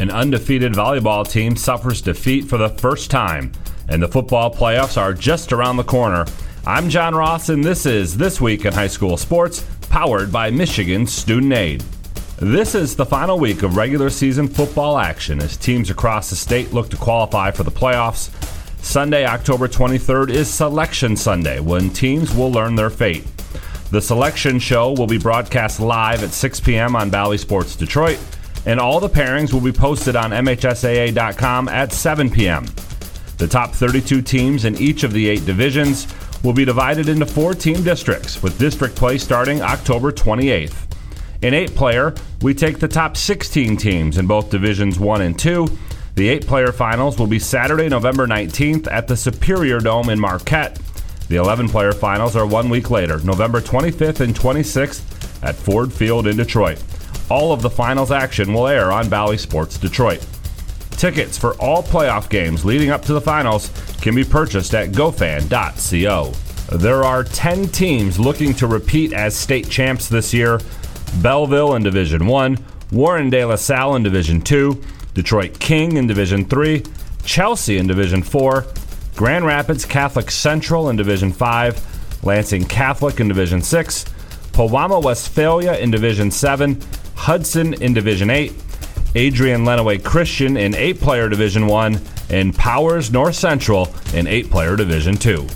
[0.00, 3.52] An undefeated volleyball team suffers defeat for the first time,
[3.86, 6.24] and the football playoffs are just around the corner.
[6.66, 11.06] I'm John Ross, and this is This Week in High School Sports, powered by Michigan
[11.06, 11.84] Student Aid.
[12.38, 16.72] This is the final week of regular season football action as teams across the state
[16.72, 18.30] look to qualify for the playoffs.
[18.82, 23.26] Sunday, October 23rd, is Selection Sunday when teams will learn their fate.
[23.90, 26.96] The selection show will be broadcast live at 6 p.m.
[26.96, 28.18] on Bally Sports Detroit,
[28.66, 32.66] and all the pairings will be posted on MHSAA.com at 7 p.m.
[33.38, 36.06] The top 32 teams in each of the eight divisions
[36.42, 40.86] will be divided into four team districts, with district play starting October 28th.
[41.42, 45.66] In eight player, we take the top 16 teams in both Divisions 1 and 2.
[46.16, 50.78] The eight player finals will be Saturday, November 19th at the Superior Dome in Marquette.
[51.28, 56.26] The 11 player finals are one week later, November 25th and 26th at Ford Field
[56.26, 56.82] in Detroit.
[57.30, 60.26] All of the finals action will air on Bally Sports Detroit.
[60.90, 66.32] Tickets for all playoff games leading up to the finals can be purchased at gofan.co.
[66.76, 70.60] There are 10 teams looking to repeat as state champs this year.
[71.22, 72.58] Belleville in Division 1,
[72.92, 74.82] Warren De La Salle in Division 2,
[75.14, 76.82] Detroit King in Division 3,
[77.24, 78.66] Chelsea in Division 4,
[79.16, 84.04] Grand Rapids Catholic Central in Division 5, Lansing Catholic in Division 6,
[84.52, 86.80] Pewamo Westphalia in Division 7,
[87.20, 88.50] Hudson in Division 8,
[89.14, 94.74] Adrian Lenawee Christian in 8 player Division 1, and Powers North Central in 8 player
[94.74, 95.46] Division 2.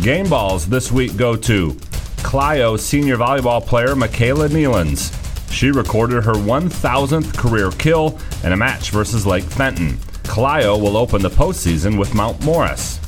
[0.00, 1.78] Game balls this week go to
[2.18, 5.18] Clio senior volleyball player Michaela Nealons.
[5.50, 9.96] She recorded her 1,000th career kill in a match versus Lake Fenton.
[10.24, 13.00] Clio will open the postseason with Mount Morris.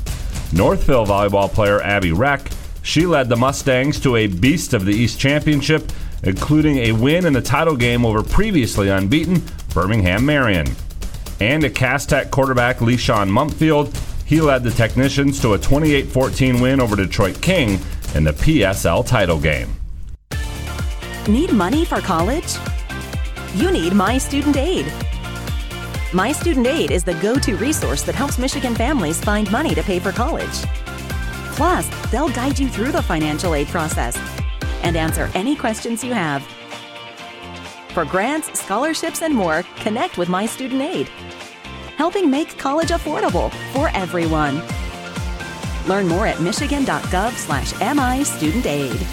[0.54, 2.50] Northville volleyball player Abby Reck.
[2.80, 7.32] She led the Mustangs to a Beast of the East championship, including a win in
[7.32, 9.42] the title game over previously unbeaten
[9.74, 10.66] Birmingham Marian.
[11.40, 13.94] And a Cass Tech quarterback Leishawn Mumpfield.
[14.24, 17.78] He led the Technicians to a 28 14 win over Detroit King
[18.14, 19.68] in the PSL title game.
[21.28, 22.56] Need money for college?
[23.54, 24.90] You need My Student Aid.
[26.12, 29.82] My Student Aid is the go to resource that helps Michigan families find money to
[29.82, 30.62] pay for college.
[31.56, 34.16] Plus, they'll guide you through the financial aid process
[34.82, 36.42] and answer any questions you have.
[37.90, 41.08] For grants, scholarships, and more, connect with My Student Aid,
[41.96, 44.62] helping make college affordable for everyone.
[45.88, 49.06] Learn more at michigan.gov slash MI Student Aid.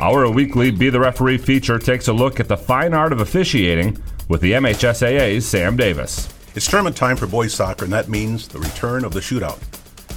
[0.00, 4.00] Our weekly Be the Referee feature takes a look at the fine art of officiating
[4.28, 6.28] with the MHSAA's Sam Davis.
[6.54, 9.58] It's tournament time for boys soccer, and that means the return of the shootout.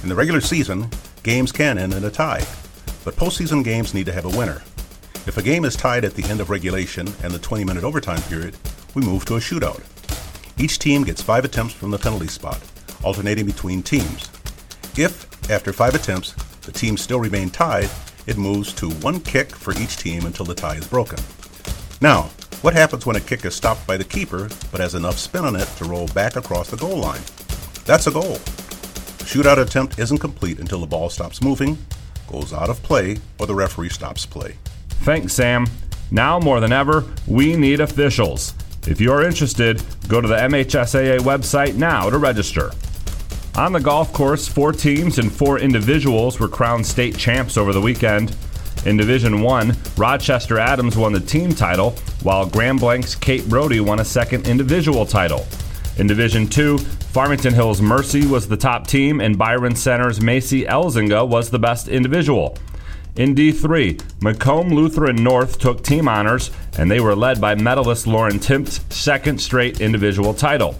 [0.02, 0.90] In the regular season,
[1.22, 2.44] games can end in a tie,
[3.04, 4.62] but postseason games need to have a winner.
[5.24, 8.20] If a game is tied at the end of regulation and the 20 minute overtime
[8.22, 8.54] period,
[8.94, 9.80] we move to a shootout.
[10.60, 12.60] Each team gets five attempts from the penalty spot,
[13.02, 14.28] alternating between teams.
[14.98, 17.88] If, after five attempts, the teams still remain tied,
[18.26, 21.18] it moves to one kick for each team until the tie is broken.
[22.02, 22.30] Now,
[22.62, 25.56] what happens when a kick is stopped by the keeper but has enough spin on
[25.56, 27.20] it to roll back across the goal line?
[27.84, 28.36] That's a goal.
[29.26, 31.76] Shootout attempt isn't complete until the ball stops moving,
[32.30, 34.56] goes out of play, or the referee stops play.
[35.04, 35.66] Thanks, Sam.
[36.10, 38.54] Now more than ever, we need officials.
[38.86, 42.70] If you are interested, go to the MHSAA website now to register.
[43.56, 47.80] On the golf course, four teams and four individuals were crowned state champs over the
[47.80, 48.36] weekend.
[48.84, 51.90] In Division 1, Rochester Adams won the team title,
[52.22, 55.46] while Grand Blanc's Kate Brody won a second individual title.
[55.98, 61.28] In Division 2, Farmington Hills Mercy was the top team, and Byron Center's Macy Elzinga
[61.28, 62.58] was the best individual.
[63.14, 68.40] In D3, Macomb Lutheran North took team honors, and they were led by medalist Lauren
[68.40, 70.74] Timp's second straight individual title.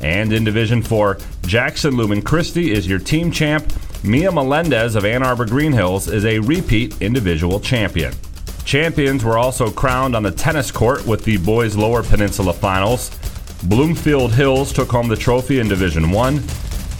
[0.00, 3.72] And in Division 4, Jackson Lumen Christi is your team champ.
[4.02, 8.14] Mia Melendez of Ann Arbor Green Hills is a repeat individual champion.
[8.64, 13.10] Champions were also crowned on the tennis court with the boys' Lower Peninsula finals.
[13.64, 16.42] Bloomfield Hills took home the trophy in Division 1.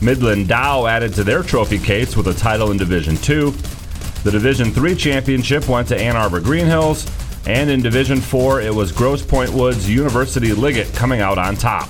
[0.02, 3.50] Midland Dow added to their trophy case with a title in Division 2.
[4.22, 7.10] The Division 3 championship went to Ann Arbor Green Hills,
[7.46, 11.88] and in Division 4, it was Grosse Pointe Woods University Liggett coming out on top.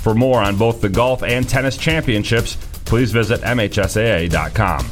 [0.00, 2.56] For more on both the golf and tennis championships,
[2.86, 4.88] please visit MHSAA.com.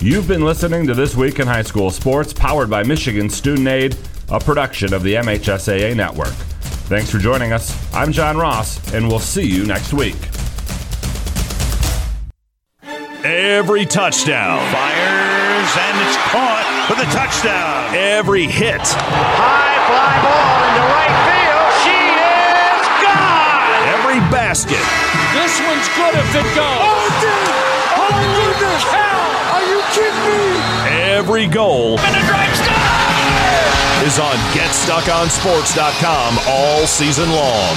[0.00, 3.96] You've been listening to This Week in High School Sports, powered by Michigan Student Aid,
[4.28, 6.34] a production of the MHSAA Network.
[6.88, 7.72] Thanks for joining us.
[7.94, 10.16] I'm John Ross, and we'll see you next week.
[13.24, 14.58] Every touchdown.
[14.72, 17.94] Fires and it's caught for the touchdown.
[17.94, 18.82] Every hit.
[18.82, 21.51] High fly ball into right field.
[24.52, 24.84] Basket.
[25.32, 26.76] This one's good if it goes.
[26.84, 27.56] Oh, dude!
[27.96, 28.52] Oh, Holy
[28.92, 29.56] cow!
[29.56, 30.44] Are you kidding me?
[31.16, 31.98] Every goal.
[31.98, 34.04] And the drive score!
[34.04, 37.76] Is on GetStuckOnSports.com all season long.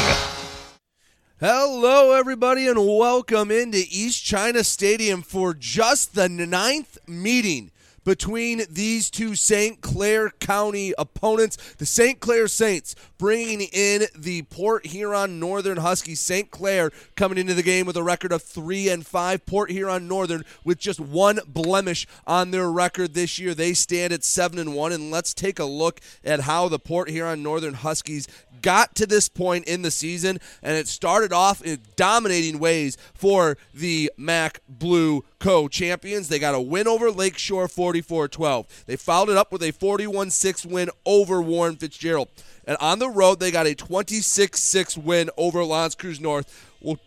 [1.40, 7.72] Hello, everybody, and welcome into East China Stadium for just the ninth meeting
[8.06, 9.82] between these two St.
[9.82, 11.58] Clair County opponents.
[11.78, 12.22] The St.
[12.22, 16.22] Clair Saints bringing in the Port Huron Northern Huskies.
[16.22, 16.50] St.
[16.50, 19.46] Clair coming into the game with a record of 3 and 5.
[19.46, 23.54] Port Huron Northern with just one blemish on their record this year.
[23.54, 27.10] They stand at 7 and 1 and let's take a look at how the Port
[27.10, 28.28] Huron Northern Huskies
[28.66, 33.58] got to this point in the season, and it started off in dominating ways for
[33.76, 36.30] the Mac Blue Co champions.
[36.30, 38.84] They got a win over Lakeshore 44 12.
[38.88, 42.28] They followed it up with a 41 6 win over Warren Fitzgerald.
[42.66, 46.74] And on the road, they got a 26 6 win over L'Anse Creuse North.
[46.82, 47.00] We'll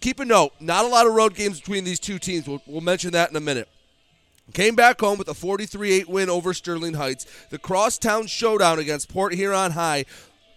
[0.00, 2.48] keep a note, not a lot of road games between these two teams.
[2.48, 3.68] We'll, we'll mention that in a minute.
[4.54, 7.26] Came back home with a 43 8 win over Sterling Heights.
[7.50, 10.04] The crosstown showdown against Port Huron High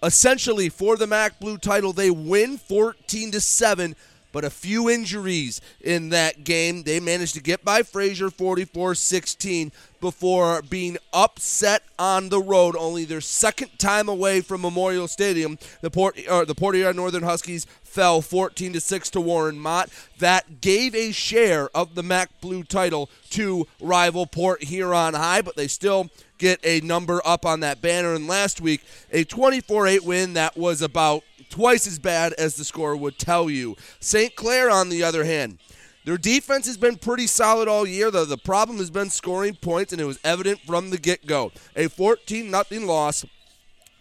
[0.02, 1.94] essentially for the Mac Blue title.
[1.94, 3.96] They win 14 to 7,
[4.32, 6.84] but a few injuries in that game.
[6.84, 12.76] They managed to get by Fraser 44-16 before being upset on the road.
[12.76, 17.24] Only their second time away from Memorial Stadium, the Port or the Port Huron Northern
[17.24, 19.90] Huskies fell 14 to 6 to Warren Mott.
[20.20, 25.56] That gave a share of the Mac Blue title to rival Port Huron High, but
[25.56, 28.16] they still get a number up on that banner.
[28.16, 28.82] And last week,
[29.12, 33.50] a 24 8 win that was about twice as bad as the score would tell
[33.50, 33.76] you.
[34.00, 34.36] St.
[34.36, 35.60] Clair, on the other hand,
[36.06, 38.10] their defense has been pretty solid all year.
[38.10, 41.52] though the problem has been scoring points, and it was evident from the get go.
[41.76, 43.26] A 14 0 loss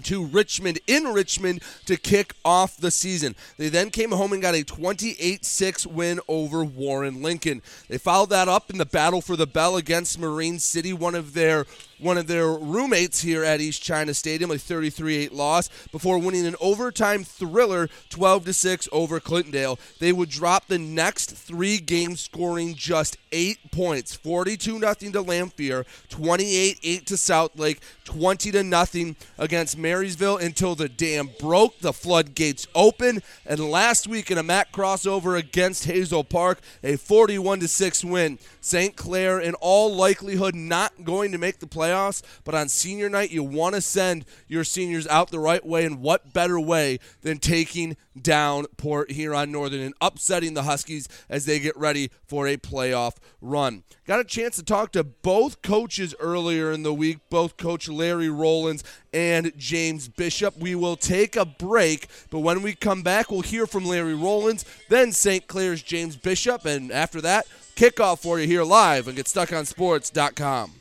[0.04, 3.34] to Richmond in Richmond to kick off the season.
[3.56, 7.62] They then came home and got a 28 6 win over Warren Lincoln.
[7.88, 11.34] They followed that up in the battle for the bell against Marine City, one of
[11.34, 11.66] their
[11.98, 16.56] one of their roommates here at East China Stadium, a 33-8 loss before winning an
[16.60, 19.78] overtime thriller 12 6 over Clintondale.
[19.98, 25.84] They would drop the next 3 games scoring just 8 points, 42 0 to Lamphere,
[26.08, 33.22] 28-8 to Southlake, 20 to nothing against Marysville until the dam broke, the floodgates open,
[33.46, 38.38] and last week in a MAC crossover against Hazel Park, a 41 6 win.
[38.60, 38.96] St.
[38.96, 43.42] Clair in all likelihood not going to make the playoffs, but on senior night, you
[43.42, 45.84] want to send your seniors out the right way.
[45.84, 51.44] And what better way than taking down Port Huron Northern and upsetting the Huskies as
[51.44, 53.84] they get ready for a playoff run?
[54.06, 58.30] Got a chance to talk to both coaches earlier in the week, both Coach Larry
[58.30, 58.82] Rollins
[59.12, 60.56] and James Bishop.
[60.58, 64.64] We will take a break, but when we come back, we'll hear from Larry Rollins,
[64.88, 65.46] then St.
[65.46, 67.46] Clair's James Bishop, and after that,
[67.78, 70.72] kickoff for you here live on GetStuckOnSports.com.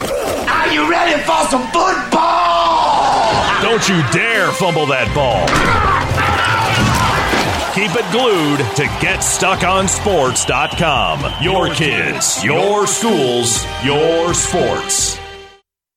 [0.00, 3.62] Are you ready for some football?
[3.62, 5.46] Don't you dare fumble that ball.
[7.72, 11.34] Keep it glued to GetStuckOnSports.com.
[11.40, 15.20] Your kids, your schools, your sports.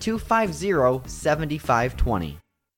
[0.00, 2.41] 250 7520.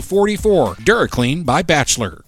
[0.00, 0.74] 44.
[0.76, 2.24] DuraClean by Bachelor.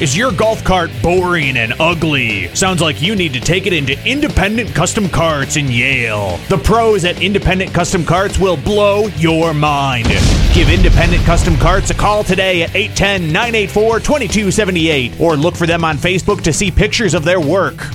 [0.00, 2.52] Is your golf cart boring and ugly?
[2.56, 6.38] Sounds like you need to take it into Independent Custom Carts in Yale.
[6.48, 10.08] The pros at Independent Custom Carts will blow your mind.
[10.54, 15.84] Give Independent Custom Carts a call today at 810 984 2278 or look for them
[15.84, 17.86] on Facebook to see pictures of their work.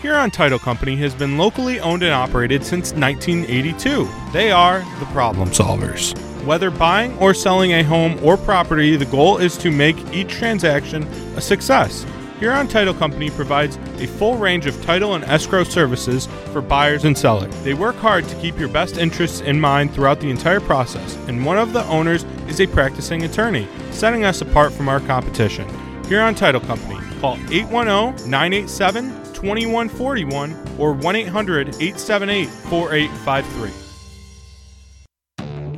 [0.00, 4.08] Huron Title Company has been locally owned and operated since 1982.
[4.32, 6.29] They are the problem solvers.
[6.44, 11.02] Whether buying or selling a home or property, the goal is to make each transaction
[11.36, 12.06] a success.
[12.38, 17.16] Huron Title Company provides a full range of title and escrow services for buyers and
[17.16, 17.54] sellers.
[17.62, 21.44] They work hard to keep your best interests in mind throughout the entire process, and
[21.44, 25.68] one of the owners is a practicing attorney, setting us apart from our competition.
[26.06, 26.98] Huron Title Company.
[27.20, 33.79] Call 810 987 2141 or 1 800 878 4853.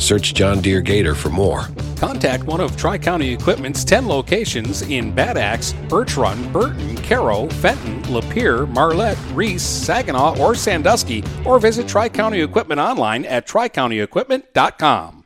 [0.00, 1.68] Search John Deere Gator for more.
[1.96, 7.46] Contact one of Tri County Equipment's 10 locations in Bad Axe, Birch Run, Burton, Caro,
[7.48, 15.16] Fenton, Lapeer, Marlette, Reese, Saginaw, or Sandusky, or visit Tri County Equipment online at tricountyequipment.com.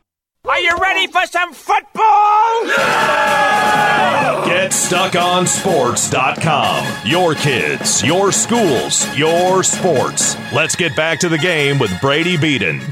[0.47, 2.66] Are you ready for some football?
[4.45, 6.85] GetStuckOnSports.com.
[7.07, 10.37] Your kids, your schools, your sports.
[10.52, 12.83] Let's get back to the game with Brady Beaton.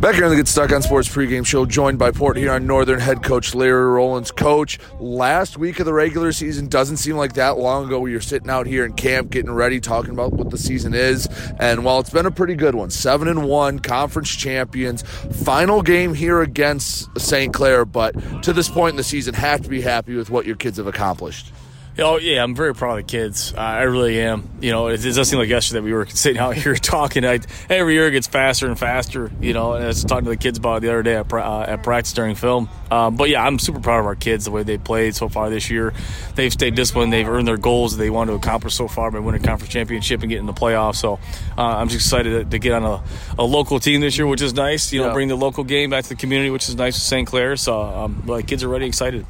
[0.00, 3.00] Back here on the Get Stuck on Sports pregame show, joined by Port Huron Northern
[3.00, 4.30] head coach Larry Rollins.
[4.30, 7.98] Coach, last week of the regular season doesn't seem like that long ago.
[7.98, 11.26] Were sitting out here in camp getting ready, talking about what the season is.
[11.58, 16.14] And while it's been a pretty good one, seven and one, conference champions, final game
[16.14, 17.52] here against St.
[17.52, 17.84] Clair.
[17.84, 20.76] But to this point in the season, have to be happy with what your kids
[20.76, 21.52] have accomplished.
[22.00, 23.52] Oh yeah, I'm very proud of the kids.
[23.52, 24.48] Uh, I really am.
[24.60, 27.24] You know, it, it, does seem like yesterday that we were sitting out here talking.
[27.24, 29.32] I, every year it gets faster and faster.
[29.40, 31.32] You know, and I was talking to the kids about it the other day at,
[31.32, 32.68] uh, at practice during film.
[32.92, 35.50] Um, but yeah, I'm super proud of our kids the way they played so far
[35.50, 35.92] this year.
[36.36, 37.12] They've stayed disciplined.
[37.12, 40.20] They've earned their goals that they want to accomplish so far by winning conference championship
[40.20, 40.96] and getting the playoffs.
[40.96, 41.14] So
[41.56, 43.02] uh, I'm just excited to, to get on a,
[43.42, 44.92] a, local team this year, which is nice.
[44.92, 45.14] You know, yeah.
[45.14, 47.26] bring the local game back to the community, which is nice with St.
[47.26, 47.56] Clair.
[47.56, 49.26] So um, kids are already excited.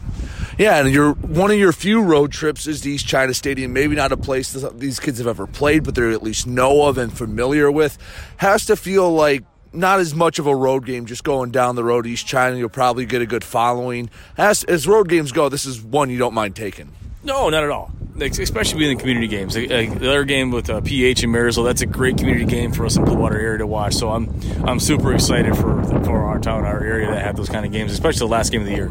[0.58, 3.72] Yeah, and your one of your few road trips is to East China Stadium.
[3.72, 6.98] Maybe not a place these kids have ever played, but they're at least know of
[6.98, 7.96] and familiar with.
[8.38, 11.84] Has to feel like not as much of a road game just going down the
[11.84, 12.56] road East China.
[12.56, 14.10] You'll probably get a good following.
[14.36, 16.90] As, as road games go, this is one you don't mind taking.
[17.22, 17.92] No, not at all.
[18.20, 19.54] Especially being the community games.
[19.54, 22.96] The other game with uh, PH and Marysville, that's a great community game for us
[22.96, 23.94] in Blue Water area to watch.
[23.94, 24.28] So I'm
[24.64, 27.92] I'm super excited for for our town, our area that have those kind of games,
[27.92, 28.90] especially the last game of the year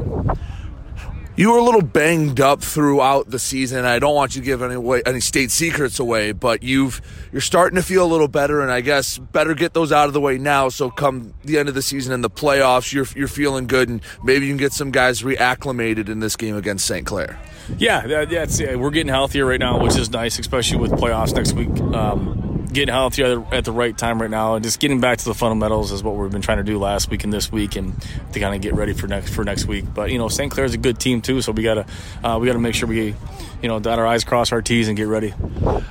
[1.38, 3.86] you were a little banged up throughout the season.
[3.86, 7.00] I don't want you to give any way, any state secrets away, but you've
[7.32, 10.14] you're starting to feel a little better, and I guess better get those out of
[10.14, 10.70] the way now.
[10.70, 14.02] So come the end of the season and the playoffs, you're you're feeling good, and
[14.24, 17.06] maybe you can get some guys reacclimated in this game against St.
[17.06, 17.40] Clair.
[17.78, 21.54] Yeah, that's yeah, we're getting healthier right now, which is nice, especially with playoffs next
[21.54, 21.70] week.
[21.94, 25.34] Um, getting healthy at the right time right now, and just getting back to the
[25.34, 27.96] fundamentals is what we've been trying to do last week and this week, and
[28.34, 29.86] to kind of get ready for next for next week.
[29.96, 30.52] But you know, St.
[30.52, 31.88] Clair is a good team too, so we gotta
[32.24, 33.16] uh, we gotta make sure we
[33.62, 35.34] you know dot our i's, cross our t's, and get ready.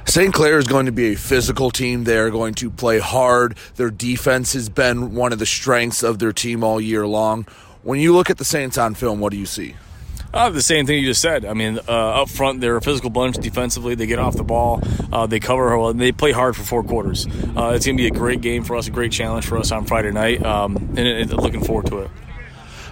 [0.05, 0.33] St.
[0.33, 2.05] Clair is going to be a physical team.
[2.05, 3.57] They're going to play hard.
[3.75, 7.47] Their defense has been one of the strengths of their team all year long.
[7.83, 9.75] When you look at the Saints on film, what do you see?
[10.33, 11.45] Uh, the same thing you just said.
[11.45, 13.95] I mean, uh, up front, they're a physical bunch defensively.
[13.95, 17.27] They get off the ball, uh, they cover well, they play hard for four quarters.
[17.27, 19.73] Uh, it's going to be a great game for us, a great challenge for us
[19.73, 22.11] on Friday night, um, and looking forward to it.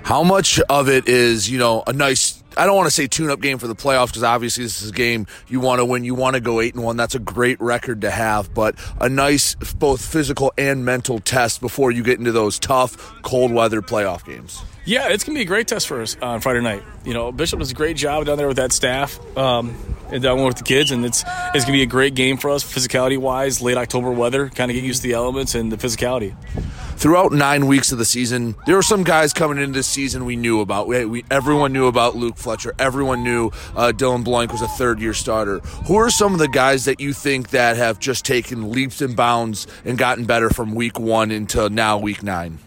[0.02, 3.30] How much of it is, you know, a nice I don't want to say tune
[3.30, 6.04] up game for the playoffs because obviously this is a game you want to win.
[6.04, 6.96] You want to go eight and one.
[6.96, 11.90] That's a great record to have, but a nice both physical and mental test before
[11.90, 14.62] you get into those tough cold weather playoff games.
[14.86, 16.82] Yeah, it's gonna be a great test for us on Friday night.
[17.06, 19.74] You know, Bishop does a great job down there with that staff um,
[20.10, 21.24] and down with the kids, and it's
[21.54, 23.62] it's gonna be a great game for us, physicality wise.
[23.62, 26.36] Late October weather, kind of get used to the elements and the physicality.
[26.96, 30.36] Throughout nine weeks of the season, there were some guys coming into this season we
[30.36, 30.86] knew about.
[30.86, 32.74] We, we everyone knew about Luke Fletcher.
[32.78, 35.60] Everyone knew uh, Dylan Blank was a third year starter.
[35.86, 39.16] Who are some of the guys that you think that have just taken leaps and
[39.16, 42.58] bounds and gotten better from week one into now week nine?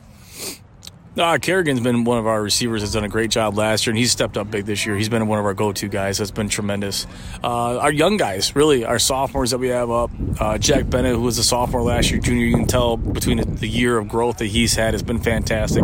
[1.17, 3.97] Uh, Kerrigan's been one of our receivers that's done a great job last year, and
[3.97, 4.95] he's stepped up big this year.
[4.95, 6.19] He's been one of our go-to guys.
[6.19, 7.07] That's been tremendous.
[7.43, 10.11] Uh, our young guys, really, our sophomores that we have up.
[10.39, 13.67] Uh, Jack Bennett, who was a sophomore last year, junior, you can tell between the
[13.67, 15.83] year of growth that he's had has been fantastic.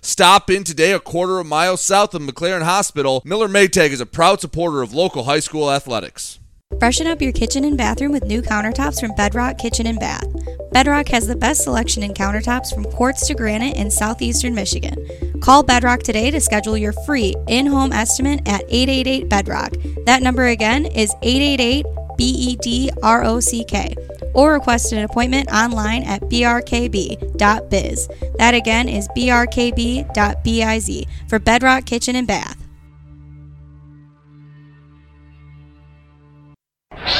[0.00, 3.22] Stop in today a quarter of a mile south of McLaren Hospital.
[3.24, 6.38] Miller Maytag is a proud supporter of local high school athletics.
[6.78, 10.26] Freshen up your kitchen and bathroom with new countertops from Bedrock Kitchen and Bath.
[10.72, 14.96] Bedrock has the best selection in countertops from quartz to granite in southeastern Michigan.
[15.40, 19.72] Call Bedrock today to schedule your free in home estimate at 888 Bedrock.
[20.06, 21.84] That number again is 888
[22.16, 23.94] B E D R O C K
[24.34, 28.08] or request an appointment online at brkb.biz.
[28.38, 32.56] That again is brkb.biz for Bedrock Kitchen and Bath.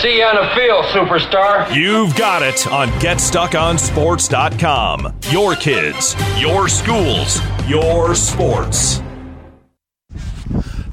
[0.01, 1.71] See you on the field, superstar.
[1.75, 5.15] You've got it on GetStuckOnSports.com.
[5.31, 9.03] Your kids, your schools, your sports.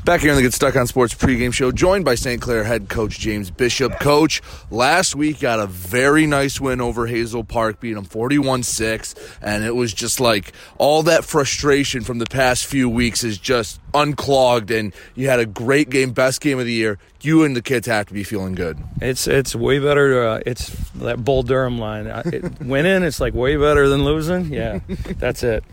[0.10, 2.41] Back here on the Get Stuck on Sports pregame show, joined by St.
[2.41, 4.00] Clair head coach James Bishop.
[4.00, 4.41] Coach,
[4.72, 9.13] last week got a very nice win over Hazel Park, beating them 41 6.
[9.39, 13.80] And it was just like all that frustration from the past few weeks is just
[13.93, 14.72] unclogged.
[14.72, 16.98] And you had a great game, best game of the year.
[17.22, 18.80] You and the kids have to be feeling good.
[19.00, 20.28] It's it's way better.
[20.28, 22.08] Uh, it's that Bull Durham line.
[22.08, 24.52] It, winning, it's like way better than losing.
[24.52, 24.80] Yeah,
[25.19, 25.63] that's it.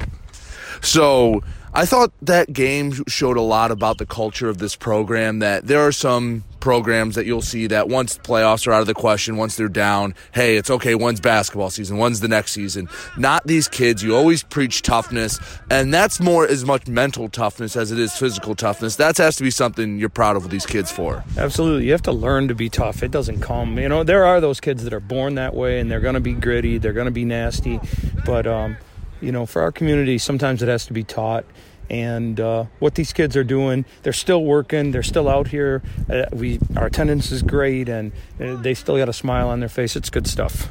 [0.83, 1.42] So
[1.77, 5.41] I thought that game showed a lot about the culture of this program.
[5.41, 8.95] That there are some programs that you'll see that once playoffs are out of the
[8.95, 10.95] question, once they're down, hey, it's okay.
[10.95, 11.99] When's basketball season?
[11.99, 12.89] When's the next season?
[13.19, 14.03] Not these kids.
[14.03, 15.39] You always preach toughness,
[15.71, 18.97] and that's more as much mental toughness as it is physical toughness.
[18.97, 21.25] That has to be something you're proud of these kids for.
[21.37, 23.03] Absolutely, you have to learn to be tough.
[23.03, 23.79] It doesn't come.
[23.79, 26.21] You know, there are those kids that are born that way, and they're going to
[26.21, 26.79] be gritty.
[26.79, 27.81] They're going to be nasty,
[28.25, 28.79] but um,
[29.21, 31.45] you know, for our community, sometimes it has to be taught
[31.90, 33.85] and uh, what these kids are doing.
[34.03, 34.90] They're still working.
[34.90, 35.83] They're still out here.
[36.09, 39.68] Uh, we our attendance is great, and uh, they still got a smile on their
[39.68, 39.96] face.
[39.96, 40.68] It's good stuff.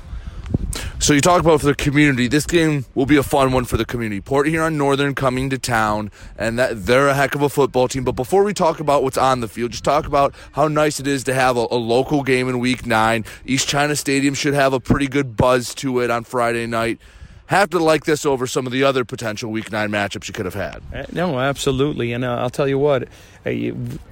[1.00, 2.28] So you talk about for the community.
[2.28, 4.22] This game will be a fun one for the community.
[4.22, 8.04] Port Huron Northern coming to town, and that they're a heck of a football team.
[8.04, 11.08] But before we talk about what's on the field, just talk about how nice it
[11.08, 13.26] is to have a, a local game in Week Nine.
[13.46, 17.00] East China Stadium should have a pretty good buzz to it on Friday night
[17.48, 20.46] have to like this over some of the other potential Week Nine matchups you could
[20.46, 20.82] have had.
[20.94, 23.04] Uh, no, absolutely, and uh, I'll tell you what,
[23.46, 23.52] uh,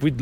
[0.00, 0.14] we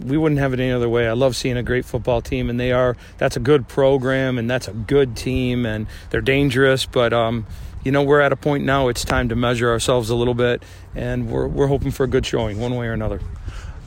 [0.00, 1.08] we wouldn't have it any other way.
[1.08, 2.96] I love seeing a great football team, and they are.
[3.18, 6.86] That's a good program, and that's a good team, and they're dangerous.
[6.86, 7.46] But um,
[7.84, 8.88] you know, we're at a point now.
[8.88, 10.62] It's time to measure ourselves a little bit,
[10.94, 13.20] and we're we're hoping for a good showing, one way or another.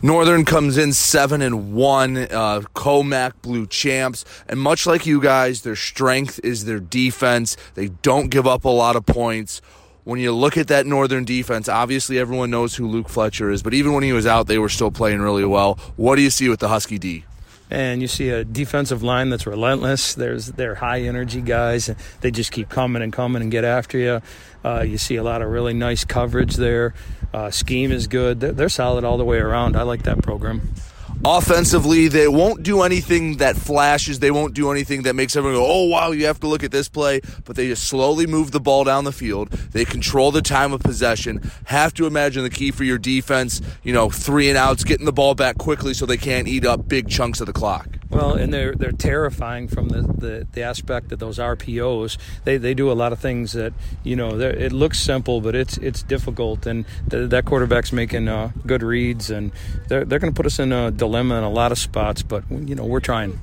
[0.05, 5.63] Northern comes in seven and one, uh, Comac Blue champs, and much like you guys,
[5.63, 7.57] their strength is their defense.
[7.73, 9.63] They don't give up a lot of points.
[10.03, 13.73] When you look at that Northern defense, obviously everyone knows who Luke Fletcher is, but
[13.73, 15.79] even when he was out, they were still playing really well.
[15.95, 17.25] What do you see with the Husky D?
[17.71, 20.13] and you see a defensive line that's relentless.
[20.13, 21.89] There's they're high energy guys.
[22.21, 24.21] They just keep coming and coming and get after you.
[24.63, 26.93] Uh, you see a lot of really nice coverage there.
[27.35, 28.39] Uh, scheme is good.
[28.39, 29.75] They're, they're solid all the way around.
[29.75, 30.73] I like that program.
[31.25, 34.19] Offensively, they won't do anything that flashes.
[34.19, 36.71] They won't do anything that makes everyone go, oh, wow, you have to look at
[36.71, 37.19] this play.
[37.43, 39.49] But they just slowly move the ball down the field.
[39.49, 41.51] They control the time of possession.
[41.65, 45.11] Have to imagine the key for your defense, you know, three and outs, getting the
[45.11, 47.94] ball back quickly so they can't eat up big chunks of the clock.
[48.09, 52.17] Well, and they're they're terrifying from the, the, the aspect of those RPOs.
[52.43, 55.77] They, they do a lot of things that you know it looks simple, but it's
[55.79, 56.65] it's difficult.
[56.65, 59.51] And the, that quarterback's making uh, good reads, and
[59.87, 62.21] they're they're going to put us in a dilemma in a lot of spots.
[62.21, 63.39] But you know we're trying.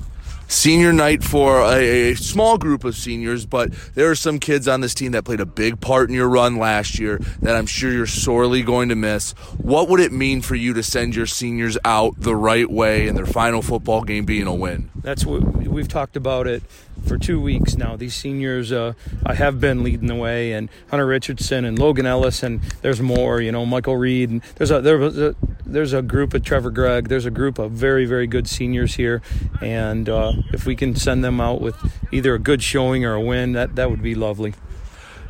[0.53, 4.81] Senior night for a, a, small group of seniors, but there are some kids on
[4.81, 7.91] this team that played a big part in your run last year that I'm sure
[7.91, 9.33] you're sorely going to miss.
[9.59, 13.15] What would it mean for you to send your seniors out the right way in
[13.15, 14.91] their final football game being a win?
[15.03, 16.63] That's what we've talked about it
[17.07, 17.97] for two weeks now.
[17.97, 18.93] These seniors uh,
[19.27, 23.41] I have been leading the way, and Hunter Richardson and Logan Ellis, and there's more.
[23.41, 25.35] You know, Michael Reed, and there's a there was a
[25.67, 27.09] there's a group of Trevor Gregg.
[27.09, 29.23] There's a group of very very good seniors here,
[29.61, 31.77] and uh, if we can send them out with
[32.13, 34.55] either a good showing or a win, that that would be lovely.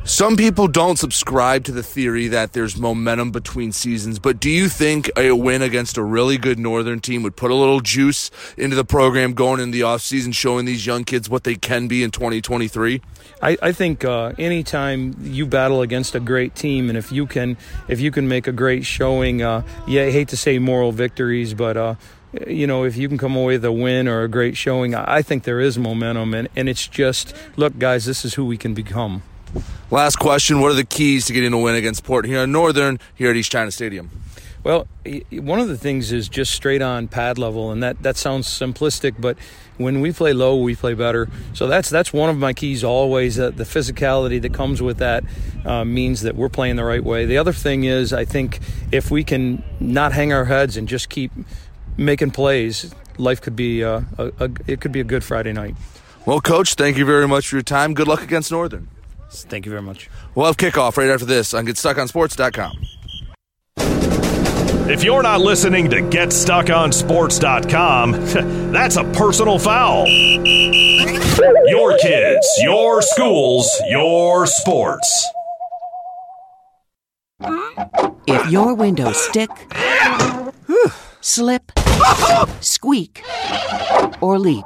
[0.05, 4.67] Some people don't subscribe to the theory that there's momentum between seasons, but do you
[4.67, 8.75] think a win against a really good Northern team would put a little juice into
[8.75, 12.11] the program going in the offseason, showing these young kids what they can be in
[12.11, 13.01] 2023?
[13.41, 17.55] I, I think uh, anytime you battle against a great team, and if you can,
[17.87, 21.53] if you can make a great showing, uh, yeah, I hate to say moral victories,
[21.53, 21.95] but uh,
[22.45, 25.21] you know, if you can come away with a win or a great showing, I
[25.21, 28.73] think there is momentum, and, and it's just, look, guys, this is who we can
[28.73, 29.23] become.
[29.91, 32.99] Last question What are the keys to getting a win against Port here Huron Northern
[33.15, 34.09] here at East China Stadium?
[34.63, 34.87] Well,
[35.31, 39.15] one of the things is just straight on pad level, and that, that sounds simplistic,
[39.19, 39.37] but
[39.75, 41.27] when we play low, we play better.
[41.53, 43.37] So that's that's one of my keys always.
[43.37, 45.25] Uh, the physicality that comes with that
[45.65, 47.25] uh, means that we're playing the right way.
[47.25, 48.59] The other thing is, I think
[48.91, 51.31] if we can not hang our heads and just keep
[51.97, 55.75] making plays, life could be uh, a, a, it could be a good Friday night.
[56.25, 57.93] Well, coach, thank you very much for your time.
[57.93, 58.87] Good luck against Northern.
[59.33, 60.09] Thank you very much.
[60.35, 62.85] We'll have kickoff right after this on GetStuckOnSports.com.
[64.85, 68.11] If you're not listening to GetStuckOnSports.com,
[68.73, 70.05] that's a personal foul.
[70.07, 75.29] Your kids, your schools, your sports.
[78.27, 79.49] If your windows stick,
[81.21, 81.71] slip,
[82.61, 83.23] squeak,
[84.21, 84.65] or leak,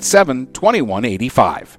[0.00, 1.78] 987 2185.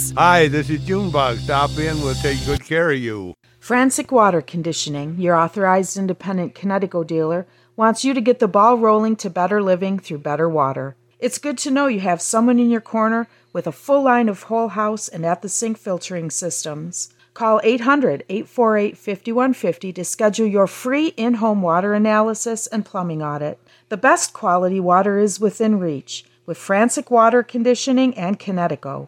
[0.17, 1.37] Hi, this is Junebug.
[1.37, 3.35] Stop in, we'll take good care of you.
[3.59, 9.15] Frantic Water Conditioning, your authorized independent Kinetico dealer, wants you to get the ball rolling
[9.17, 10.95] to better living through better water.
[11.19, 14.43] It's good to know you have someone in your corner with a full line of
[14.43, 17.13] whole house and at the sink filtering systems.
[17.33, 23.59] Call 800 848 5150 to schedule your free in home water analysis and plumbing audit.
[23.89, 29.07] The best quality water is within reach with Frantic Water Conditioning and Kinetico.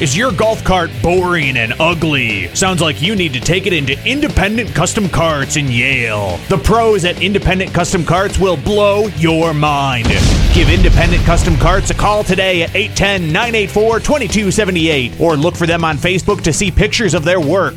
[0.00, 2.52] Is your golf cart boring and ugly?
[2.52, 6.36] Sounds like you need to take it into Independent Custom Carts in Yale.
[6.48, 10.08] The pros at Independent Custom Carts will blow your mind.
[10.52, 15.84] Give Independent Custom Carts a call today at 810 984 2278 or look for them
[15.84, 17.76] on Facebook to see pictures of their work.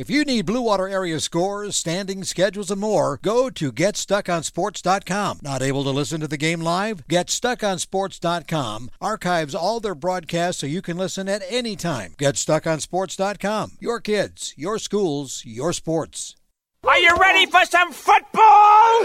[0.00, 5.40] If you need Blue Water area scores, standings, schedules, and more, go to GetStuckOnSports.com.
[5.42, 7.06] Not able to listen to the game live?
[7.06, 12.14] GetStuckOnSports.com archives all their broadcasts so you can listen at any time.
[12.18, 13.72] GetStuckOnSports.com.
[13.78, 16.34] Your kids, your schools, your sports.
[16.82, 19.04] Are you ready for some football?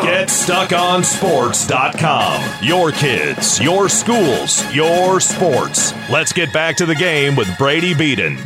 [0.00, 2.64] GetStuckOnSports.com.
[2.64, 5.92] Your kids, your schools, your sports.
[6.08, 8.38] Let's get back to the game with Brady Beaton.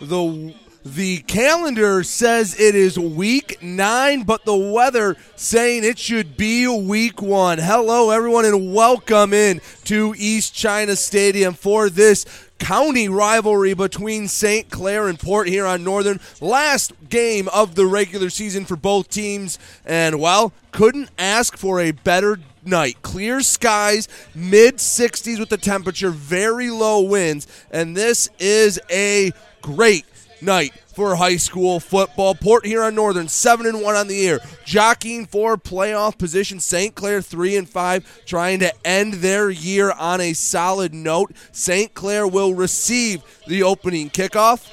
[0.00, 6.68] The the calendar says it is week nine, but the weather saying it should be
[6.68, 7.58] week one.
[7.58, 12.24] Hello, everyone, and welcome in to East China Stadium for this
[12.60, 14.70] county rivalry between St.
[14.70, 16.20] Clair and Port Huron Northern.
[16.40, 21.90] Last game of the regular season for both teams, and well, couldn't ask for a
[21.90, 23.02] better night.
[23.02, 29.32] Clear skies, mid 60s with the temperature, very low winds, and this is a
[29.74, 30.04] great
[30.40, 32.34] night for high school football.
[32.34, 36.58] Port Huron Northern seven and one on the year, jockeying for playoff position.
[36.58, 36.94] St.
[36.94, 41.32] Clair three and five, trying to end their year on a solid note.
[41.52, 41.92] St.
[41.92, 44.70] Clair will receive the opening kickoff.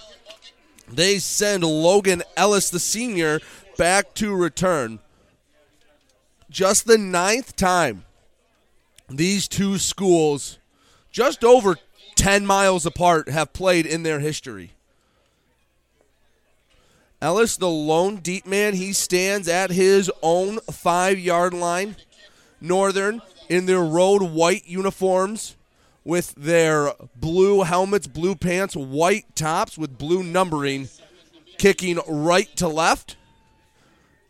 [0.88, 3.41] They send Logan Ellis, the senior,
[3.77, 4.99] back to return.
[6.49, 8.05] Just the ninth time
[9.10, 10.58] these two schools,
[11.12, 11.75] just over
[12.15, 14.74] 10 miles apart, have played in their history.
[17.21, 21.95] Ellis, the lone deep man, he stands at his own five yard line.
[22.62, 25.56] Northern in their road white uniforms
[26.04, 30.88] with their blue helmets, blue pants, white tops with blue numbering,
[31.58, 33.17] kicking right to left.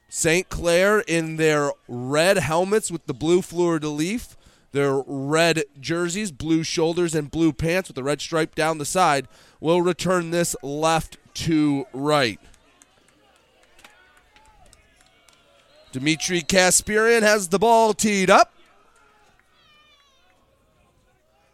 [0.08, 0.48] St.
[0.48, 4.38] Clair in their red helmets with the blue fleur de lis,
[4.71, 9.28] their red jerseys, blue shoulders, and blue pants with the red stripe down the side
[9.60, 12.39] will return this left to right.
[15.95, 18.53] Dmitry Kasparian has the ball teed up.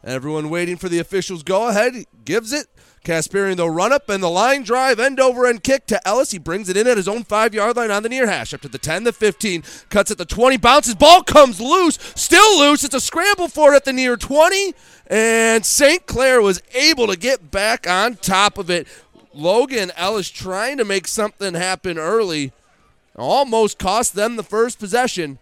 [0.03, 2.05] Everyone waiting for the officials' go ahead.
[2.25, 2.65] Gives it.
[3.05, 6.31] Kasparian, the run up and the line drive, end over end kick to Ellis.
[6.31, 8.61] He brings it in at his own five yard line on the near hash up
[8.61, 12.83] to the 10, the 15, cuts at the 20, bounces, ball comes loose, still loose.
[12.83, 14.73] It's a scramble for it at the near 20,
[15.05, 16.07] and St.
[16.07, 18.87] Clair was able to get back on top of it.
[19.35, 22.53] Logan Ellis trying to make something happen early,
[23.15, 25.39] almost cost them the first possession.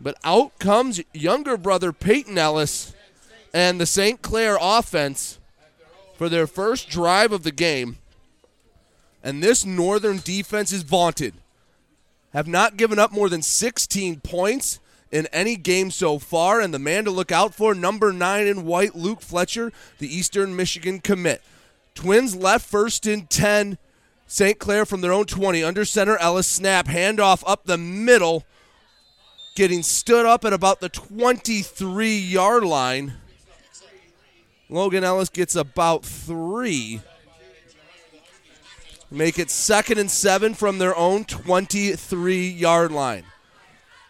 [0.00, 2.94] But out comes younger brother Peyton Ellis
[3.54, 4.20] and the St.
[4.22, 5.38] Clair offense
[6.16, 7.98] for their first drive of the game.
[9.22, 11.34] And this Northern defense is vaunted.
[12.32, 14.80] Have not given up more than 16 points
[15.12, 16.60] in any game so far.
[16.60, 20.56] And the man to look out for, number nine in white, Luke Fletcher, the Eastern
[20.56, 21.42] Michigan commit.
[21.94, 23.78] Twins left first in 10.
[24.32, 24.58] St.
[24.58, 25.62] Clair from their own 20.
[25.62, 28.46] Under center, Ellis snap, handoff up the middle.
[29.56, 33.12] Getting stood up at about the 23 yard line.
[34.70, 37.02] Logan Ellis gets about three.
[39.10, 43.24] Make it second and seven from their own 23 yard line.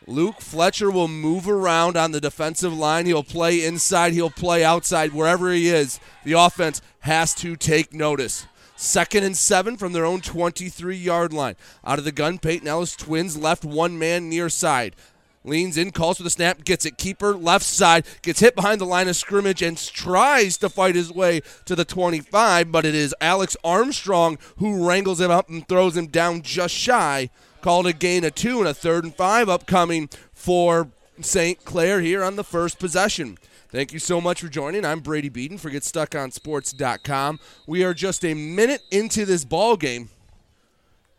[0.07, 3.07] Luke Fletcher will move around on the defensive line.
[3.07, 5.99] He'll play inside, he'll play outside, wherever he is.
[6.23, 8.47] The offense has to take notice.
[8.83, 11.55] Second and seven from their own 23 yard line.
[11.85, 14.97] Out of the gun, Peyton Ellis Twins left one man near side.
[15.45, 16.99] Leans in, calls for the snap, gets it.
[16.99, 21.13] Keeper left side, gets hit behind the line of scrimmage and tries to fight his
[21.13, 25.97] way to the 25, but it is Alex Armstrong who wrangles him up and throws
[25.97, 27.31] him down just shy.
[27.61, 30.89] Called a gain of two and a third and five upcoming for
[31.21, 31.65] St.
[31.65, 33.39] Clair here on the first possession.
[33.73, 34.85] Thank you so much for joining.
[34.85, 37.41] I'm Brady Beaton for GetStuckOnSports.com.
[37.67, 40.11] We are just a minute into this ball game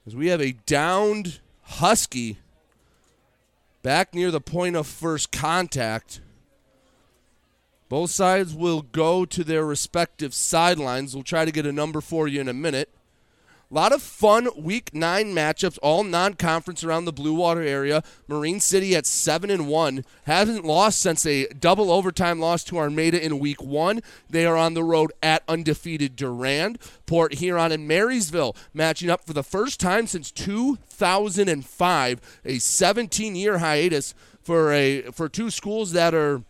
[0.06, 2.38] as we have a downed Husky
[3.82, 6.22] back near the point of first contact.
[7.90, 11.16] Both sides will go to their respective sidelines.
[11.16, 12.92] We'll try to get a number for you in a minute.
[13.74, 18.04] A lot of fun week nine matchups, all non-conference around the Blue Water area.
[18.28, 23.20] Marine City at seven and one hasn't lost since a double overtime loss to Armada
[23.20, 24.02] in week one.
[24.30, 26.78] They are on the road at undefeated Durand.
[27.08, 34.14] Port Huron and Marysville matching up for the first time since 2005, a 17-year hiatus
[34.44, 36.44] for a for two schools that are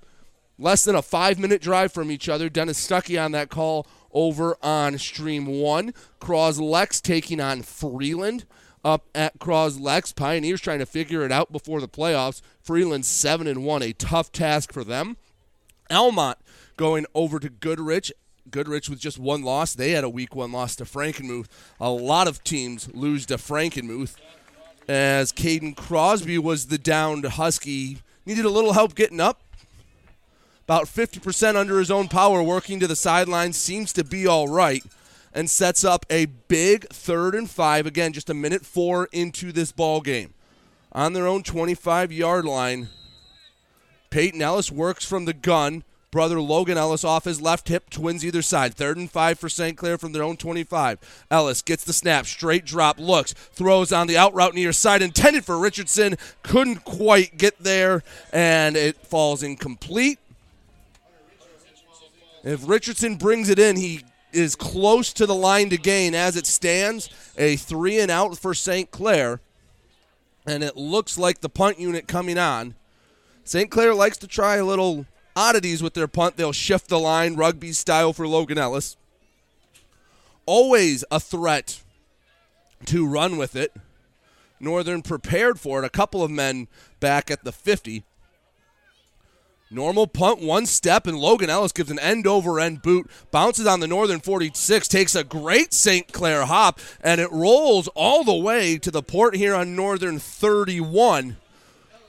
[0.59, 2.49] less than a five-minute drive from each other.
[2.49, 5.93] Dennis Stuckey on that call over on Stream 1.
[6.21, 8.45] Croslex taking on Freeland
[8.83, 10.15] up at Croslex.
[10.15, 12.41] Pioneers trying to figure it out before the playoffs.
[12.61, 15.17] Freeland 7 and 1, a tough task for them.
[15.91, 16.37] Almont
[16.77, 18.11] going over to Goodrich.
[18.49, 19.73] Goodrich with just one loss.
[19.73, 21.47] They had a week one loss to Frankenmuth.
[21.79, 24.15] A lot of teams lose to Frankenmuth.
[24.87, 27.99] As Caden Crosby was the downed Husky.
[28.25, 29.41] Needed a little help getting up
[30.65, 34.83] about 50% under his own power, working to the sideline, seems to be all right,
[35.33, 37.85] and sets up a big third and five.
[37.85, 40.33] Again, just a minute four into this ball game.
[40.93, 42.89] On their own 25 yard line,
[44.09, 45.83] Peyton Ellis works from the gun.
[46.11, 48.75] Brother Logan Ellis off his left hip, twins either side.
[48.75, 49.75] Third and five for St.
[49.75, 51.25] Clair from their own 25.
[51.31, 55.43] Ellis gets the snap, straight drop, looks, throws on the out route near side, intended
[55.43, 56.15] for Richardson.
[56.43, 60.19] Couldn't quite get there, and it falls incomplete.
[62.43, 64.03] If Richardson brings it in, he
[64.33, 67.09] is close to the line to gain as it stands.
[67.37, 68.91] A three and out for St.
[68.91, 69.39] Clair.
[70.45, 72.75] And it looks like the punt unit coming on.
[73.45, 73.71] St.
[73.71, 76.35] Clair likes to try a little oddities with their punt.
[76.35, 78.97] They'll shift the line, rugby style for Logan Ellis.
[80.45, 81.81] Always a threat
[82.85, 83.73] to run with it.
[84.59, 85.85] Northern prepared for it.
[85.85, 86.67] A couple of men
[86.99, 88.03] back at the 50.
[89.73, 93.79] Normal punt, one step, and Logan Ellis gives an end over end boot, bounces on
[93.79, 96.13] the Northern 46, takes a great St.
[96.13, 101.37] Clair hop, and it rolls all the way to the Port Huron Northern 31.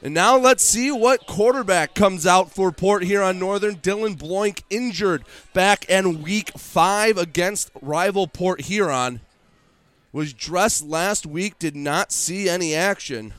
[0.03, 3.77] And now let's see what quarterback comes out for Port Huron Northern.
[3.77, 5.24] Dylan Bloink injured
[5.55, 9.22] back in week five against rival Port Huron.
[10.12, 13.33] Was dressed last week, did not see any action.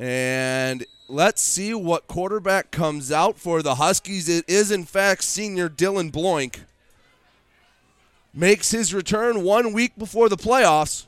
[0.00, 4.30] And let's see what quarterback comes out for the Huskies.
[4.30, 6.60] It is, in fact, senior Dylan Bloink.
[8.32, 11.04] Makes his return one week before the playoffs.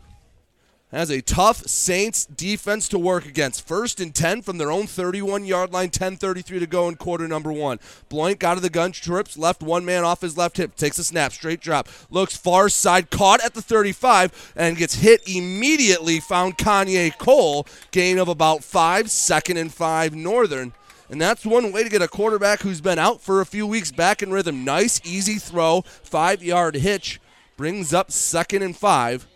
[0.92, 3.66] Has a tough Saints defense to work against.
[3.66, 7.50] First and 10 from their own 31 yard line, 10.33 to go in quarter number
[7.50, 7.78] one.
[8.10, 11.04] Bloink out of the gun, trips, left one man off his left hip, takes a
[11.04, 16.20] snap, straight drop, looks far side, caught at the 35, and gets hit immediately.
[16.20, 20.74] Found Kanye Cole, gain of about five, second and five Northern.
[21.08, 23.90] And that's one way to get a quarterback who's been out for a few weeks
[23.90, 24.62] back in rhythm.
[24.62, 27.18] Nice, easy throw, five yard hitch,
[27.56, 29.26] brings up second and five.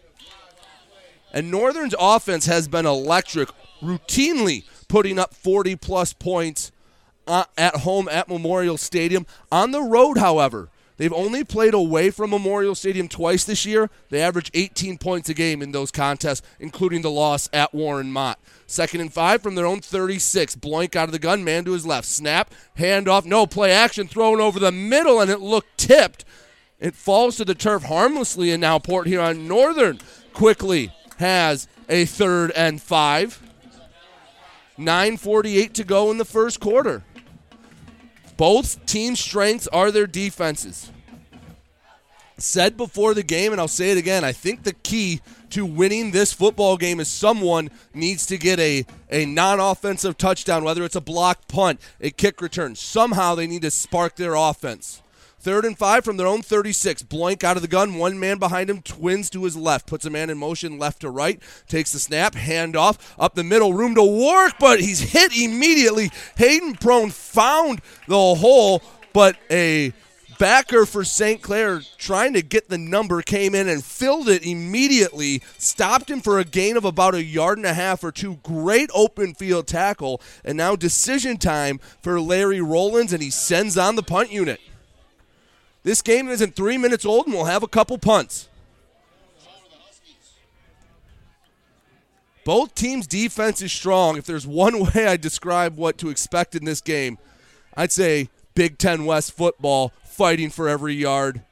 [1.36, 3.50] And Northern's offense has been electric,
[3.82, 6.72] routinely putting up 40 plus points
[7.26, 9.26] uh, at home at Memorial Stadium.
[9.52, 13.90] On the road, however, They've only played away from Memorial Stadium twice this year.
[14.08, 18.38] They average 18 points a game in those contests, including the loss at Warren Mott.
[18.66, 20.56] Second and five from their own 36.
[20.56, 22.08] Bloink out of the gun, man to his left.
[22.08, 26.24] Snap, handoff, no play action, thrown over the middle, and it looked tipped.
[26.80, 29.98] It falls to the turf harmlessly, and now Port Huron Northern
[30.32, 33.42] quickly has a third and five.
[34.78, 37.02] 9.48 to go in the first quarter.
[38.36, 40.90] Both team strengths are their defenses.
[42.38, 46.10] Said before the game, and I'll say it again, I think the key to winning
[46.10, 50.96] this football game is someone needs to get a, a non offensive touchdown, whether it's
[50.96, 52.74] a block punt, a kick return.
[52.74, 55.00] Somehow they need to spark their offense.
[55.46, 57.04] Third and five from their own 36.
[57.04, 57.94] Bloink out of the gun.
[57.94, 58.82] One man behind him.
[58.82, 59.86] Twins to his left.
[59.86, 61.40] Puts a man in motion left to right.
[61.68, 62.34] Takes the snap.
[62.34, 62.98] Handoff.
[63.16, 63.72] Up the middle.
[63.72, 66.10] Room to work, but he's hit immediately.
[66.36, 68.82] Hayden Prone found the hole,
[69.12, 69.92] but a
[70.36, 71.40] backer for St.
[71.40, 75.42] Clair trying to get the number came in and filled it immediately.
[75.58, 78.40] Stopped him for a gain of about a yard and a half or two.
[78.42, 80.20] Great open field tackle.
[80.44, 84.58] And now decision time for Larry Rollins, and he sends on the punt unit.
[85.86, 88.48] This game isn't three minutes old, and we'll have a couple punts.
[92.44, 94.16] Both teams' defense is strong.
[94.16, 97.18] If there's one way I describe what to expect in this game,
[97.76, 101.42] I'd say Big Ten West football, fighting for every yard.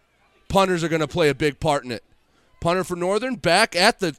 [0.48, 2.02] Punters are going to play a big part in it.
[2.60, 4.16] Punter for Northern back at the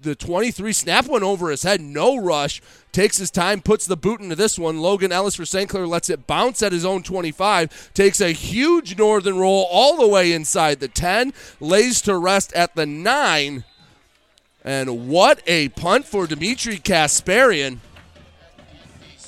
[0.00, 4.20] the 23 snap one over his head, no rush, takes his time, puts the boot
[4.20, 4.80] into this one.
[4.80, 5.68] Logan Ellis for St.
[5.68, 10.08] Clair lets it bounce at his own 25, takes a huge northern roll all the
[10.08, 13.64] way inside the 10, lays to rest at the 9.
[14.64, 17.78] And what a punt for Dimitri Kasparian.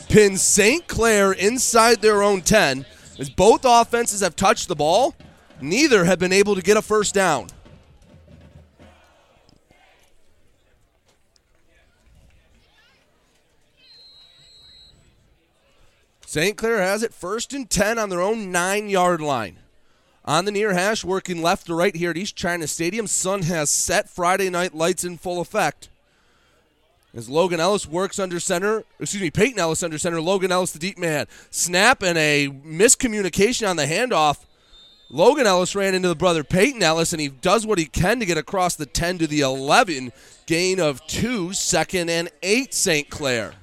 [0.09, 0.87] Pins St.
[0.89, 2.85] Clair inside their own 10.
[3.19, 5.15] As both offenses have touched the ball,
[5.61, 7.49] neither have been able to get a first down.
[16.31, 16.57] St.
[16.57, 19.57] Clair has it first and 10 on their own nine yard line.
[20.25, 23.09] On the near hash, working left to right here at East China Stadium.
[23.09, 25.89] Sun has set Friday night lights in full effect.
[27.13, 30.79] As Logan Ellis works under center, excuse me, Peyton Ellis under center, Logan Ellis the
[30.79, 31.27] deep man.
[31.51, 34.45] Snap and a miscommunication on the handoff.
[35.09, 38.25] Logan Ellis ran into the brother Peyton Ellis, and he does what he can to
[38.25, 40.13] get across the 10 to the 11.
[40.47, 43.11] Gain of two, second and eight, St.
[43.11, 43.55] Clair.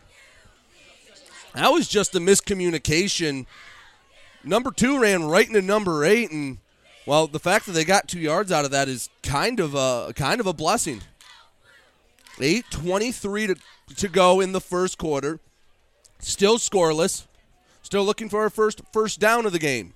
[1.57, 3.47] That was just a miscommunication.
[4.43, 6.59] Number two ran right into number eight, and
[7.07, 10.13] well, the fact that they got two yards out of that is kind of a
[10.15, 11.01] kind of a blessing.
[12.39, 13.55] Eight twenty-three to
[13.95, 15.39] to go in the first quarter.
[16.19, 17.25] Still scoreless.
[17.81, 19.95] Still looking for our first first down of the game.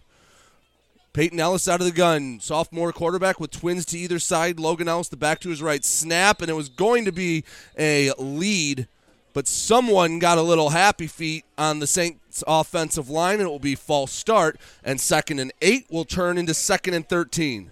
[1.14, 2.40] Peyton Ellis out of the gun.
[2.40, 4.60] Sophomore quarterback with twins to either side.
[4.60, 5.86] Logan Ellis, the back to his right.
[5.86, 7.44] Snap, and it was going to be
[7.78, 8.88] a lead
[9.34, 13.60] but someone got a little happy feet on the Saints offensive line, and it will
[13.60, 14.60] be false start.
[14.84, 17.70] And second and eight will turn into second and 13.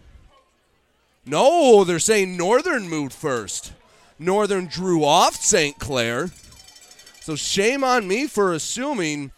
[1.26, 3.74] No, they're saying Northern moved first.
[4.18, 5.78] Northern drew off St.
[5.80, 6.32] Clair.
[7.22, 9.32] So shame on me for assuming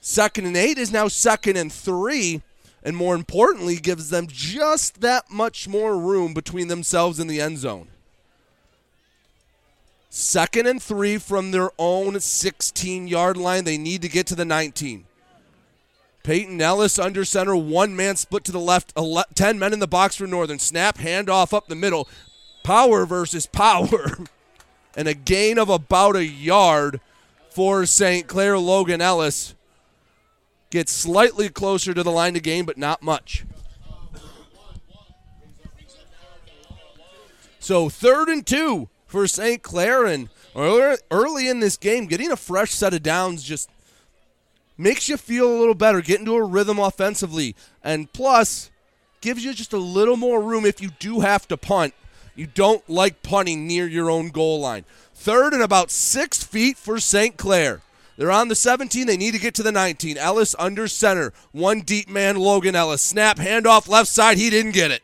[0.00, 2.42] second and eight is now second and three,
[2.82, 7.58] and more importantly, gives them just that much more room between themselves and the end
[7.58, 7.88] zone.
[10.14, 13.64] Second and three from their own 16 yard line.
[13.64, 15.06] They need to get to the 19.
[16.22, 18.92] Peyton Ellis under center, one man split to the left,
[19.34, 20.58] 10 men in the box for Northern.
[20.58, 22.06] Snap, handoff up the middle.
[22.62, 24.18] Power versus power.
[24.94, 27.00] and a gain of about a yard
[27.48, 28.26] for St.
[28.26, 28.58] Clair.
[28.58, 29.54] Logan Ellis
[30.68, 33.46] gets slightly closer to the line to gain, but not much.
[37.58, 39.62] So third and two for St.
[39.62, 40.06] Clair.
[40.06, 43.70] And early in this game, getting a fresh set of downs just
[44.78, 47.54] makes you feel a little better, get into a rhythm offensively.
[47.84, 48.70] And plus,
[49.20, 51.94] gives you just a little more room if you do have to punt.
[52.34, 54.86] You don't like punting near your own goal line.
[55.14, 57.36] Third and about six feet for St.
[57.36, 57.82] Clair.
[58.16, 59.06] They're on the 17.
[59.06, 60.16] They need to get to the 19.
[60.16, 61.34] Ellis under center.
[61.52, 63.02] One deep man, Logan Ellis.
[63.02, 64.38] Snap, handoff left side.
[64.38, 65.02] He didn't get it.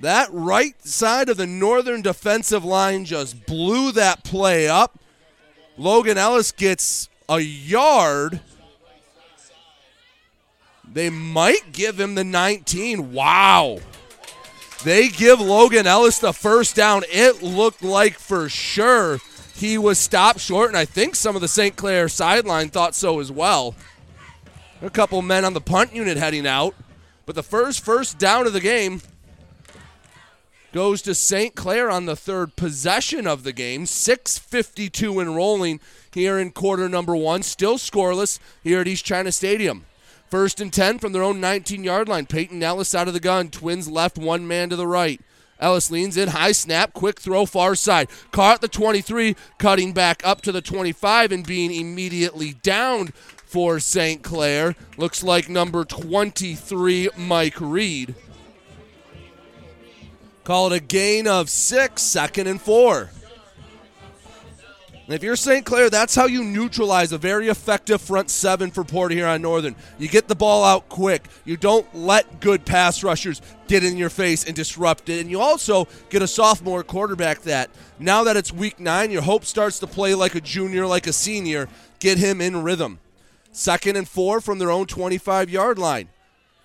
[0.00, 4.98] That right side of the northern defensive line just blew that play up.
[5.76, 8.40] Logan Ellis gets a yard.
[10.90, 13.12] They might give him the 19.
[13.12, 13.78] Wow.
[14.84, 17.02] They give Logan Ellis the first down.
[17.10, 19.18] It looked like for sure
[19.54, 21.76] he was stopped short, and I think some of the St.
[21.76, 23.74] Clair sideline thought so as well.
[24.80, 26.74] A couple men on the punt unit heading out.
[27.26, 29.02] But the first first down of the game
[30.72, 31.54] goes to St.
[31.54, 33.84] Clair on the third possession of the game.
[33.84, 35.80] 6.52 and rolling
[36.12, 37.42] here in quarter number one.
[37.42, 39.84] Still scoreless here at East China Stadium.
[40.28, 42.26] First and 10 from their own 19 yard line.
[42.26, 43.48] Peyton Ellis out of the gun.
[43.48, 45.20] Twins left, one man to the right.
[45.58, 48.08] Ellis leans in, high snap, quick throw, far side.
[48.30, 54.22] Caught the 23, cutting back up to the 25 and being immediately downed for St.
[54.22, 54.74] Clair.
[54.96, 58.14] Looks like number 23, Mike Reed.
[60.50, 63.08] Call it a gain of six, second and four.
[65.04, 65.64] And if you're St.
[65.64, 69.76] Clair, that's how you neutralize a very effective front seven for Port Huron Northern.
[69.96, 71.28] You get the ball out quick.
[71.44, 75.20] You don't let good pass rushers get in your face and disrupt it.
[75.20, 77.70] And you also get a sophomore quarterback that,
[78.00, 81.12] now that it's week nine, your hope starts to play like a junior, like a
[81.12, 81.68] senior.
[82.00, 82.98] Get him in rhythm.
[83.52, 86.08] Second and four from their own 25 yard line.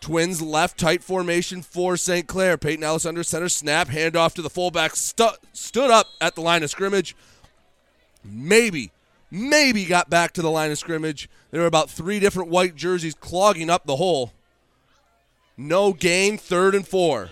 [0.05, 2.27] Twins left tight formation for St.
[2.27, 2.59] Clair.
[2.59, 6.61] Peyton Ellis under center snap, handoff to the fullback, stu- stood up at the line
[6.61, 7.15] of scrimmage
[8.23, 8.91] maybe,
[9.31, 11.27] maybe got back to the line of scrimmage.
[11.49, 14.31] There were about three different white jerseys clogging up the hole.
[15.57, 17.29] No gain, third and four.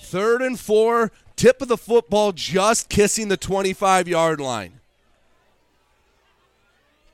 [0.00, 4.80] Third and four, tip of the football just kissing the 25 yard line.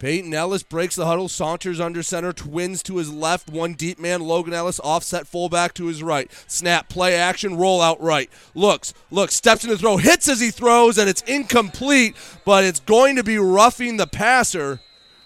[0.01, 4.20] Peyton Ellis breaks the huddle, saunters under center, twins to his left, one deep man,
[4.20, 6.31] Logan Ellis, offset fullback to his right.
[6.47, 8.29] Snap, play action, roll out right.
[8.55, 13.16] Looks, looks, steps into throw, hits as he throws, and it's incomplete, but it's going
[13.16, 14.81] to be roughing the passer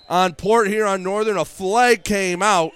[0.08, 1.38] on Port Huron Northern.
[1.38, 2.72] A flag came out.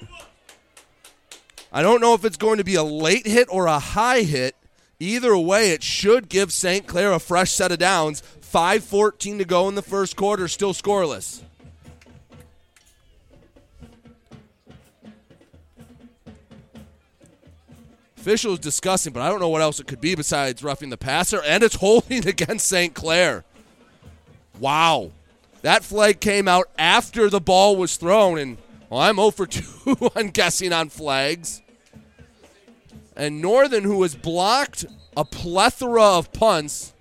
[1.73, 4.57] I don't know if it's going to be a late hit or a high hit.
[5.03, 6.87] Either way, it should give St.
[6.87, 8.23] Clair a fresh set of downs.
[8.41, 11.43] 5.14 to go in the first quarter, still scoreless.
[18.17, 21.43] Officials discussing, but I don't know what else it could be besides roughing the passer,
[21.43, 22.95] and it's holding against St.
[22.95, 23.43] Clair.
[24.61, 25.11] Wow.
[25.63, 28.57] That flag came out after the ball was thrown, and
[28.89, 31.62] well, I'm 0 for 2 on guessing on flags.
[33.17, 34.85] And Northern, who has blocked
[35.17, 36.95] a plethora of punts,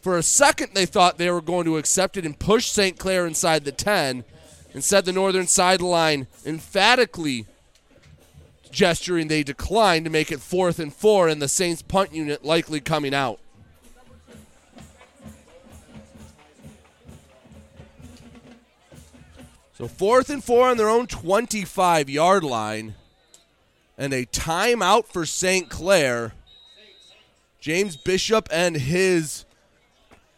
[0.00, 2.98] for a second they thought they were going to accept it and push St.
[2.98, 4.24] Clair inside the 10.
[4.72, 7.46] Instead, the Northern sideline emphatically
[8.70, 12.80] gesturing they declined to make it fourth and four, and the Saints punt unit likely
[12.80, 13.40] coming out.
[19.74, 22.94] So fourth and four on their own 25 yard line,
[24.00, 25.68] and a timeout for St.
[25.68, 26.32] Clair.
[27.60, 29.44] James Bishop and his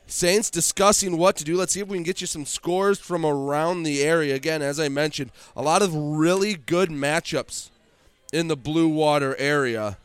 [0.05, 1.57] Saints discussing what to do.
[1.57, 4.35] Let's see if we can get you some scores from around the area.
[4.35, 7.71] Again, as I mentioned, a lot of really good matchups
[8.33, 9.97] in the Blue Water area.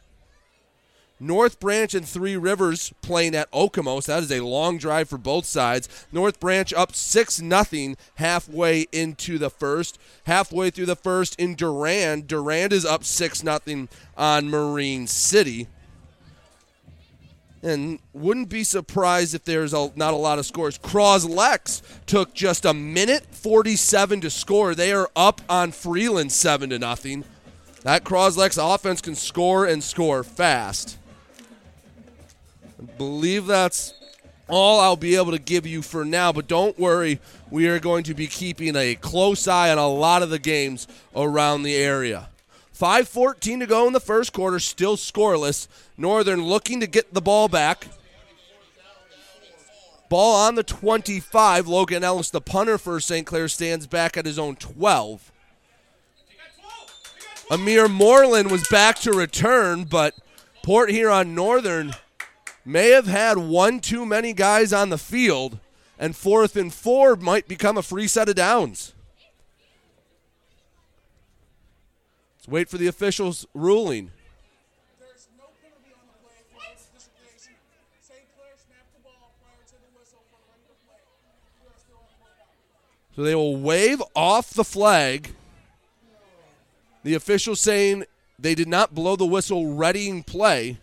[1.19, 4.05] North Branch and Three Rivers playing at Okemos.
[4.05, 6.07] That is a long drive for both sides.
[6.11, 9.97] North Branch up 6 nothing halfway into the first.
[10.25, 12.27] Halfway through the first in Durand.
[12.27, 15.67] Durand is up 6 nothing on Marine City.
[17.63, 20.77] And wouldn't be surprised if there's a, not a lot of scores.
[20.77, 24.75] Croslex took just a minute 47 to score.
[24.75, 27.23] They are up on Freeland 7 to nothing.
[27.81, 30.97] That Croslex offense can score and score fast.
[32.97, 33.93] Believe that's
[34.47, 37.19] all I'll be able to give you for now, but don't worry.
[37.49, 40.87] We are going to be keeping a close eye on a lot of the games
[41.15, 42.29] around the area.
[42.77, 45.67] 5.14 to go in the first quarter, still scoreless.
[45.97, 47.87] Northern looking to get the ball back.
[50.09, 51.67] Ball on the 25.
[51.67, 53.25] Logan Ellis, the punter for St.
[53.25, 55.31] Clair, stands back at his own 12.
[57.49, 60.13] Amir Moreland was back to return, but
[60.63, 61.93] Port Huron Northern
[62.67, 65.57] may have had one too many guys on the field,
[65.97, 68.93] and fourth and four might become a free set of downs.
[72.37, 74.11] Let's wait for the officials' ruling.
[83.15, 85.33] So they will wave off the flag
[87.03, 88.03] the official saying
[88.37, 90.77] they did not blow the whistle readying play.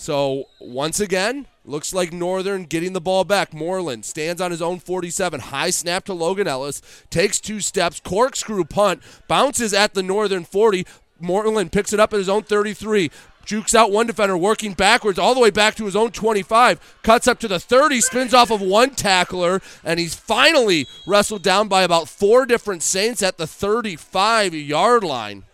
[0.00, 3.52] So once again, looks like Northern getting the ball back.
[3.52, 5.40] Moreland stands on his own 47.
[5.40, 6.80] High snap to Logan Ellis.
[7.10, 8.00] Takes two steps.
[8.00, 9.02] Corkscrew punt.
[9.28, 10.86] Bounces at the Northern 40.
[11.20, 13.10] Moreland picks it up at his own 33
[13.44, 16.98] Jukes out one defender, working backwards all the way back to his own 25.
[17.02, 21.66] Cuts up to the 30, spins off of one tackler, and he's finally wrestled down
[21.68, 25.44] by about four different Saints at the 35 yard line.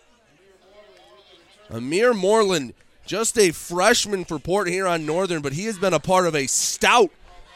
[1.70, 2.74] Amir Moreland,
[3.06, 6.46] just a freshman for Port Huron Northern, but he has been a part of a
[6.46, 7.10] stout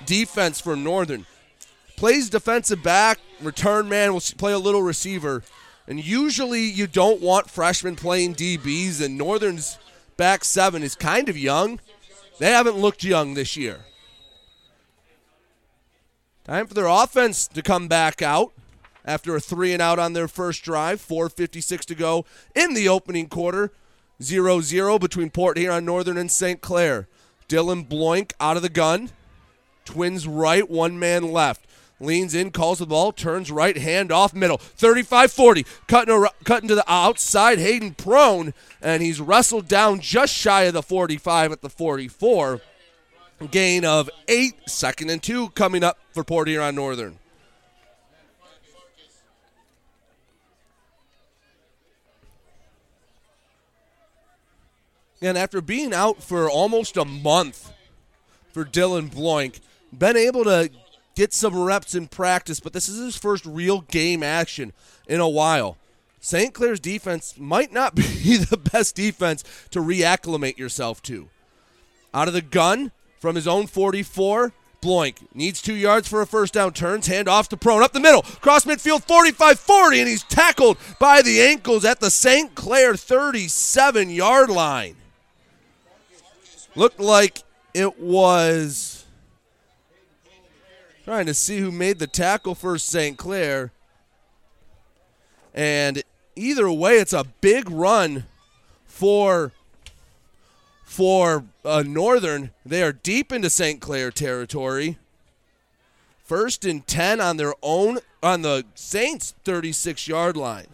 [0.06, 1.26] defense for Northern.
[1.96, 5.42] Plays defensive back, return man, will play a little receiver.
[5.86, 9.78] And usually you don't want freshmen playing DBs, and Northern's
[10.16, 11.80] back seven is kind of young.
[12.38, 13.80] They haven't looked young this year.
[16.44, 18.52] Time for their offense to come back out
[19.04, 21.00] after a three and out on their first drive.
[21.06, 22.24] 4.56 to go
[22.54, 23.72] in the opening quarter.
[24.22, 26.60] 0 0 between Port Huron Northern and St.
[26.60, 27.08] Clair.
[27.48, 29.10] Dylan Bloink out of the gun.
[29.84, 31.66] Twins right, one man left.
[32.02, 34.56] Leans in, calls the ball, turns right, hand off middle.
[34.56, 35.66] 35 40.
[35.86, 37.58] Cutting, cutting to the outside.
[37.58, 42.60] Hayden prone, and he's wrestled down just shy of the 45 at the 44.
[43.50, 47.19] Gain of eight, second and two coming up for Port Huron Northern.
[55.22, 57.72] And after being out for almost a month
[58.52, 59.60] for Dylan Bloink,
[59.92, 60.70] been able to
[61.14, 64.72] get some reps in practice, but this is his first real game action
[65.06, 65.76] in a while.
[66.20, 66.54] St.
[66.54, 71.28] Clair's defense might not be the best defense to reacclimate yourself to.
[72.14, 76.54] Out of the gun from his own 44, Bloink needs two yards for a first
[76.54, 76.72] down.
[76.72, 77.82] Turns, hand off to Prone.
[77.82, 78.22] Up the middle.
[78.22, 82.54] Cross midfield 45 40, and he's tackled by the ankles at the St.
[82.54, 84.96] Clair 37 yard line.
[86.76, 87.42] Looked like
[87.74, 89.04] it was
[91.04, 93.16] trying to see who made the tackle for St.
[93.16, 93.72] Clair.
[95.52, 96.02] And
[96.36, 98.26] either way, it's a big run
[98.86, 99.52] for
[100.84, 102.50] for uh, Northern.
[102.66, 103.80] They are deep into St.
[103.80, 104.98] Clair territory.
[106.24, 110.68] First and 10 on their own, on the Saints' 36 yard line.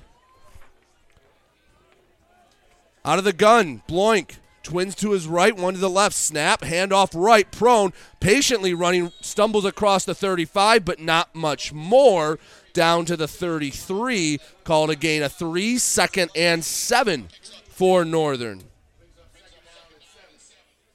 [3.04, 4.36] Out of the gun, Bloink.
[4.66, 6.16] Twins to his right, one to the left.
[6.16, 12.40] Snap, handoff right, prone, patiently running, stumbles across the 35, but not much more.
[12.72, 17.28] Down to the 33, called a gain of three, second and seven
[17.68, 18.64] for Northern.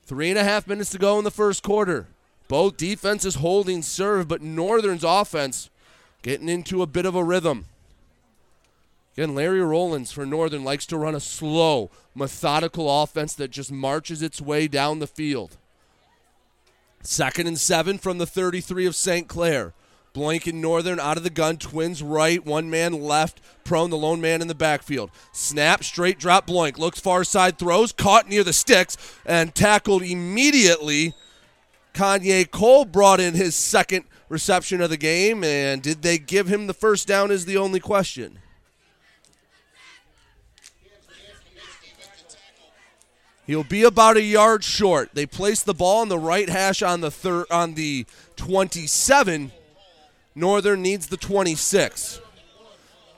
[0.03, 2.07] Three and a half minutes to go in the first quarter.
[2.49, 5.69] Both defenses holding serve, but Northern's offense
[6.23, 7.67] getting into a bit of a rhythm.
[9.13, 14.21] Again, Larry Rollins for Northern likes to run a slow, methodical offense that just marches
[14.21, 15.57] its way down the field.
[17.03, 19.27] Second and seven from the 33 of St.
[19.27, 19.73] Clair.
[20.13, 21.57] Bloink and Northern out of the gun.
[21.57, 23.39] Twins right, one man left.
[23.63, 25.09] Prone, the lone man in the backfield.
[25.31, 26.47] Snap, straight drop.
[26.47, 31.13] Bloink looks far side, throws, caught near the sticks, and tackled immediately.
[31.93, 36.67] Kanye Cole brought in his second reception of the game, and did they give him
[36.67, 37.31] the first down?
[37.31, 38.39] Is the only question.
[43.51, 45.09] He'll be about a yard short.
[45.13, 48.05] They place the ball on the right hash on the third on the
[48.37, 49.51] 27.
[50.33, 52.21] Northern needs the 26.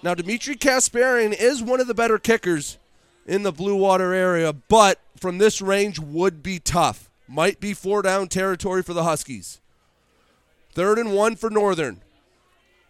[0.01, 2.79] Now Dimitri Kasparian is one of the better kickers
[3.27, 7.11] in the Blue Water area, but from this range would be tough.
[7.27, 9.61] Might be four down territory for the Huskies.
[10.73, 12.01] Third and one for Northern.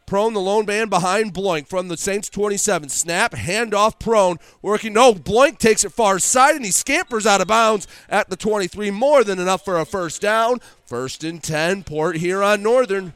[0.06, 2.89] Prone, the lone man behind Bloink from the Saints 27.
[2.89, 4.93] Snap, handoff, Prone, working.
[4.93, 8.91] No, Bloink takes it far side and he scampers out of bounds at the 23.
[8.91, 10.60] More than enough for a first down.
[10.86, 13.14] First and 10, Port Huron Northern.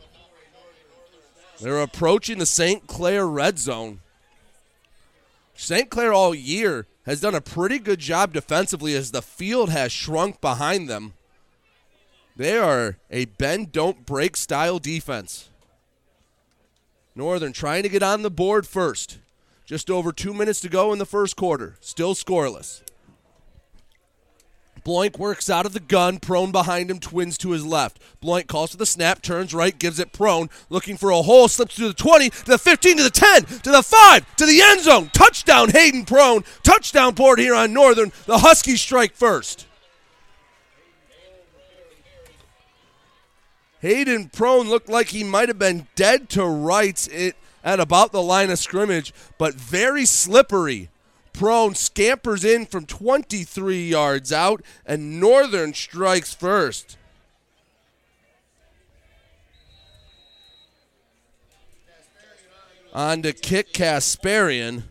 [1.60, 2.88] They're approaching the St.
[2.88, 4.02] Clair red zone.
[5.56, 5.90] St.
[5.90, 10.40] Clair all year has done a pretty good job defensively as the field has shrunk
[10.40, 11.14] behind them.
[12.36, 15.50] They are a bend, don't break style defense.
[17.18, 19.18] Northern trying to get on the board first.
[19.66, 21.76] Just over two minutes to go in the first quarter.
[21.82, 22.82] Still scoreless.
[24.86, 28.00] Bloink works out of the gun, prone behind him, twins to his left.
[28.24, 31.76] Bloink calls for the snap, turns right, gives it prone, looking for a hole, slips
[31.76, 34.82] to the 20, to the 15, to the 10, to the 5, to the end
[34.82, 35.10] zone.
[35.12, 36.46] Touchdown, Hayden Prone.
[36.64, 38.14] Touchdown, Port Huron Northern.
[38.28, 39.67] The Huskies strike first.
[43.82, 47.08] Hayden Prone looked like he might have been dead to rights
[47.64, 50.90] at about the line of scrimmage, but very slippery.
[51.34, 56.98] Prone scampers in from 23 yards out, and Northern strikes first.
[62.94, 64.84] On to kick Kasparian.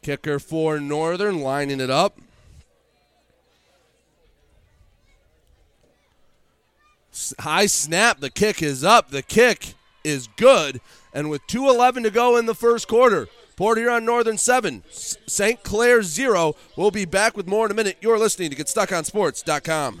[0.00, 2.18] Kicker for Northern, lining it up.
[7.38, 8.20] High snap.
[8.20, 9.10] The kick is up.
[9.10, 9.74] The kick
[10.04, 10.80] is good.
[11.12, 15.62] And with 2.11 to go in the first quarter, Port Huron Northern 7, St.
[15.62, 16.54] Clair 0.
[16.76, 17.98] We'll be back with more in a minute.
[18.00, 20.00] You're listening to GetStuckOnSports.com.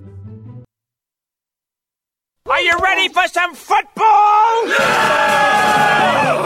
[2.49, 4.65] Are you ready for some football?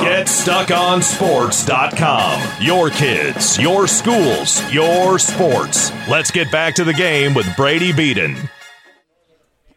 [0.03, 2.61] GetStuckOnSports.com.
[2.61, 5.93] Your kids, your schools, your sports.
[6.09, 8.49] Let's get back to the game with Brady Beaton.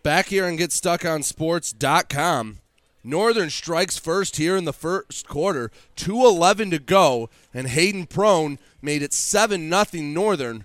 [0.03, 2.59] Back here and get GetStuckOnSports.com.
[3.05, 5.71] Northern strikes first here in the first quarter.
[5.97, 10.65] 2.11 to go, and Hayden Prone made it 7 0 Northern.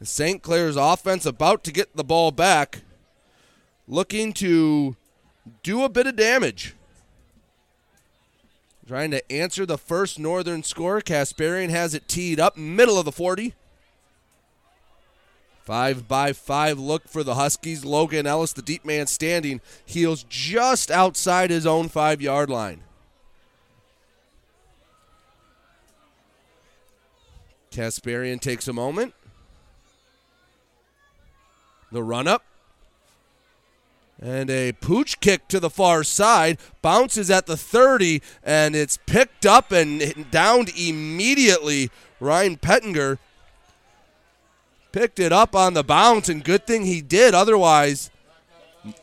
[0.00, 0.42] St.
[0.42, 2.82] Clair's offense about to get the ball back,
[3.86, 4.96] looking to
[5.62, 6.74] do a bit of damage.
[8.86, 11.00] Trying to answer the first Northern score.
[11.00, 13.54] Kasparian has it teed up, middle of the 40.
[15.64, 17.86] Five by five look for the Huskies.
[17.86, 22.82] Logan Ellis, the deep man standing, heels just outside his own five yard line.
[27.70, 29.14] Kasparian takes a moment.
[31.90, 32.44] The run up.
[34.24, 36.58] And a pooch kick to the far side.
[36.80, 41.90] Bounces at the 30, and it's picked up and downed immediately.
[42.20, 43.18] Ryan Pettinger
[44.92, 47.34] picked it up on the bounce, and good thing he did.
[47.34, 48.10] Otherwise,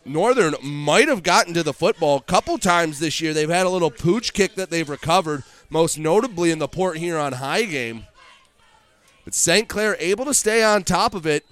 [0.04, 3.32] Northern might have gotten to the football a couple times this year.
[3.32, 7.34] They've had a little pooch kick that they've recovered, most notably in the Port Huron
[7.34, 8.08] High game.
[9.24, 9.68] But St.
[9.68, 11.46] Clair able to stay on top of it.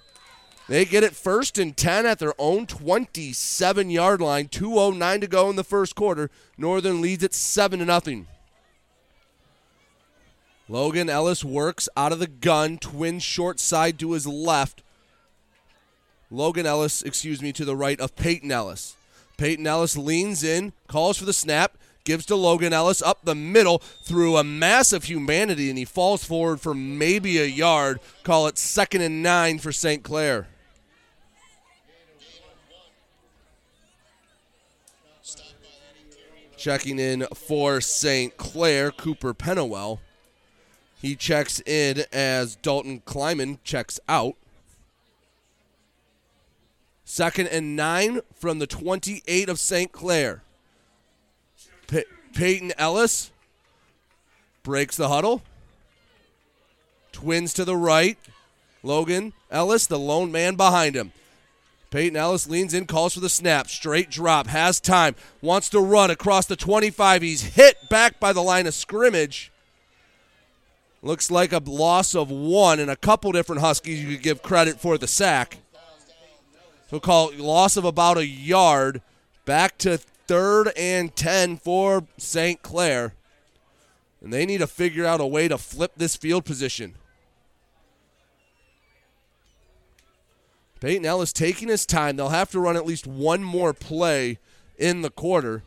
[0.70, 4.48] They get it first and 10 at their own 27 yard line.
[4.48, 6.30] 2.09 to go in the first quarter.
[6.60, 8.26] Northern leads it 7 0.
[10.68, 14.84] Logan Ellis works out of the gun, twin short side to his left.
[16.30, 18.96] Logan Ellis, excuse me, to the right of Peyton Ellis.
[19.38, 23.80] Peyton Ellis leans in, calls for the snap, gives to Logan Ellis up the middle
[23.80, 28.00] through a mass of humanity, and he falls forward for maybe a yard.
[28.22, 30.04] Call it second and nine for St.
[30.04, 30.48] Clair.
[36.60, 38.36] Checking in for St.
[38.36, 40.00] Clair, Cooper Pennewell.
[41.02, 44.36] He checks in as Dalton Kleiman checks out.
[47.06, 49.94] Second and nine from the 28 of St.
[49.94, 50.44] Clair.
[51.88, 52.04] Pey-
[52.34, 53.32] Peyton Ellis
[54.62, 55.42] breaks the huddle.
[57.14, 58.18] Twins to the right.
[58.84, 61.14] Logan Ellis, the lone man behind him.
[61.92, 63.68] Peyton Ellis leans in, calls for the snap.
[63.68, 67.22] Straight drop, has time, wants to run across the 25.
[67.22, 69.52] He's hit back by the line of scrimmage.
[71.02, 74.80] Looks like a loss of one, and a couple different Huskies you could give credit
[74.80, 75.60] for the sack.
[76.90, 79.02] So call loss of about a yard.
[79.46, 82.62] Back to third and 10 for St.
[82.62, 83.14] Clair.
[84.22, 86.96] And they need to figure out a way to flip this field position.
[90.80, 92.16] Peyton Ellis taking his time.
[92.16, 94.38] They'll have to run at least one more play
[94.78, 95.64] in the quarter.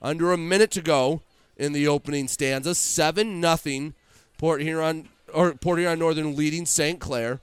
[0.00, 1.22] Under a minute to go
[1.56, 2.74] in the opening stanza.
[2.74, 3.94] 7 nothing.
[4.38, 7.00] Port Huron or Port Huron Northern leading St.
[7.00, 7.40] Clair.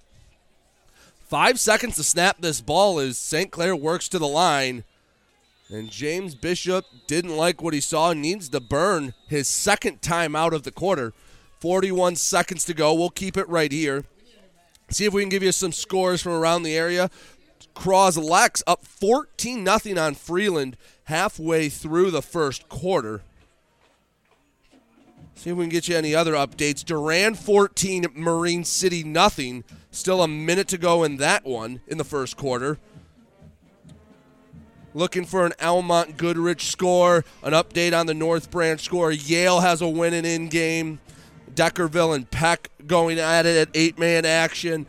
[1.28, 3.52] Five seconds to snap this ball as St.
[3.52, 4.84] Clair works to the line.
[5.70, 10.54] And James Bishop didn't like what he saw, needs to burn his second time out
[10.54, 11.14] of the quarter.
[11.60, 12.94] 41 seconds to go.
[12.94, 14.06] We'll keep it right here.
[14.90, 17.10] See if we can give you some scores from around the area.
[17.74, 23.22] Cross Lex up 14 nothing on Freeland halfway through the first quarter.
[25.36, 26.84] See if we can get you any other updates.
[26.84, 29.64] Durand 14, Marine City nothing.
[29.92, 32.78] Still a minute to go in that one in the first quarter.
[34.94, 39.12] Looking for an Almont Goodrich score, an update on the North Branch score.
[39.12, 41.00] Yale has a win and in game.
[41.56, 44.86] Deckerville and Peck going at it at eight man action.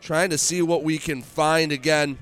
[0.00, 2.18] Trying to see what we can find again.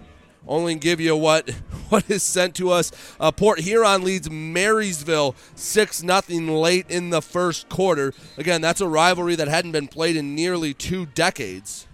[0.47, 1.51] Only give you what
[1.89, 2.91] what is sent to us.
[3.21, 8.15] Uh, Port Huron leads Marysville 6 nothing late in the first quarter.
[8.39, 11.87] Again, that's a rivalry that hadn't been played in nearly two decades.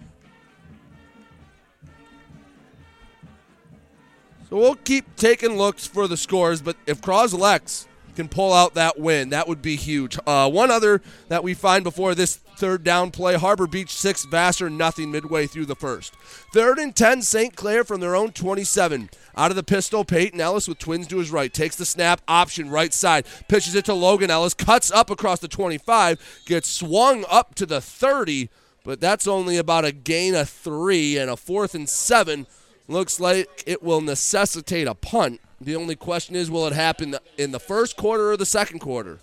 [4.49, 7.85] So we'll keep taking looks for the scores, but if Croslex
[8.19, 10.19] can pull out that win, that would be huge.
[10.27, 14.69] Uh, one other that we find before this third down play Harbor Beach 6, Vassar
[14.69, 16.13] nothing midway through the first.
[16.53, 17.55] Third and 10, St.
[17.55, 19.09] Clair from their own 27.
[19.37, 21.53] Out of the pistol, Peyton Ellis with twins to his right.
[21.53, 23.25] Takes the snap, option right side.
[23.47, 24.53] Pitches it to Logan Ellis.
[24.53, 26.41] Cuts up across the 25.
[26.45, 28.49] Gets swung up to the 30,
[28.83, 32.47] but that's only about a gain of three and a fourth and seven.
[32.89, 35.39] Looks like it will necessitate a punt.
[35.61, 39.19] The only question is will it happen in the first quarter or the second quarter?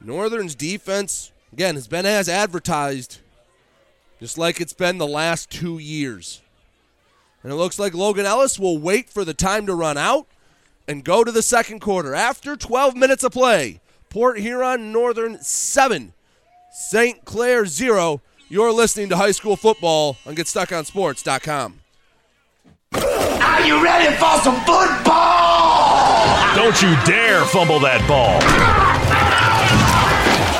[0.00, 3.18] Northern's defense, again, has been as advertised,
[4.20, 6.40] just like it's been the last two years.
[7.42, 10.26] And it looks like Logan Ellis will wait for the time to run out
[10.88, 12.14] and go to the second quarter.
[12.14, 16.12] After 12 minutes of play, Port Huron Northern 7,
[16.72, 17.24] St.
[17.24, 18.20] Clair 0.
[18.48, 21.80] You're listening to high school football on GetStuckOnSports.com.
[22.94, 26.54] Are you ready for some football?
[26.54, 28.40] Don't you dare fumble that ball.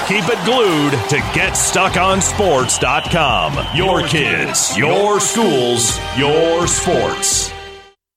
[0.07, 3.77] Keep it glued to GetStuckOnSports.com.
[3.77, 7.51] Your kids, your schools, your sports.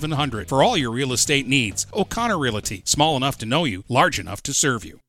[0.00, 1.86] 8700 for all your real estate needs.
[1.94, 5.00] O'Connor Realty, small enough to know you, large enough to serve you.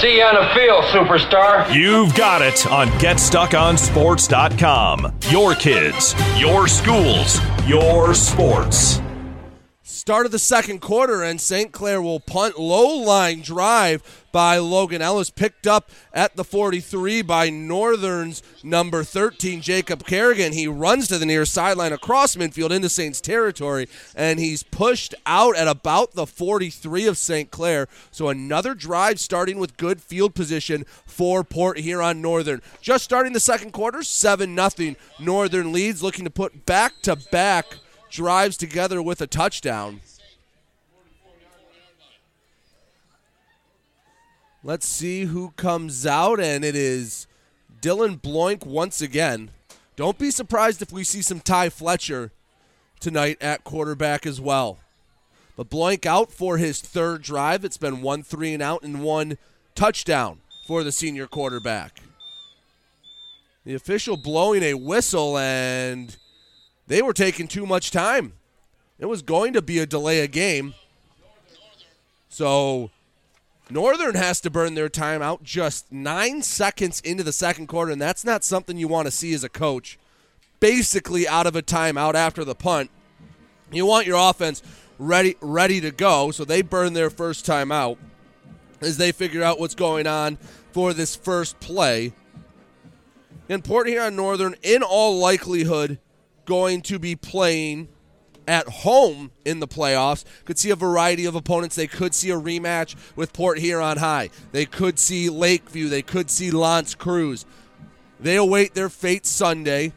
[0.00, 1.74] See you on the field, superstar.
[1.74, 5.14] You've got it on GetStuckOnSports.com.
[5.30, 9.00] Your kids, your schools, your sports.
[10.04, 11.72] Start of the second quarter, and St.
[11.72, 17.48] Clair will punt low line drive by Logan Ellis, picked up at the 43 by
[17.48, 20.52] Northern's number 13, Jacob Kerrigan.
[20.52, 25.56] He runs to the near sideline across midfield into Saints territory, and he's pushed out
[25.56, 27.50] at about the 43 of St.
[27.50, 27.88] Clair.
[28.10, 32.60] So another drive starting with good field position for Port Huron Northern.
[32.82, 34.96] Just starting the second quarter, 7 0.
[35.18, 37.78] Northern leads, looking to put back to back
[38.14, 40.00] drives together with a touchdown.
[44.62, 47.26] Let's see who comes out, and it is
[47.82, 49.50] Dylan Bloink once again.
[49.96, 52.30] Don't be surprised if we see some Ty Fletcher
[53.00, 54.78] tonight at quarterback as well.
[55.56, 57.64] But Bloink out for his third drive.
[57.64, 59.38] It's been one three and out and one
[59.74, 60.38] touchdown
[60.68, 62.00] for the senior quarterback.
[63.64, 66.16] The official blowing a whistle, and
[66.86, 68.34] they were taking too much time.
[68.98, 70.74] It was going to be a delay of game.
[72.28, 72.90] So
[73.70, 78.00] Northern has to burn their time out just nine seconds into the second quarter, and
[78.00, 79.98] that's not something you want to see as a coach.
[80.60, 82.90] Basically out of a timeout after the punt.
[83.72, 84.62] You want your offense
[84.98, 87.96] ready ready to go, so they burn their first timeout
[88.80, 90.36] as they figure out what's going on
[90.72, 92.12] for this first play.
[93.48, 95.98] And Port Huron Northern, in all likelihood,
[96.44, 97.88] going to be playing
[98.46, 100.24] at home in the playoffs.
[100.44, 101.76] Could see a variety of opponents.
[101.76, 104.30] They could see a rematch with Port Huron High.
[104.52, 105.88] They could see Lakeview.
[105.88, 107.44] They could see L'Anse Creuse.
[108.20, 109.92] They await their fate Sunday.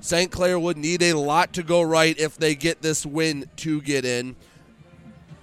[0.00, 0.30] St.
[0.30, 4.04] Clair would need a lot to go right if they get this win to get
[4.04, 4.36] in.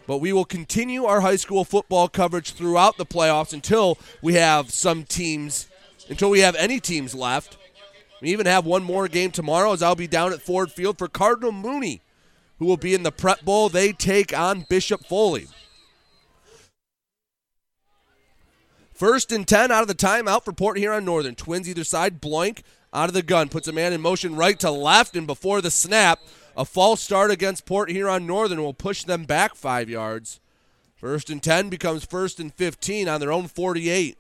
[0.07, 4.71] But we will continue our high school football coverage throughout the playoffs until we have
[4.71, 5.67] some teams,
[6.09, 7.57] until we have any teams left.
[8.22, 11.07] We even have one more game tomorrow as I'll be down at Ford Field for
[11.07, 12.01] Cardinal Mooney,
[12.57, 13.70] who will be in the Prep Bowl.
[13.70, 15.47] They take on Bishop Foley.
[18.91, 21.36] First and 10 out of the timeout for Port Huron Northern.
[21.36, 22.20] Twins either side.
[22.20, 23.47] Bloink out of the gun.
[23.47, 26.20] Puts a man in motion right to left, and before the snap,
[26.55, 30.39] a false start against Port Huron Northern will push them back five yards.
[30.95, 34.18] First and 10 becomes first and 15 on their own 48.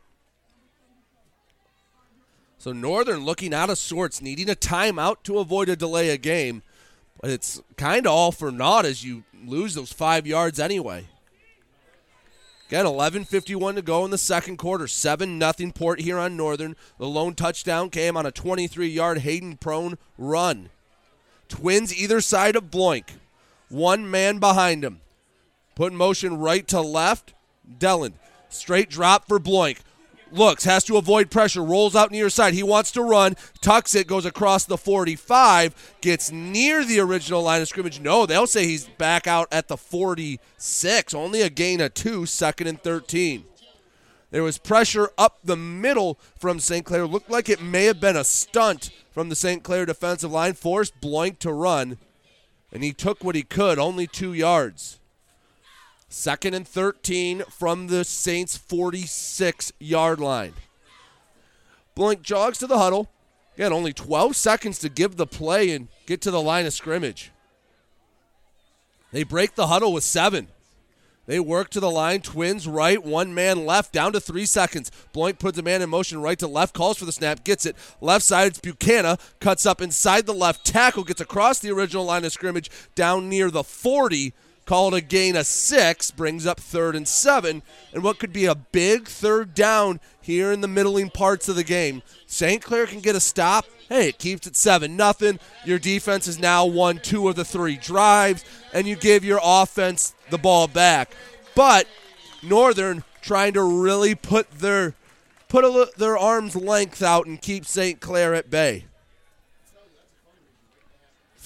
[2.67, 6.63] So Northern looking out of sorts, needing a timeout to avoid a delay of game.
[7.21, 11.05] But it's kind of all for naught as you lose those five yards anyway.
[12.67, 14.85] Again, 11.51 to go in the second quarter.
[14.85, 16.75] 7 nothing Port Huron Northern.
[16.99, 20.69] The lone touchdown came on a 23 yard Hayden Prone run.
[21.47, 23.11] Twins either side of Bloink.
[23.69, 24.99] One man behind him.
[25.73, 27.33] Put in motion right to left.
[27.79, 28.15] Delland.
[28.49, 29.77] Straight drop for Bloink.
[30.31, 32.53] Looks, has to avoid pressure, rolls out near side.
[32.53, 37.61] He wants to run, tucks it, goes across the 45, gets near the original line
[37.61, 37.99] of scrimmage.
[37.99, 41.13] No, they'll say he's back out at the 46.
[41.13, 43.45] Only a gain of two, second and 13.
[44.29, 46.85] There was pressure up the middle from St.
[46.85, 47.07] Clair.
[47.07, 49.63] Looked like it may have been a stunt from the St.
[49.63, 50.53] Clair defensive line.
[50.53, 51.97] Forced Bloink to run,
[52.71, 54.96] and he took what he could, only two yards.
[56.09, 60.53] Second and 13 from the Saints' 46 yard line.
[61.95, 63.09] Bloink jogs to the huddle.
[63.55, 67.31] Again, only 12 seconds to give the play and get to the line of scrimmage.
[69.11, 70.47] They break the huddle with seven.
[71.25, 72.21] They work to the line.
[72.21, 74.91] Twins right, one man left, down to three seconds.
[75.13, 77.75] Bloink puts a man in motion right to left, calls for the snap, gets it.
[77.99, 82.23] Left side, it's Buchanan, cuts up inside the left tackle, gets across the original line
[82.23, 84.33] of scrimmage, down near the 40.
[84.67, 87.63] Called a gain of six, brings up third and seven,
[87.93, 91.63] and what could be a big third down here in the middling parts of the
[91.63, 92.03] game.
[92.25, 92.61] St.
[92.61, 93.65] Clair can get a stop.
[93.87, 95.39] Hey, it keeps it seven nothing.
[95.63, 98.43] Your defense has now won two of the three drives,
[98.73, 101.15] and you give your offense the ball back.
[101.55, 101.87] But
[102.43, 104.95] Northern trying to really put their
[105.47, 108.01] put a, their arms length out and keep St.
[108.01, 108.83] Clair at bay.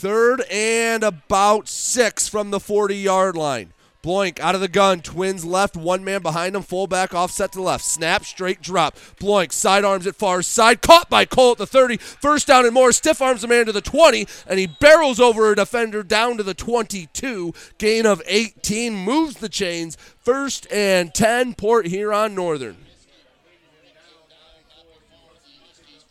[0.02, 3.72] Third and about six from the 40 yard line.
[4.02, 5.02] Bloink out of the gun.
[5.02, 5.78] Twins left.
[5.78, 6.64] One man behind him.
[6.64, 7.86] Fullback offset to left.
[7.86, 8.98] Snap, straight drop.
[9.20, 10.82] Bloink sidearms at far side.
[10.82, 11.98] Caught by Cole at the 30.
[11.98, 12.92] First down and more.
[12.92, 14.26] Stiff arms the man to the 20.
[14.48, 17.54] And he barrels over a defender down to the 22.
[17.78, 18.96] Gain of 18.
[18.96, 19.98] Moves the chains.
[20.18, 21.54] First and 10.
[21.54, 22.78] Port Huron Northern.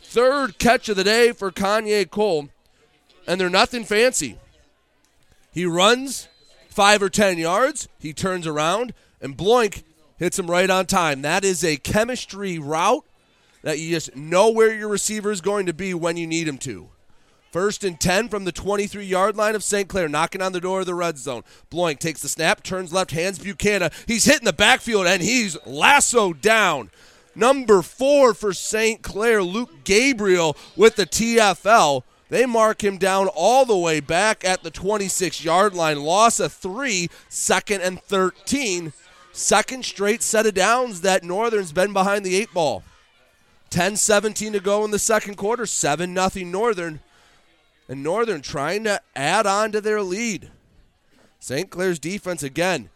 [0.00, 2.50] Third catch of the day for Kanye Cole.
[3.30, 4.38] And they're nothing fancy.
[5.52, 6.26] He runs
[6.68, 7.86] five or ten yards.
[8.00, 9.84] He turns around, and Bloink
[10.18, 11.22] hits him right on time.
[11.22, 13.04] That is a chemistry route
[13.62, 16.58] that you just know where your receiver is going to be when you need him
[16.58, 16.88] to.
[17.52, 19.88] First and 10 from the 23 yard line of St.
[19.88, 21.44] Clair, knocking on the door of the red zone.
[21.70, 23.92] Bloink takes the snap, turns left, hands Buchanan.
[24.08, 26.90] He's hitting the backfield, and he's lassoed down.
[27.36, 29.02] Number four for St.
[29.02, 32.02] Clair, Luke Gabriel with the TFL.
[32.30, 36.00] They mark him down all the way back at the 26 yard line.
[36.00, 38.92] Loss of three, second and 13.
[39.32, 42.82] Second straight set of downs that Northern's been behind the eight ball.
[43.70, 47.00] 10 17 to go in the second quarter, 7 0 Northern.
[47.88, 50.50] And Northern trying to add on to their lead.
[51.40, 51.68] St.
[51.68, 52.90] Clair's defense again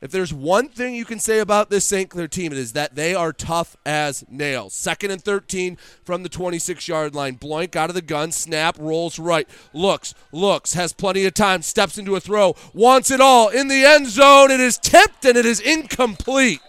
[0.00, 2.08] if there's one thing you can say about this St.
[2.08, 4.72] Clair team, it is that they are tough as nails.
[4.72, 7.36] Second and 13 from the 26 yard line.
[7.36, 11.98] Bloink out of the gun, snap, rolls right, looks, looks, has plenty of time, steps
[11.98, 14.50] into a throw, wants it all in the end zone.
[14.50, 16.60] It is tipped and it is incomplete.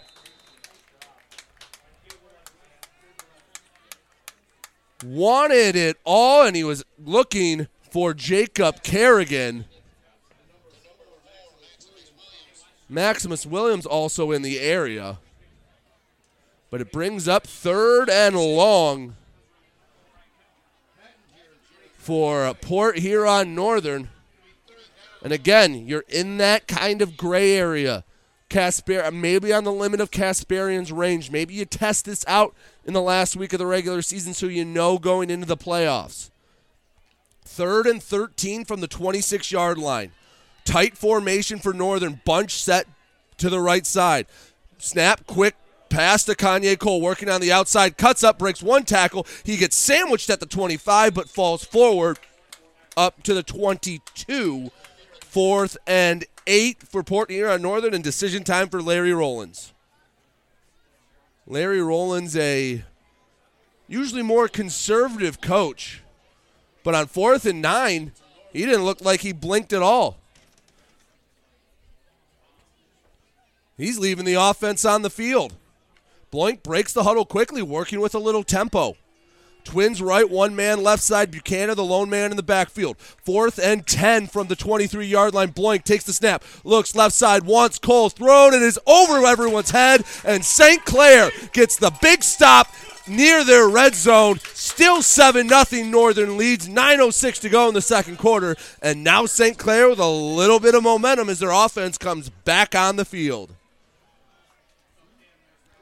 [5.04, 9.64] Wanted it all, and he was looking for Jacob Kerrigan.
[12.92, 15.18] Maximus Williams also in the area.
[16.70, 19.16] But it brings up third and long
[21.96, 24.10] for Port Huron Northern.
[25.22, 28.04] And again, you're in that kind of gray area.
[28.48, 31.30] Casper, uh, maybe on the limit of Casparian's range.
[31.30, 34.64] Maybe you test this out in the last week of the regular season so you
[34.64, 36.30] know going into the playoffs.
[37.44, 40.12] Third and 13 from the 26 yard line.
[40.64, 42.20] Tight formation for Northern.
[42.24, 42.86] Bunch set
[43.38, 44.26] to the right side.
[44.78, 45.54] Snap, quick
[45.88, 47.98] pass to Kanye Cole, working on the outside.
[47.98, 49.26] Cuts up, breaks one tackle.
[49.44, 52.18] He gets sandwiched at the 25, but falls forward
[52.96, 54.70] up to the 22.
[55.20, 59.72] Fourth and eight for Port Huron Northern, and decision time for Larry Rollins.
[61.46, 62.84] Larry Rollins, a
[63.88, 66.02] usually more conservative coach,
[66.84, 68.12] but on fourth and nine,
[68.52, 70.18] he didn't look like he blinked at all.
[73.76, 75.54] He's leaving the offense on the field.
[76.32, 78.96] Bloink breaks the huddle quickly, working with a little tempo.
[79.64, 81.30] Twins right, one man left side.
[81.30, 82.98] Buchanan, the lone man in the backfield.
[82.98, 85.52] Fourth and 10 from the 23 yard line.
[85.52, 88.54] Bloink takes the snap, looks left side, wants Cole thrown.
[88.54, 90.84] It is over everyone's head, and St.
[90.84, 92.68] Clair gets the big stop
[93.06, 94.38] near their red zone.
[94.52, 96.68] Still 7 0 Northern leads.
[96.68, 98.56] 9.06 to go in the second quarter.
[98.80, 99.58] And now St.
[99.58, 103.54] Clair with a little bit of momentum as their offense comes back on the field.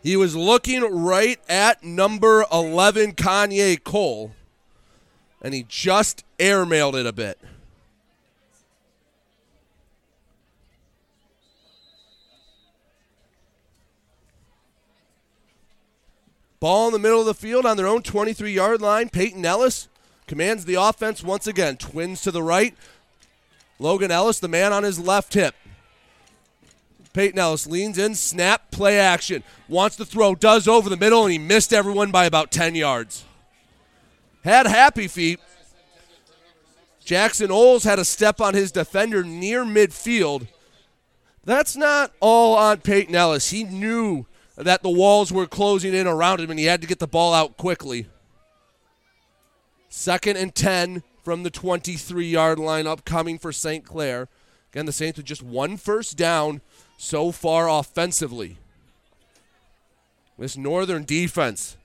[0.02, 4.32] He was looking right at number 11, Kanye Cole,
[5.42, 7.38] and he just airmailed it a bit.
[16.60, 19.08] Ball in the middle of the field on their own 23 yard line.
[19.08, 19.88] Peyton Ellis
[20.26, 21.78] commands the offense once again.
[21.78, 22.74] Twins to the right.
[23.78, 25.54] Logan Ellis, the man on his left hip.
[27.12, 29.42] Peyton Ellis leans in, snap, play action.
[29.68, 33.24] Wants to throw, does over the middle, and he missed everyone by about 10 yards.
[34.44, 35.40] Had happy feet.
[37.04, 40.46] Jackson Oles had a step on his defender near midfield.
[41.44, 43.50] That's not all on Peyton Ellis.
[43.50, 46.98] He knew that the walls were closing in around him and he had to get
[46.98, 48.06] the ball out quickly.
[49.88, 53.84] Second and 10 from the 23 yard line upcoming for St.
[53.84, 54.28] Clair.
[54.72, 56.60] Again, the Saints with just one first down
[57.00, 58.58] so far offensively.
[60.38, 61.78] This Northern defense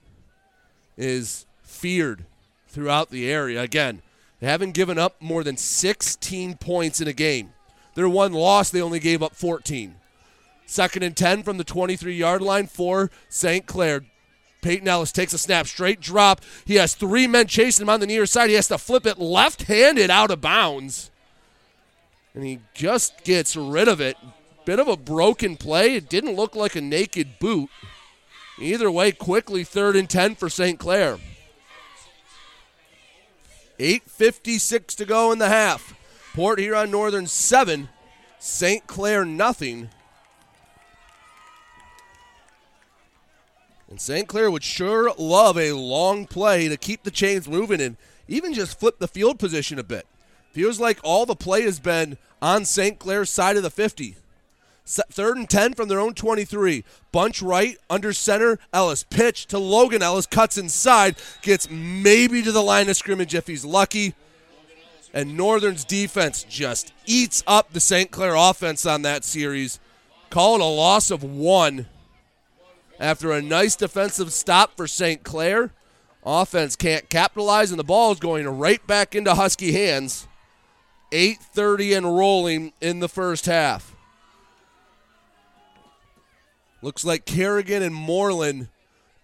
[0.98, 2.26] is feared
[2.68, 3.62] throughout the area.
[3.62, 4.02] Again,
[4.42, 7.54] they haven't given up more than 16 points in a game.
[7.94, 9.96] Their one loss, they only gave up 14.
[10.66, 13.66] Second and 10 from the 23 yard line for St.
[13.66, 14.02] Clair.
[14.62, 16.42] Peyton Ellis takes a snap, straight drop.
[16.66, 18.50] He has three men chasing him on the near side.
[18.50, 21.10] He has to flip it left handed out of bounds.
[22.34, 24.18] And he just gets rid of it.
[24.66, 25.96] Bit of a broken play.
[25.96, 27.70] It didn't look like a naked boot.
[28.60, 30.80] Either way, quickly third and 10 for St.
[30.80, 31.20] Clair.
[33.80, 35.94] 8.56 to go in the half.
[36.34, 37.90] Port Huron Northern 7,
[38.40, 38.88] St.
[38.88, 39.90] Clair nothing.
[43.90, 44.28] And St.
[44.28, 47.98] Clair would sure love a long play to keep the chains moving and
[48.28, 50.08] even just flip the field position a bit.
[50.52, 52.98] Feels like all the play has been on St.
[52.98, 54.16] Clair's side of the 50.
[54.86, 56.84] Third and 10 from their own 23.
[57.12, 58.60] Bunch right, under center.
[58.72, 63.48] Ellis pitch to Logan Ellis, cuts inside, gets maybe to the line of scrimmage if
[63.48, 64.14] he's lucky.
[65.14, 68.12] And Northern's defense just eats up the St.
[68.12, 69.80] Clair offense on that series.
[70.30, 71.88] Call it a loss of one
[73.00, 75.24] after a nice defensive stop for St.
[75.24, 75.72] Clair.
[76.24, 80.28] Offense can't capitalize, and the ball is going right back into Husky hands.
[81.12, 83.95] 8.30 and rolling in the first half.
[86.86, 88.68] Looks like Kerrigan and Moreland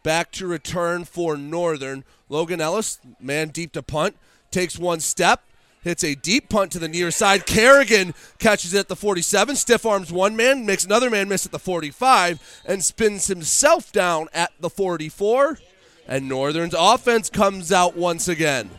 [0.01, 2.03] back to return for Northern.
[2.27, 4.15] Logan Ellis, man deep to punt,
[4.49, 5.43] takes one step,
[5.83, 7.45] hits a deep punt to the near side.
[7.45, 11.51] Kerrigan catches it at the 47, stiff arms one man, makes another man miss at
[11.51, 15.59] the 45, and spins himself down at the 44.
[16.07, 18.71] And Northern's offense comes out once again.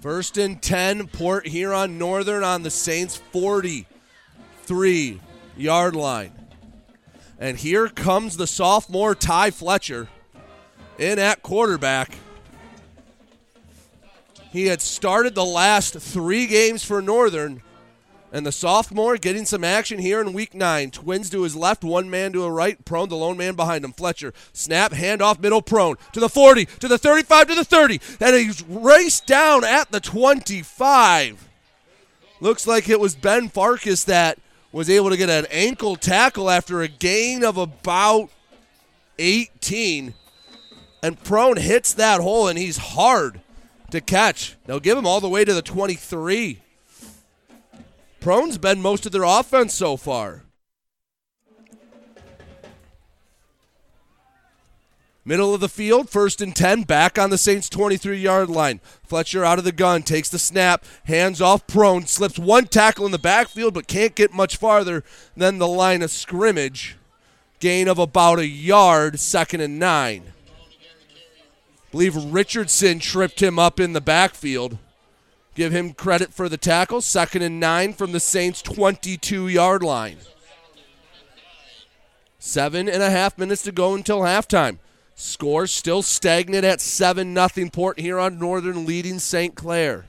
[0.00, 5.20] First and 10, Port Huron Northern on the Saints 43
[5.56, 6.32] yard line.
[7.40, 10.08] And here comes the sophomore Ty Fletcher
[10.98, 12.14] in at quarterback.
[14.52, 17.60] He had started the last three games for Northern,
[18.32, 20.90] and the sophomore getting some action here in week nine.
[20.90, 23.92] Twins to his left, one man to a right, prone, the lone man behind him.
[23.92, 28.36] Fletcher, snap, handoff, middle, prone, to the 40, to the 35, to the 30, and
[28.36, 31.48] he's raced down at the 25.
[32.40, 34.38] Looks like it was Ben Farkas that
[34.70, 38.30] was able to get an ankle tackle after a gain of about
[39.18, 40.14] 18.
[41.02, 43.40] And Prone hits that hole, and he's hard
[43.90, 44.56] to catch.
[44.66, 46.60] They'll give him all the way to the 23.
[48.28, 50.42] Prone's been most of their offense so far.
[55.24, 58.80] Middle of the field, first and 10, back on the Saints' 23 yard line.
[59.02, 63.12] Fletcher out of the gun, takes the snap, hands off prone, slips one tackle in
[63.12, 66.98] the backfield, but can't get much farther than the line of scrimmage.
[67.60, 70.34] Gain of about a yard, second and nine.
[71.90, 74.76] believe Richardson tripped him up in the backfield.
[75.58, 77.00] Give him credit for the tackle.
[77.00, 80.18] Second and nine from the Saints' 22 yard line.
[82.38, 84.78] Seven and a half minutes to go until halftime.
[85.16, 89.56] Score still stagnant at 7 0 Port Huron Northern leading St.
[89.56, 90.06] Clair.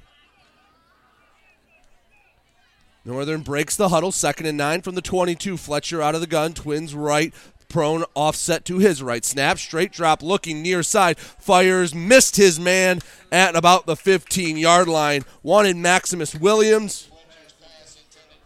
[3.03, 5.57] Northern breaks the huddle, second and nine from the 22.
[5.57, 7.33] Fletcher out of the gun, twins right,
[7.69, 9.23] prone offset to his right.
[9.23, 12.99] Snap, straight drop, looking near side, fires, missed his man
[13.31, 15.23] at about the 15 yard line.
[15.43, 17.09] Wanted Maximus Williams.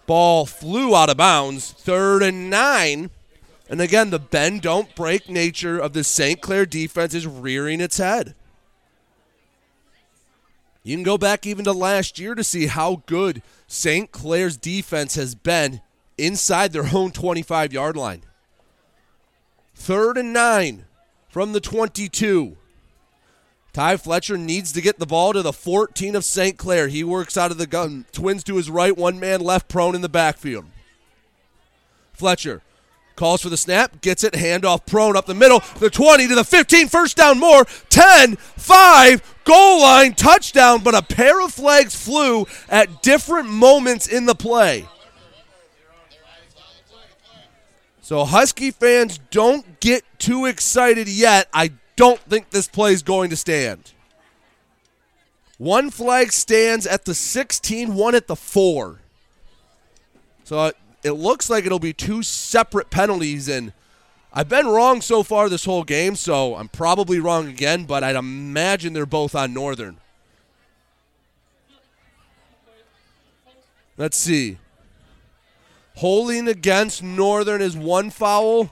[0.06, 3.10] Ball flew out of bounds, third and nine
[3.70, 6.42] and again, the bend don't break nature of the St.
[6.42, 8.36] Clair defense is rearing its head.
[10.84, 14.12] You can go back even to last year to see how good St.
[14.12, 15.82] Clair's defense has been
[16.18, 18.22] inside their own 25 yard line.
[19.84, 20.86] Third and nine
[21.28, 22.56] from the 22.
[23.74, 26.58] Ty Fletcher needs to get the ball to the 14 of St.
[26.58, 26.88] Clair.
[26.88, 28.06] He works out of the gun.
[28.14, 30.68] Twins to his right, one man left prone in the backfield.
[32.14, 32.62] Fletcher
[33.18, 36.46] calls for the snap, gets it, handoff prone up the middle, the 20 to the
[36.46, 42.48] 15, first down more, 10, 5, goal line, touchdown, but a pair of flags flew
[42.70, 44.88] at different moments in the play.
[48.04, 51.48] So Husky fans don't get too excited yet.
[51.54, 53.94] I don't think this play is going to stand.
[55.58, 59.00] One flag stands at the 16, one at the 4.
[60.44, 63.72] So it, it looks like it'll be two separate penalties and
[64.34, 68.18] I've been wrong so far this whole game, so I'm probably wrong again, but I'd
[68.18, 69.98] imagine they're both on Northern.
[73.96, 74.58] Let's see.
[75.96, 78.72] Holding against Northern is one foul,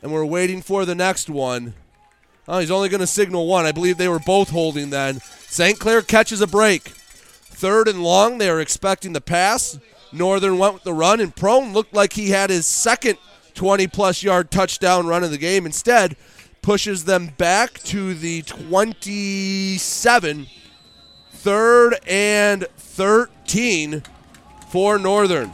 [0.00, 1.74] and we're waiting for the next one.
[2.48, 3.66] Oh, he's only going to signal one.
[3.66, 5.20] I believe they were both holding then.
[5.20, 5.78] St.
[5.78, 6.82] Clair catches a break.
[6.84, 9.78] Third and long, they are expecting the pass.
[10.12, 13.18] Northern went with the run, and Prone looked like he had his second
[13.54, 15.66] 20 plus yard touchdown run of the game.
[15.66, 16.16] Instead,
[16.62, 20.46] pushes them back to the 27.
[21.32, 24.02] Third and 13
[24.68, 25.52] for Northern.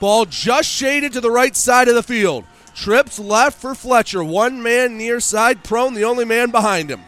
[0.00, 2.44] Ball just shaded to the right side of the field.
[2.74, 4.24] Trips left for Fletcher.
[4.24, 7.00] One man near side, prone, the only man behind him.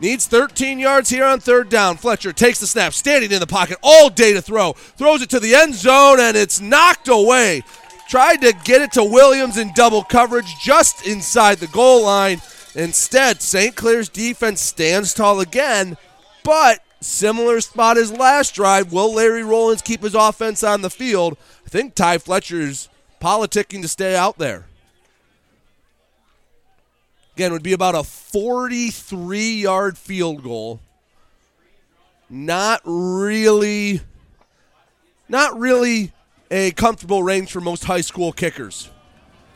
[0.00, 1.96] Needs 13 yards here on third down.
[1.96, 4.72] Fletcher takes the snap, standing in the pocket all day to throw.
[4.72, 7.62] Throws it to the end zone, and it's knocked away.
[8.08, 12.40] Tried to get it to Williams in double coverage just inside the goal line.
[12.74, 13.76] Instead, St.
[13.76, 15.96] Clair's defense stands tall again,
[16.42, 18.92] but similar spot as last drive.
[18.92, 21.36] Will Larry Rollins keep his offense on the field?
[21.72, 24.66] Think Ty Fletcher's politicking to stay out there.
[27.34, 30.80] Again, would be about a 43 yard field goal.
[32.28, 34.02] Not really,
[35.30, 36.12] not really
[36.50, 38.90] a comfortable range for most high school kickers.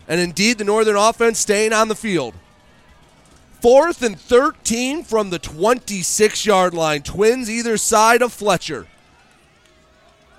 [0.08, 2.32] And indeed, the Northern offense staying on the field.
[3.60, 7.02] Fourth and 13 from the 26 yard line.
[7.02, 8.86] Twins either side of Fletcher.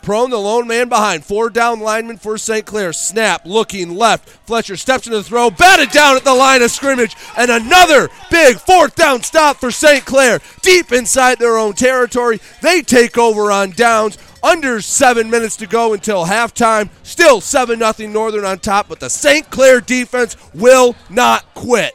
[0.02, 1.26] Prone, the lone man behind.
[1.26, 2.66] Four down lineman for St.
[2.66, 2.94] Clair.
[2.94, 4.30] Snap, looking left.
[4.48, 8.58] Fletcher steps into the throw, batted down at the line of scrimmage, and another big
[8.58, 10.06] fourth down stop for St.
[10.06, 10.40] Clair.
[10.62, 12.40] Deep inside their own territory.
[12.62, 14.18] They take over on downs.
[14.44, 16.90] Under seven minutes to go until halftime.
[17.04, 19.50] Still 7 0 Northern on top, but the St.
[19.50, 21.94] Clair defense will not quit.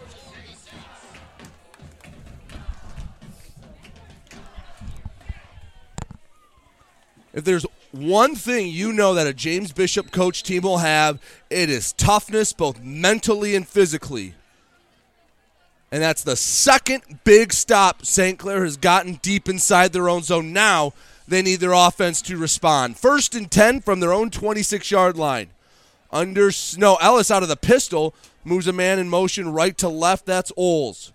[7.32, 11.20] If there's one thing you know that a James Bishop coach team will have,
[11.50, 14.34] it is toughness, both mentally and physically.
[15.90, 18.38] And that's the second big stop St.
[18.38, 20.52] Clair has gotten deep inside their own zone.
[20.52, 20.94] Now
[21.28, 22.96] they need their offense to respond.
[22.96, 25.50] First and 10 from their own 26 yard line.
[26.10, 26.96] Under Snow.
[27.00, 30.24] Ellis out of the pistol moves a man in motion right to left.
[30.24, 31.12] That's Oles.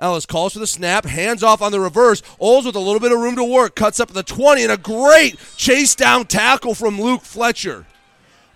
[0.00, 2.22] Ellis calls for the snap, hands off on the reverse.
[2.40, 4.76] Oles with a little bit of room to work, cuts up the 20, and a
[4.76, 7.86] great chase down tackle from Luke Fletcher.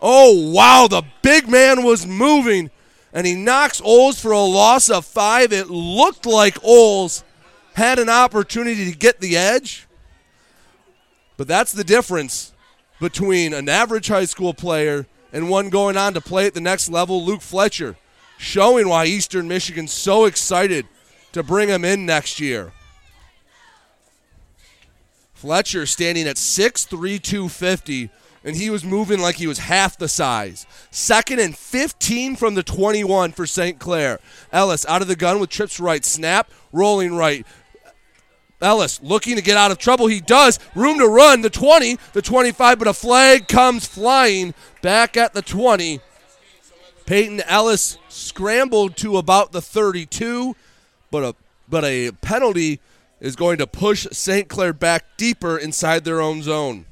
[0.01, 2.71] Oh, wow, the big man was moving,
[3.13, 5.53] and he knocks Oles for a loss of five.
[5.53, 7.25] It looked like Oles
[7.75, 9.87] had an opportunity to get the edge,
[11.37, 12.53] but that's the difference
[13.01, 16.89] between an average high school player and one going on to play at the next
[16.89, 17.97] level, Luke Fletcher,
[18.39, 20.87] showing why Eastern Michigan's so excited
[21.33, 22.73] to bring him in next year.
[25.35, 28.11] Fletcher standing at 6'3, 250,
[28.43, 30.67] and he was moving like he was half the size.
[30.91, 33.79] Second and 15 from the 21 for St.
[33.79, 34.19] Clair.
[34.53, 37.47] Ellis out of the gun with trips right, snap, rolling right.
[38.61, 40.09] Ellis looking to get out of trouble.
[40.09, 40.59] He does.
[40.75, 41.43] Room to run.
[41.43, 46.01] The 20, the 25, but a flag comes flying back at the 20.
[47.07, 50.57] Peyton Ellis scrambled to about the 32
[51.11, 51.35] but a
[51.69, 52.81] but a penalty
[53.21, 54.49] is going to push St.
[54.49, 56.87] Clair back deeper inside their own zone.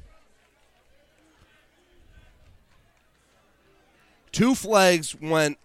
[4.31, 5.57] Two flags went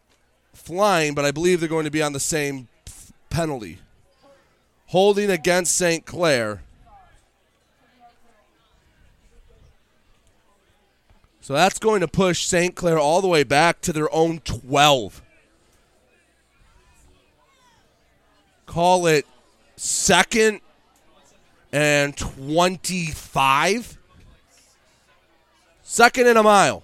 [0.54, 2.68] flying, but I believe they're going to be on the same
[3.28, 3.78] penalty.
[4.86, 6.06] Holding against St.
[6.06, 6.62] Clair.
[11.40, 12.74] So that's going to push St.
[12.74, 15.20] Clair all the way back to their own 12.
[18.72, 19.26] call it
[19.76, 20.62] second
[21.72, 23.98] and 25.
[25.82, 26.82] Second and a mile.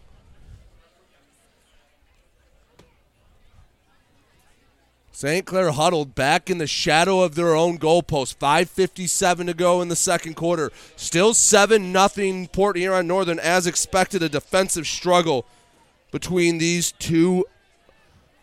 [5.12, 5.46] St.
[5.46, 8.36] Clair huddled back in the shadow of their own goalpost.
[8.36, 10.70] 5.57 to go in the second quarter.
[10.94, 12.48] Still 7 nothing.
[12.48, 15.46] Port Huron Northern, as expected, a defensive struggle
[16.10, 17.46] between these two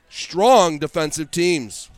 [0.09, 1.91] strong defensive teams.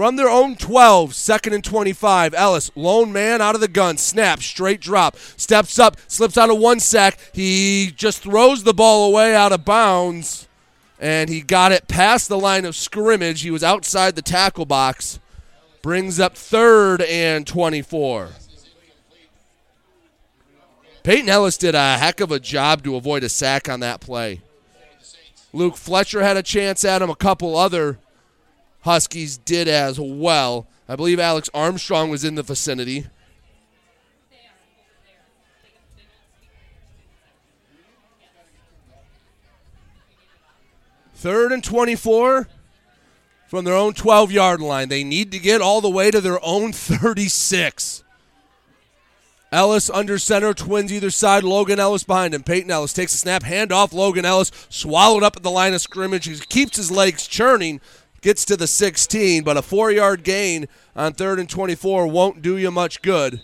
[0.00, 4.40] From their own 12, second and 25, Ellis, lone man out of the gun, snap,
[4.40, 7.18] straight drop, steps up, slips out of one sack.
[7.34, 10.48] He just throws the ball away out of bounds
[10.98, 13.42] and he got it past the line of scrimmage.
[13.42, 15.20] He was outside the tackle box.
[15.82, 18.30] Brings up third and 24.
[21.02, 24.40] Peyton Ellis did a heck of a job to avoid a sack on that play.
[25.52, 27.10] Luke Fletcher had a chance at him.
[27.10, 27.98] A couple other
[28.82, 30.66] Huskies did as well.
[30.88, 33.06] I believe Alex Armstrong was in the vicinity.
[41.14, 42.48] Third and 24
[43.46, 44.88] from their own 12 yard line.
[44.88, 48.02] They need to get all the way to their own 36.
[49.52, 51.42] Ellis under center, twins either side.
[51.42, 52.44] Logan Ellis behind him.
[52.44, 53.92] Peyton Ellis takes a snap, hand off.
[53.92, 56.26] Logan Ellis swallowed up at the line of scrimmage.
[56.26, 57.80] He keeps his legs churning,
[58.20, 62.56] gets to the 16, but a four yard gain on third and 24 won't do
[62.56, 63.40] you much good.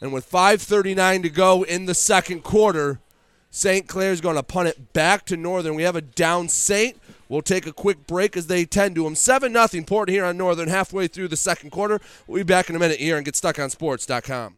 [0.00, 3.00] And with 5.39 to go in the second quarter,
[3.50, 3.88] St.
[3.88, 5.74] Clair's going to punt it back to Northern.
[5.74, 7.00] We have a down St.
[7.28, 9.14] We'll take a quick break as they tend to them.
[9.14, 12.00] 7 0 Port Huron Northern halfway through the second quarter.
[12.26, 14.57] We'll be back in a minute here and GetStuckOnSports.com.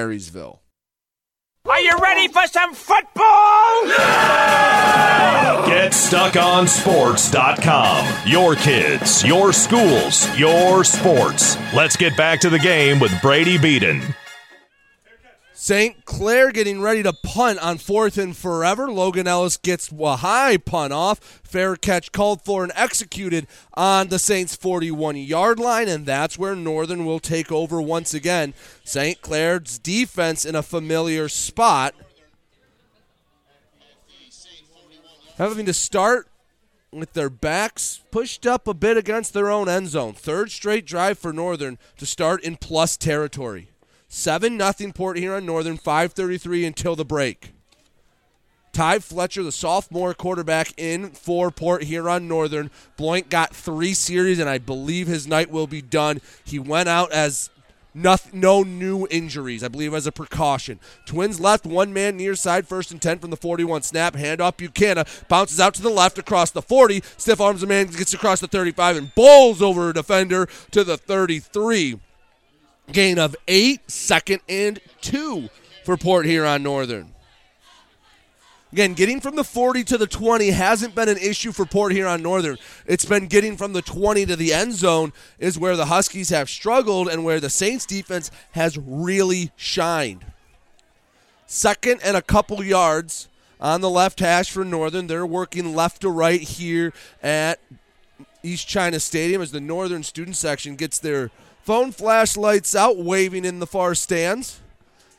[0.01, 0.57] Marysville.
[1.69, 3.85] Are you ready for some football?
[5.69, 8.07] GetStuckOnSports.com.
[8.25, 11.55] Your kids, your schools, your sports.
[11.71, 14.01] Let's get back to the game with Brady Beaton.
[15.63, 16.05] St.
[16.05, 18.89] Clair getting ready to punt on fourth and forever.
[18.89, 21.19] Logan Ellis gets a high punt off.
[21.19, 26.55] Fair catch called for and executed on the Saints' 41 yard line, and that's where
[26.55, 28.55] Northern will take over once again.
[28.83, 29.21] St.
[29.21, 31.93] Clair's defense in a familiar spot.
[35.37, 36.27] Having to start
[36.91, 40.13] with their backs pushed up a bit against their own end zone.
[40.13, 43.70] Third straight drive for Northern to start in plus territory.
[44.13, 47.53] 7 nothing Port Huron Northern, 5.33 until the break.
[48.73, 52.69] Ty Fletcher, the sophomore quarterback in for Port Huron Northern.
[52.99, 56.19] Bloink got three series, and I believe his night will be done.
[56.43, 57.49] He went out as
[57.93, 60.81] nothing, no new injuries, I believe, as a precaution.
[61.05, 64.15] Twins left, one man near side, first and 10 from the 41 snap.
[64.15, 67.01] Handoff Buchanan bounces out to the left across the 40.
[67.15, 70.97] Stiff arms a man, gets across the 35 and bowls over a defender to the
[70.97, 71.97] 33.
[72.91, 75.49] Gain of eight, second and two
[75.83, 77.13] for Port Huron Northern.
[78.71, 82.23] Again, getting from the 40 to the 20 hasn't been an issue for Port Huron
[82.23, 82.57] Northern.
[82.85, 86.49] It's been getting from the 20 to the end zone is where the Huskies have
[86.49, 90.23] struggled and where the Saints defense has really shined.
[91.47, 93.27] Second and a couple yards
[93.59, 95.07] on the left hash for Northern.
[95.07, 97.59] They're working left to right here at
[98.41, 101.29] East China Stadium as the Northern student section gets their
[101.63, 104.59] Phone flashlights out, waving in the far stands.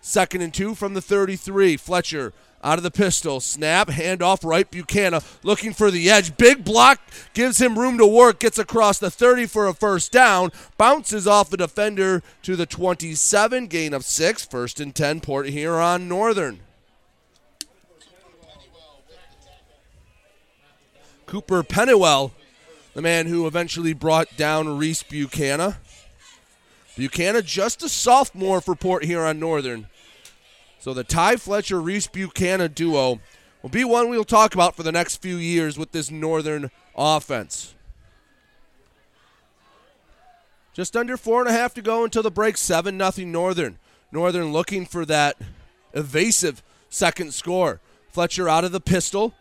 [0.01, 1.77] Second and two from the 33.
[1.77, 2.33] Fletcher
[2.65, 3.41] out of the pistol.
[3.41, 4.69] Snap, handoff right.
[4.69, 6.37] Buchanan looking for the edge.
[6.37, 7.01] Big block
[7.35, 8.41] gives him room to work.
[8.41, 10.51] Gets across the 30 for a first down.
[10.77, 13.67] Bounces off the defender to the 27.
[13.67, 14.45] Gain of six.
[14.45, 15.21] First and 10.
[15.21, 16.61] Port Huron Northern.
[21.27, 22.33] Cooper Pennywell,
[22.93, 25.77] the man who eventually brought down Reese Buchanan.
[26.97, 29.87] Buchanan just a sophomore for Port Huron Northern.
[30.79, 33.21] So the Ty Fletcher Reese Buchanan duo
[33.63, 37.75] will be one we'll talk about for the next few years with this Northern offense.
[40.75, 42.57] Just under four and a half to go until the break.
[42.57, 43.79] Seven nothing Northern.
[44.11, 45.37] Northern looking for that
[45.93, 47.81] evasive second score.
[48.11, 49.35] Fletcher out of the pistol,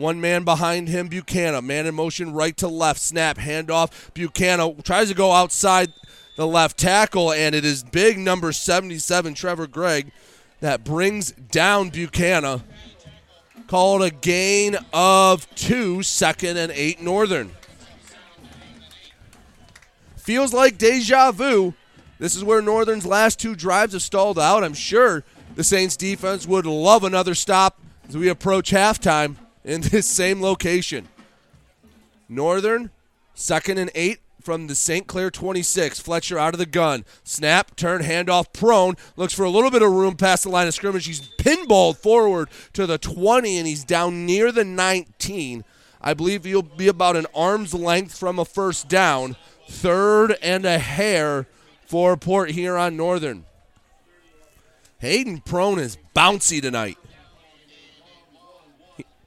[0.00, 1.66] One man behind him, Buchanan.
[1.66, 3.00] Man in motion, right to left.
[3.00, 4.14] Snap, handoff.
[4.14, 5.92] Buchanan tries to go outside
[6.40, 10.10] the left tackle, and it is big number 77, Trevor Gregg,
[10.60, 12.62] that brings down Buchanan.
[13.66, 17.50] Called a gain of two, second and eight Northern.
[20.16, 21.74] Feels like deja vu.
[22.18, 24.64] This is where Northern's last two drives have stalled out.
[24.64, 25.24] I'm sure
[25.56, 31.06] the Saints defense would love another stop as we approach halftime in this same location.
[32.30, 32.88] Northern,
[33.34, 35.06] second and eight from the St.
[35.06, 36.00] Clair 26.
[36.00, 37.04] Fletcher out of the gun.
[37.24, 38.96] Snap, turn, handoff, prone.
[39.16, 41.06] Looks for a little bit of room past the line of scrimmage.
[41.06, 45.64] He's pinballed forward to the 20, and he's down near the 19.
[46.00, 49.36] I believe he'll be about an arm's length from a first down.
[49.68, 51.46] Third and a hair
[51.86, 53.44] for Port Huron Northern.
[54.98, 56.98] Hayden Prone is bouncy tonight.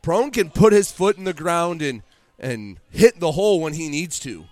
[0.02, 2.04] Prone can put his foot in the ground and,
[2.38, 4.46] and hit the hole when he needs to.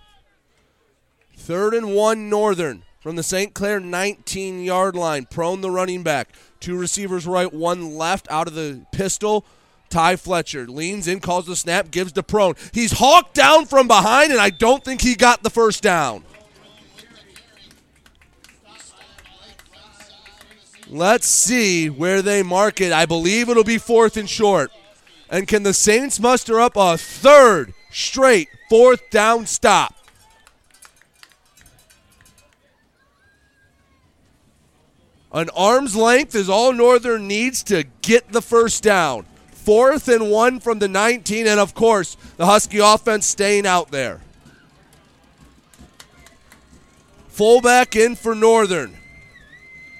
[1.42, 3.52] Third and one Northern from the St.
[3.52, 5.26] Clair 19 yard line.
[5.26, 6.28] Prone the running back.
[6.60, 9.44] Two receivers right, one left out of the pistol.
[9.90, 12.54] Ty Fletcher leans in, calls the snap, gives to Prone.
[12.70, 16.22] He's hawked down from behind, and I don't think he got the first down.
[20.88, 22.92] Let's see where they mark it.
[22.92, 24.70] I believe it'll be fourth and short.
[25.28, 29.96] And can the Saints muster up a third straight fourth down stop?
[35.32, 39.24] An arm's length is all Northern needs to get the first down.
[39.50, 44.20] Fourth and one from the 19, and of course, the Husky offense staying out there.
[47.28, 48.94] Fullback in for Northern.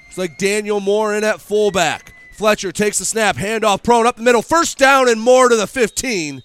[0.09, 2.13] It's like Daniel Moore in at fullback.
[2.35, 4.43] Fletcher takes the snap, handoff prone up the middle.
[4.43, 6.43] First down and more to the 15.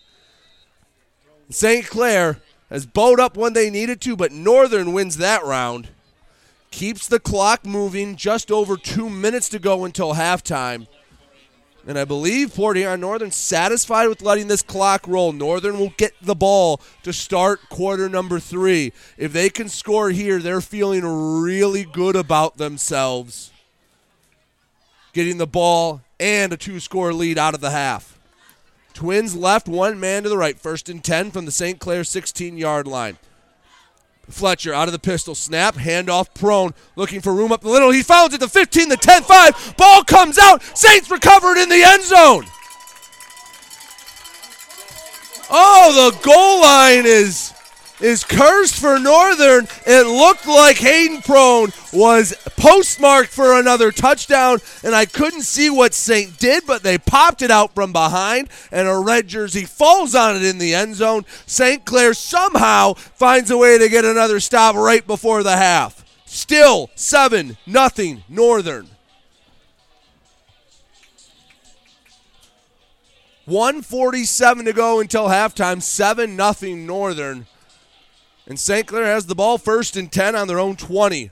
[1.50, 1.86] St.
[1.86, 2.40] Clair
[2.70, 5.90] has bowed up when they needed to, but Northern wins that round.
[6.78, 8.18] Keeps the clock moving.
[8.18, 10.86] Just over two minutes to go until halftime.
[11.88, 15.32] And I believe Port Huron Northern satisfied with letting this clock roll.
[15.32, 18.94] Northern will get the ball to start quarter number three.
[19.18, 23.52] If they can score here, they're feeling really good about themselves.
[25.14, 28.20] Getting the ball and a two score lead out of the half.
[28.94, 30.60] Twins left, one man to the right.
[30.60, 31.80] First and 10 from the St.
[31.80, 33.18] Clair 16 yard line.
[34.30, 35.36] Fletcher out of the pistol.
[35.36, 37.92] Snap, handoff, prone, looking for room up the middle.
[37.92, 39.76] He finds it, the 15, the 10 5.
[39.78, 40.62] Ball comes out.
[40.78, 42.46] Saints recovered in the end zone.
[45.50, 47.54] Oh, the goal line is
[48.00, 49.68] is cursed for Northern.
[49.86, 55.94] It looked like Hayden Prone was postmarked for another touchdown, and I couldn't see what
[55.94, 56.38] St.
[56.38, 60.44] did, but they popped it out from behind, and a red jersey falls on it
[60.44, 61.26] in the end zone.
[61.46, 61.86] St.
[61.86, 66.04] Clair somehow finds a way to get another stop right before the half.
[66.26, 68.90] Still 7 nothing Northern.
[73.46, 75.82] 147 to go until halftime.
[75.82, 77.48] 7 nothing Northern.
[78.48, 78.88] And St.
[78.88, 81.32] Clair has the ball first and 10 on their own 20.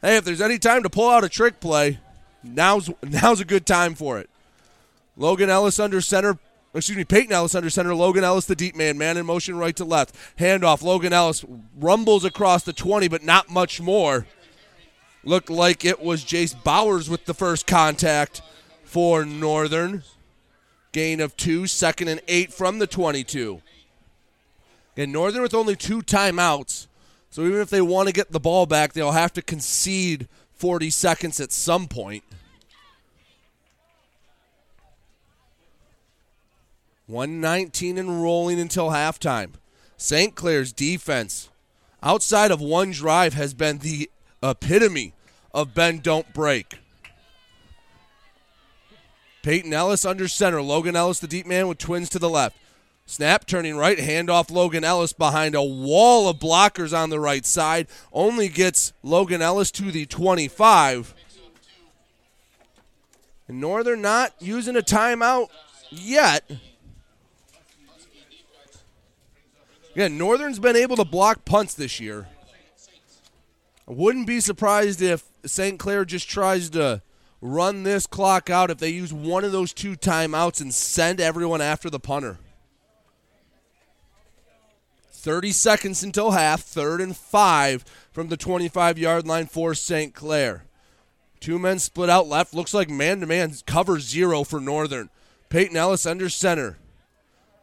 [0.00, 1.98] Hey, if there's any time to pull out a trick play,
[2.42, 4.28] now's now's a good time for it.
[5.16, 6.38] Logan Ellis under center.
[6.74, 7.94] Excuse me, Peyton Ellis under center.
[7.94, 10.14] Logan Ellis, the deep man, man in motion right to left.
[10.38, 10.82] Handoff.
[10.82, 11.44] Logan Ellis
[11.78, 14.26] rumbles across the 20, but not much more.
[15.22, 18.42] Looked like it was Jace Bowers with the first contact
[18.84, 20.02] for Northern.
[20.92, 23.62] Gain of two, second and eight from the 22.
[24.96, 26.86] And Northern with only two timeouts.
[27.30, 30.90] So even if they want to get the ball back, they'll have to concede 40
[30.90, 32.22] seconds at some point.
[37.06, 39.50] One nineteen and rolling until halftime.
[39.98, 40.34] St.
[40.34, 41.50] Clair's defense,
[42.02, 44.10] outside of one drive, has been the
[44.42, 45.12] epitome
[45.52, 46.78] of bend don't break.
[49.42, 50.62] Peyton Ellis under center.
[50.62, 52.56] Logan Ellis, the deep man, with twins to the left.
[53.06, 57.86] Snap turning right, handoff Logan Ellis behind a wall of blockers on the right side.
[58.12, 61.14] Only gets Logan Ellis to the 25.
[63.46, 65.48] And Northern not using a timeout
[65.90, 66.50] yet.
[69.92, 72.26] Again, Northern's been able to block punts this year.
[73.86, 75.78] I wouldn't be surprised if St.
[75.78, 77.02] Clair just tries to
[77.42, 81.60] run this clock out if they use one of those two timeouts and send everyone
[81.60, 82.38] after the punter.
[85.24, 87.82] 30 seconds until half, third and five
[88.12, 90.14] from the 25 yard line for St.
[90.14, 90.64] Clair.
[91.40, 92.52] Two men split out left.
[92.52, 95.08] Looks like man to man cover zero for Northern.
[95.48, 96.76] Peyton Ellis under center.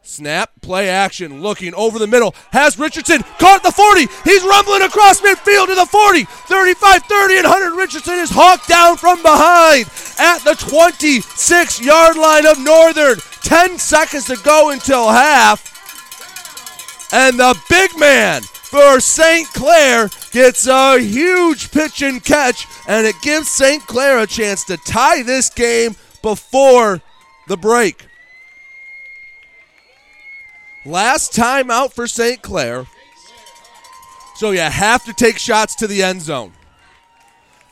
[0.02, 2.34] Snap, play action, looking over the middle.
[2.50, 4.08] Has Richardson caught the 40.
[4.24, 6.24] He's rumbling across midfield to the 40.
[6.24, 9.86] 35 30, and Hunter Richardson is hawked down from behind
[10.18, 13.18] at the 26 yard line of Northern.
[13.42, 15.71] 10 seconds to go until half.
[17.12, 19.46] And the big man for St.
[19.48, 23.86] Clair gets a huge pitch and catch, and it gives St.
[23.86, 27.02] Clair a chance to tie this game before
[27.48, 28.06] the break.
[30.86, 32.40] Last time out for St.
[32.40, 32.86] Clair.
[34.36, 36.54] So you have to take shots to the end zone.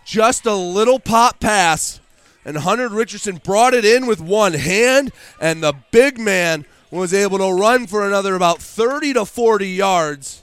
[0.04, 1.98] Just a little pop pass,
[2.44, 6.66] and Hunter Richardson brought it in with one hand, and the big man
[6.98, 10.42] was able to run for another about 30 to 40 yards.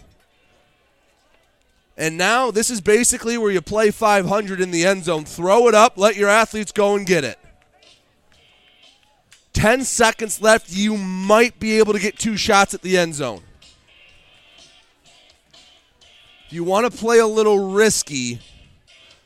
[1.97, 5.25] And now this is basically where you play 500 in the end zone.
[5.25, 7.39] Throw it up, let your athletes go and get it.
[9.53, 10.71] 10 seconds left.
[10.71, 13.41] You might be able to get two shots at the end zone.
[16.45, 18.39] If you want to play a little risky,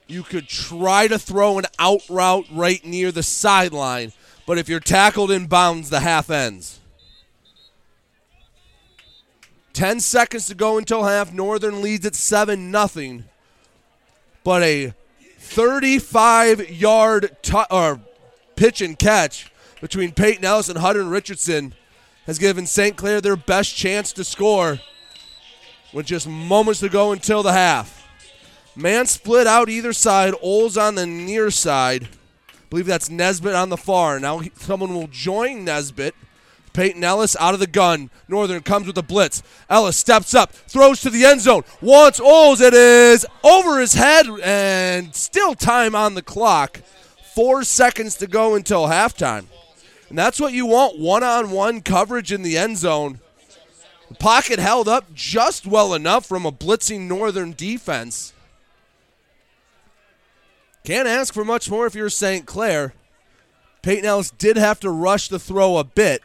[0.08, 4.14] you could try to throw an out route right near the sideline.
[4.48, 6.81] But if you're tackled in bounds, the half ends.
[9.74, 11.34] 10 seconds to go until half.
[11.34, 13.26] Northern leads at 7 nothing.
[14.44, 14.94] But a
[15.38, 17.98] 35 yard t- or uh,
[18.56, 21.74] pitch and catch between Peyton Ellis and Hunter Richardson
[22.26, 22.96] has given St.
[22.96, 24.80] Clair their best chance to score
[25.94, 28.08] with just moments to go until the half.
[28.76, 30.34] Man split out either side.
[30.42, 32.04] Oles on the near side.
[32.04, 34.20] I believe that's Nesbitt on the far.
[34.20, 36.16] Now someone will join Nesbitt.
[36.74, 38.10] Peyton Ellis out of the gun.
[38.28, 39.44] Northern comes with a blitz.
[39.70, 41.64] Ellis steps up, throws to the end zone.
[41.82, 42.62] Wants Oles.
[42.62, 46.82] It is over his head and still time on the clock.
[47.36, 49.46] Four seconds to go until halftime.
[50.10, 53.20] And that's what you want one on one coverage in the end zone.
[54.10, 58.34] The pocket held up just well enough from a blitzing Northern defense.
[60.84, 62.46] Can't ask for much more if you're St.
[62.46, 62.94] Clair.
[63.82, 66.22] Peyton Ellis did have to rush the throw a bit.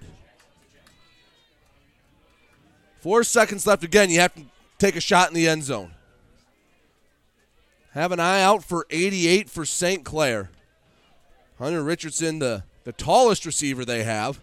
[3.01, 3.85] Four seconds left.
[3.85, 4.43] Again, you have to
[4.79, 5.93] take a shot in the end zone.
[7.93, 10.05] Have an eye out for 88 for St.
[10.05, 10.51] Clair.
[11.59, 14.41] Hunter Richardson, the, the tallest receiver they have.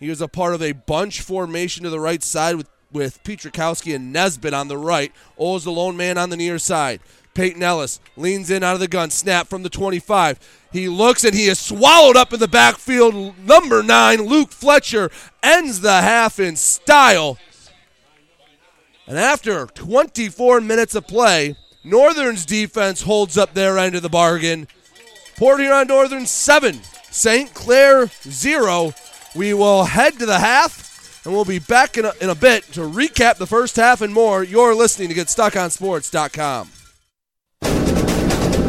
[0.00, 3.94] He was a part of a bunch formation to the right side with, with Petrakowski
[3.94, 5.12] and Nesbitt on the right.
[5.38, 7.00] Oles the lone man on the near side.
[7.34, 9.10] Peyton Ellis leans in out of the gun.
[9.10, 10.38] Snap from the 25.
[10.72, 13.38] He looks and he is swallowed up in the backfield.
[13.38, 15.10] Number nine, Luke Fletcher,
[15.42, 17.38] ends the half in style.
[19.06, 24.66] And after 24 minutes of play, Northern's defense holds up their end of the bargain.
[25.36, 27.52] Port Huron Northern 7, St.
[27.52, 28.94] Clair 0.
[29.34, 32.64] We will head to the half, and we'll be back in a, in a bit
[32.72, 34.42] to recap the first half and more.
[34.42, 36.73] You're listening to GetStuckOnSports.com.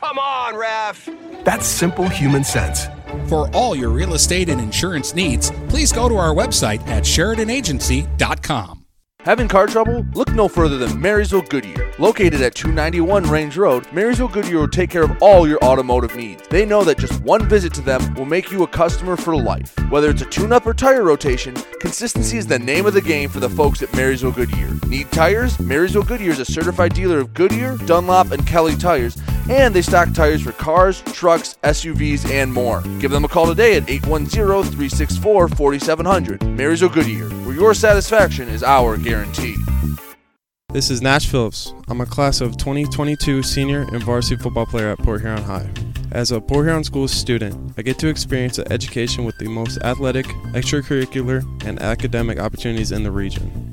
[0.00, 1.08] Come on, ref.
[1.44, 2.86] That's simple human sense.
[3.28, 8.84] For all your real estate and insurance needs, please go to our website at SheridanAgency.com.
[9.20, 10.06] Having car trouble?
[10.14, 11.92] Look no further than Marysville Goodyear.
[11.98, 16.46] Located at 291 Range Road, Marysville Goodyear will take care of all your automotive needs.
[16.48, 19.74] They know that just one visit to them will make you a customer for life.
[19.90, 23.28] Whether it's a tune up or tire rotation, consistency is the name of the game
[23.28, 24.70] for the folks at Marysville Goodyear.
[24.86, 25.58] Need tires?
[25.58, 29.16] Marysville Goodyear is a certified dealer of Goodyear, Dunlop, and Kelly tires,
[29.48, 32.82] and they stock tires for cars, trucks, SUVs, and more.
[33.00, 36.44] Give them a call today at 810 364 4700.
[36.44, 39.56] Marysville Goodyear, where your satisfaction is our guarantee.
[40.72, 41.72] This is Nash Phillips.
[41.88, 45.70] I'm a class of 2022 senior and varsity football player at Port Huron High.
[46.12, 49.78] As a Port Huron School student, I get to experience an education with the most
[49.82, 53.72] athletic, extracurricular, and academic opportunities in the region.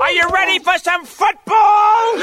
[0.00, 2.16] Are you ready for some football?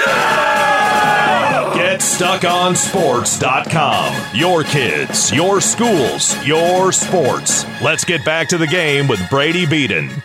[1.78, 4.36] GetStuckOnSports.com.
[4.36, 7.68] Your kids, your schools, your sports.
[7.80, 10.24] Let's get back to the game with Brady Beaton.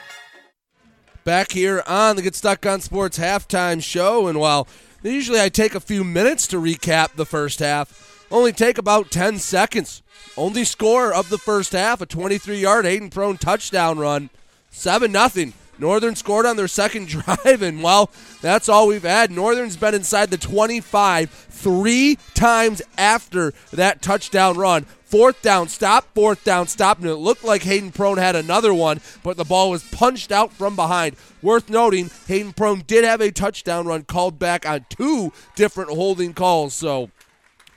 [1.24, 4.66] Back here on the Get Stuck on Sports halftime show, and while
[5.02, 9.38] usually I take a few minutes to recap the first half, only take about 10
[9.38, 10.02] seconds.
[10.38, 14.30] Only score of the first half, a 23-yard Hayden Prone touchdown run,
[14.70, 15.52] 7 nothing.
[15.78, 19.30] Northern scored on their second drive, and well, that's all we've had.
[19.30, 24.84] Northern's been inside the 25 three times after that touchdown run.
[25.04, 26.98] Fourth down, stop, fourth down, stop.
[26.98, 30.52] And it looked like Hayden Prone had another one, but the ball was punched out
[30.52, 31.16] from behind.
[31.42, 36.32] Worth noting, Hayden Prone did have a touchdown run called back on two different holding
[36.32, 36.72] calls.
[36.72, 37.10] So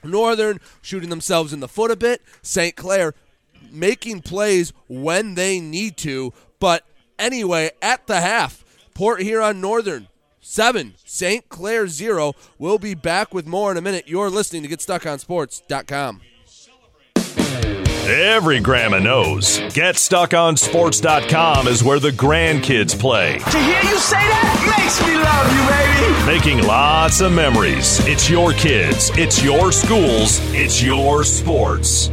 [0.02, 2.22] Northern shooting themselves in the foot a bit.
[2.40, 2.74] St.
[2.74, 3.12] Clair
[3.70, 6.86] making plays when they need to, but
[7.18, 8.64] anyway, at the half,
[8.94, 10.06] Port Huron Northern
[10.46, 11.46] seven, St.
[11.48, 12.34] Clair zero.
[12.58, 14.04] We'll be back with more in a minute.
[14.06, 16.20] You're listening to GetStuckOnSports.com.
[18.08, 23.38] Every grandma knows GetStuckOnSports.com is where the grandkids play.
[23.38, 26.24] To hear you say that makes me love you, baby.
[26.38, 27.98] Making lots of memories.
[28.06, 32.12] It's your kids, it's your schools, it's your sports.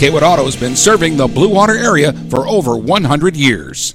[0.00, 3.94] Kaywood Auto has been serving the Blue Water area for over 100 years.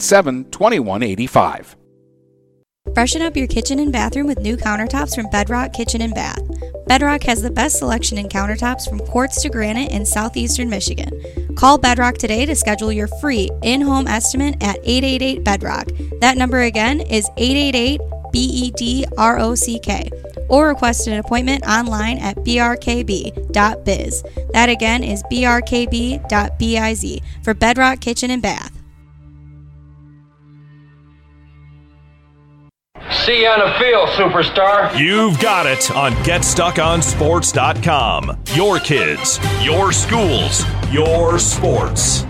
[0.00, 1.76] 887 2185.
[2.94, 6.40] Freshen up your kitchen and bathroom with new countertops from Bedrock Kitchen and Bath.
[6.86, 11.10] Bedrock has the best selection in countertops from quartz to granite in southeastern Michigan.
[11.54, 15.88] Call Bedrock today to schedule your free in home estimate at 888 Bedrock.
[16.20, 18.00] That number again is 888
[18.32, 20.10] B E D R O C K.
[20.48, 24.24] Or request an appointment online at brkb.biz.
[24.52, 28.79] That again is brkb.biz for Bedrock Kitchen and Bath.
[33.12, 34.96] See you on the field, superstar.
[34.96, 38.38] You've got it on GetStuckOnSports.com.
[38.54, 42.24] Your kids, your schools, your sports.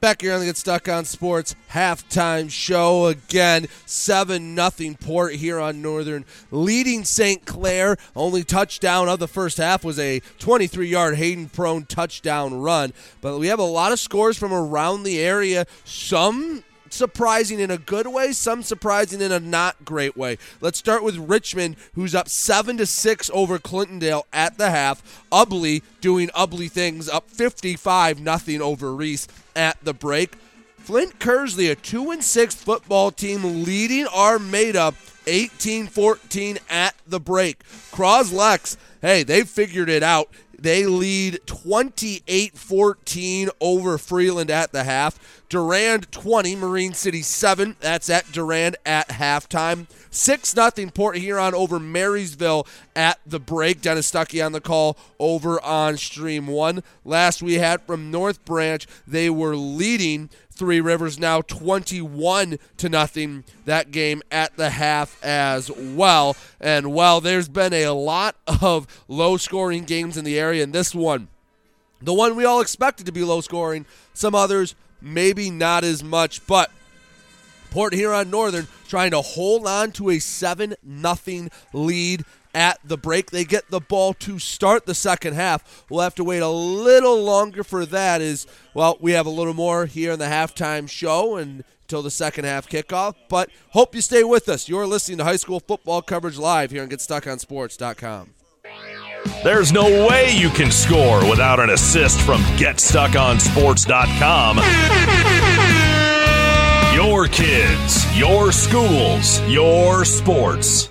[0.00, 3.66] Back here on the Get Stuck on Sports halftime show again.
[3.86, 7.44] 7 nothing Port Huron Northern leading St.
[7.44, 7.96] Clair.
[8.14, 12.92] Only touchdown of the first half was a 23 yard Hayden Prone touchdown run.
[13.20, 15.66] But we have a lot of scores from around the area.
[15.84, 20.38] Some surprising in a good way, some surprising in a not great way.
[20.60, 25.24] Let's start with Richmond, who's up seven to six over Clintondale at the half.
[25.30, 30.36] Ubly doing Ubly things, up fifty-five nothing over Reese at the break.
[30.78, 34.94] Flint Kearsley, a two and six football team, leading Armada
[35.26, 37.64] 18-14 at the break.
[37.90, 40.28] Croslex, hey, they figured it out.
[40.58, 45.35] They lead 28 14 over Freeland at the half.
[45.48, 47.76] Durand 20, Marine City 7.
[47.80, 49.86] That's at Durand at halftime.
[50.10, 52.66] 6 0 Port Huron over Marysville
[52.96, 53.80] at the break.
[53.80, 56.82] Dennis Stuckey on the call over on Stream 1.
[57.04, 63.44] Last we had from North Branch, they were leading Three Rivers now 21 to nothing
[63.66, 66.34] that game at the half as well.
[66.58, 70.94] And well, there's been a lot of low scoring games in the area, and this
[70.94, 71.28] one,
[72.00, 76.46] the one we all expected to be low scoring, some others maybe not as much,
[76.46, 76.70] but
[77.70, 82.24] Port Huron Northern trying to hold on to a 7 nothing lead
[82.54, 83.30] at the break.
[83.30, 85.84] They get the ball to start the second half.
[85.90, 89.54] We'll have to wait a little longer for that as well, we have a little
[89.54, 93.14] more here in the halftime show and until the second half kickoff.
[93.28, 94.68] But hope you stay with us.
[94.68, 98.35] You're listening to high school football coverage live here on GetStuckOnSports.com.
[99.44, 104.58] There's no way you can score without an assist from GetStuckOnSports.com.
[106.94, 110.90] Your kids, your schools, your sports.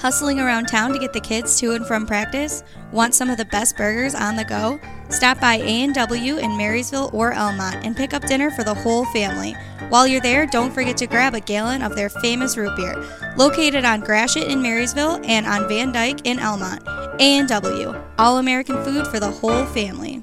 [0.00, 2.62] Hustling around town to get the kids to and from practice?
[2.92, 4.78] Want some of the best burgers on the go?
[5.08, 9.54] Stop by A&W in Marysville or Almont and pick up dinner for the whole family.
[9.88, 13.04] While you're there, don't forget to grab a gallon of their famous root beer.
[13.36, 16.82] Located on Gratiot in Marysville and on Van Dyke in Almont.
[17.20, 20.22] A&W, all American food for the whole family.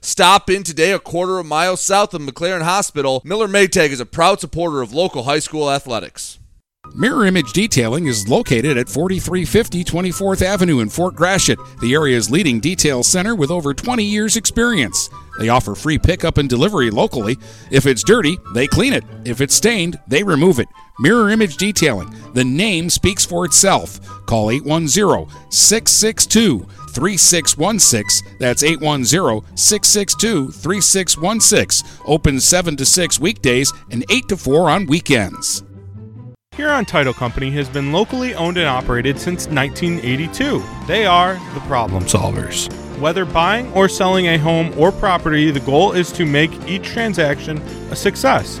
[0.00, 3.22] Stop in today a quarter of a mile south of McLaren Hospital.
[3.24, 6.38] Miller Maytag is a proud supporter of local high school athletics.
[6.94, 12.58] Mirror Image Detailing is located at 4350 24th Avenue in Fort Gratiot, the area's leading
[12.58, 15.08] detail center with over 20 years' experience.
[15.38, 17.38] They offer free pickup and delivery locally.
[17.70, 19.04] If it's dirty, they clean it.
[19.24, 20.68] If it's stained, they remove it.
[20.98, 22.12] Mirror Image Detailing.
[22.34, 24.00] The name speaks for itself.
[24.26, 28.38] Call 810 662 3616.
[28.38, 31.88] That's 810 662 3616.
[32.06, 35.64] Open 7 to 6 weekdays and 8 to 4 on weekends.
[36.54, 40.62] Huron Title Company has been locally owned and operated since 1982.
[40.86, 42.70] They are the problem solvers.
[42.98, 47.56] Whether buying or selling a home or property, the goal is to make each transaction
[47.90, 48.60] a success.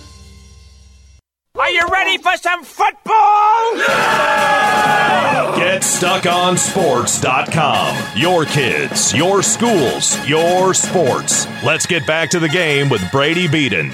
[1.61, 3.75] Are you ready for some football?
[5.59, 8.19] GetStuckOnSports.com.
[8.19, 11.45] Your kids, your schools, your sports.
[11.63, 13.91] Let's get back to the game with Brady Beaton.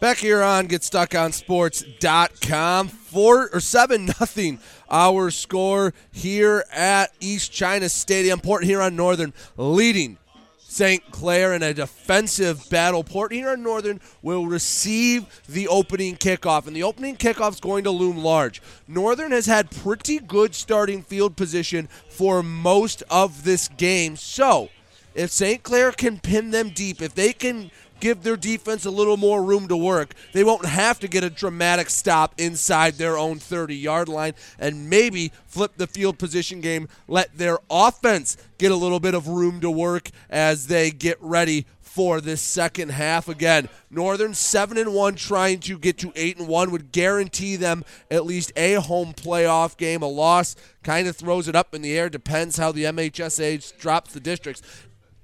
[0.00, 2.88] Back here on GetStuckOnSports.com.
[2.88, 4.60] Four or seven nothing
[4.90, 8.40] our score here at East China Stadium.
[8.40, 10.16] Port Huron Northern leading
[10.74, 11.08] St.
[11.12, 13.04] Clair in a defensive battle.
[13.04, 17.92] Port Huron Northern will receive the opening kickoff, and the opening kickoff is going to
[17.92, 18.60] loom large.
[18.88, 24.68] Northern has had pretty good starting field position for most of this game, so
[25.14, 25.62] if St.
[25.62, 27.70] Clair can pin them deep, if they can
[28.04, 31.30] give their defense a little more room to work, they won't have to get a
[31.30, 36.86] dramatic stop inside their own 30 yard line and maybe flip the field position game,
[37.08, 41.64] let their offense get a little bit of room to work as they get ready
[41.80, 43.70] for this second half again.
[43.90, 48.26] Northern 7 and 1 trying to get to 8 and 1 would guarantee them at
[48.26, 50.02] least a home playoff game.
[50.02, 54.12] A loss kind of throws it up in the air depends how the MHSA drops
[54.12, 54.60] the districts.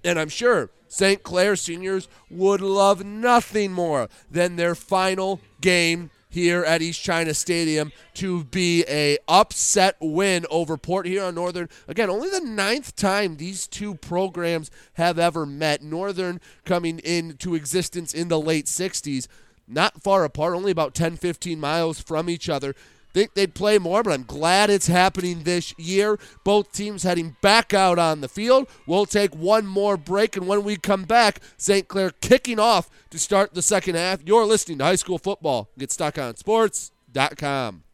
[0.02, 1.22] And I'm sure St.
[1.22, 7.92] Clair seniors would love nothing more than their final game here at East China Stadium
[8.14, 11.68] to be a upset win over Port Huron Northern.
[11.88, 15.82] Again, only the ninth time these two programs have ever met.
[15.82, 19.28] Northern coming into existence in the late 60s,
[19.68, 22.74] not far apart, only about 10, 15 miles from each other
[23.12, 26.18] think they'd play more, but I'm glad it's happening this year.
[26.44, 28.68] Both teams heading back out on the field.
[28.86, 31.88] We'll take one more break, and when we come back, St.
[31.88, 34.20] Clair kicking off to start the second half.
[34.24, 35.68] You're listening to High School Football.
[35.78, 37.84] Get stuck on sports.com.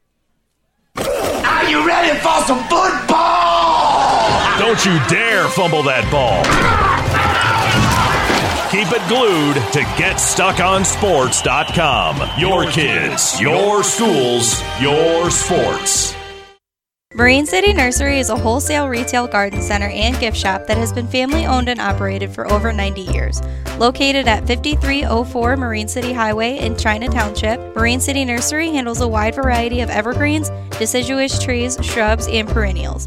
[0.99, 4.59] Are you ready for some football?
[4.59, 6.96] Don't you dare fumble that ball.
[8.77, 12.39] Keep it glued to GetStuckOnSports.com.
[12.39, 16.15] Your kids, your schools, your sports.
[17.15, 21.09] Marine City Nursery is a wholesale retail garden center and gift shop that has been
[21.09, 23.41] family owned and operated for over 90 years.
[23.79, 29.35] Located at 5304 Marine City Highway in China Township, Marine City Nursery handles a wide
[29.35, 33.07] variety of evergreens, deciduous trees, shrubs, and perennials.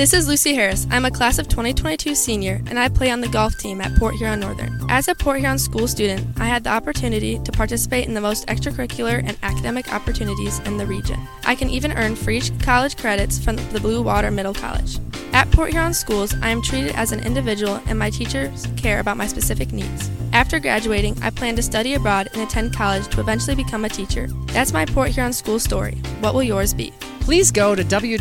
[0.00, 0.86] This is Lucy Harris.
[0.90, 4.14] I'm a class of 2022 senior and I play on the golf team at Port
[4.14, 4.80] Huron Northern.
[4.88, 8.46] As a Port Huron school student, I had the opportunity to participate in the most
[8.46, 11.20] extracurricular and academic opportunities in the region.
[11.44, 14.98] I can even earn free college credits from the Blue Water Middle College.
[15.34, 19.18] At Port Huron schools, I am treated as an individual and my teachers care about
[19.18, 20.08] my specific needs.
[20.32, 24.28] After graduating, I plan to study abroad and attend college to eventually become a teacher.
[24.46, 25.96] That's my Port Huron school story.
[26.20, 26.92] What will yours be?
[27.20, 28.20] Please go to www.phasd.us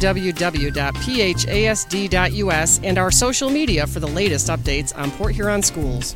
[2.84, 6.16] and our social media for the latest updates on Port Huron schools.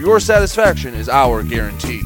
[0.00, 2.00] your satisfaction is our guarantee.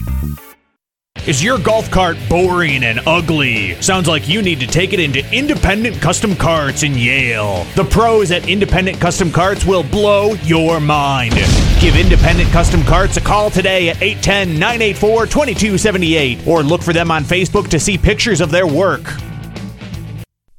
[1.26, 3.80] Is your golf cart boring and ugly?
[3.80, 7.64] Sounds like you need to take it into Independent Custom Carts in Yale.
[7.76, 11.34] The pros at Independent Custom Carts will blow your mind.
[11.80, 17.10] Give Independent Custom Carts a call today at 810 984 2278 or look for them
[17.10, 19.04] on Facebook to see pictures of their work.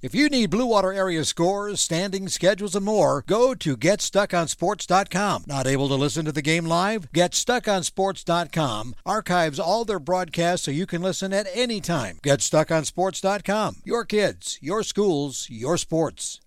[0.06, 5.46] If you need Blue Water area scores, standings, schedules, and more, go to GetStuckOnSports.com.
[5.48, 7.12] Not able to listen to the game live?
[7.12, 12.20] GetStuckOnSports.com archives all their broadcasts so you can listen at any time.
[12.24, 13.78] GetStuckOnSports.com.
[13.84, 16.40] Your kids, your schools, your sports.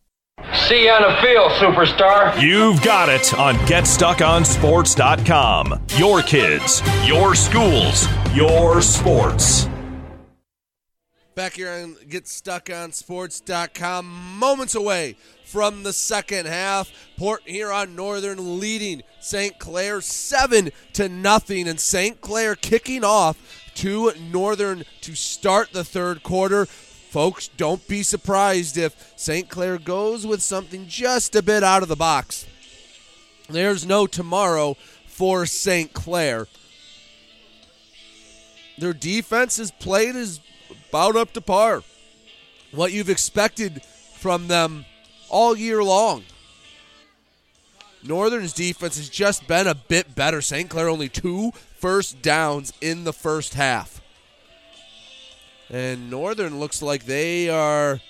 [0.68, 2.40] See you on the field, superstar.
[2.40, 5.80] You've got it on GetStuckOnSports.com.
[5.96, 8.06] Your kids, your schools,
[8.36, 9.68] your sports.
[11.38, 14.06] Back here on GetStuckOnSports.com,
[14.40, 16.90] moments away from the second half.
[17.16, 19.56] Port Huron Northern leading St.
[19.60, 22.20] Clair seven to nothing, and St.
[22.20, 26.66] Clair kicking off to Northern to start the third quarter.
[26.66, 29.48] Folks, don't be surprised if St.
[29.48, 32.46] Clair goes with something just a bit out of the box.
[33.48, 35.92] There's no tomorrow for St.
[35.92, 36.48] Clair.
[38.76, 40.40] Their defense is played as
[40.88, 41.82] about up to par.
[42.72, 43.82] What you've expected
[44.14, 44.84] from them
[45.28, 46.24] all year long.
[48.02, 50.40] Northern's defense has just been a bit better.
[50.40, 50.68] St.
[50.68, 54.00] Clair only two first downs in the first half.
[55.70, 58.00] And Northern looks like they are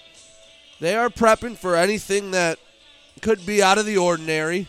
[0.81, 2.59] they are prepping for anything that
[3.21, 4.69] could be out of the ordinary.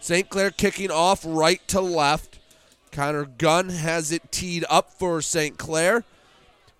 [0.00, 0.28] St.
[0.28, 2.38] Clair kicking off right to left.
[2.90, 5.58] Connor Gunn has it teed up for St.
[5.58, 6.04] Clair.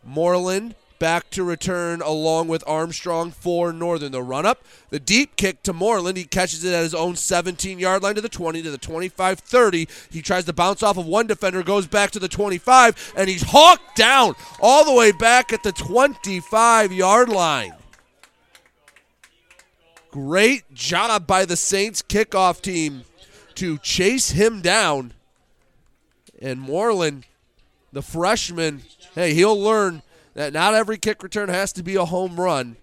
[0.04, 4.12] Moreland back to return along with Armstrong for Northern.
[4.12, 6.16] The run up, the deep kick to Moreland.
[6.16, 9.40] He catches it at his own 17 yard line to the 20, to the 25
[9.40, 9.88] 30.
[10.10, 13.42] He tries to bounce off of one defender, goes back to the 25, and he's
[13.42, 17.74] hawked down all the way back at the 25 yard line.
[20.12, 23.02] Great job by the Saints kickoff team
[23.56, 25.14] to chase him down.
[26.40, 27.26] And Moreland,
[27.92, 28.82] the freshman,
[29.14, 30.02] hey, he'll learn
[30.34, 32.76] that not every kick return has to be a home run.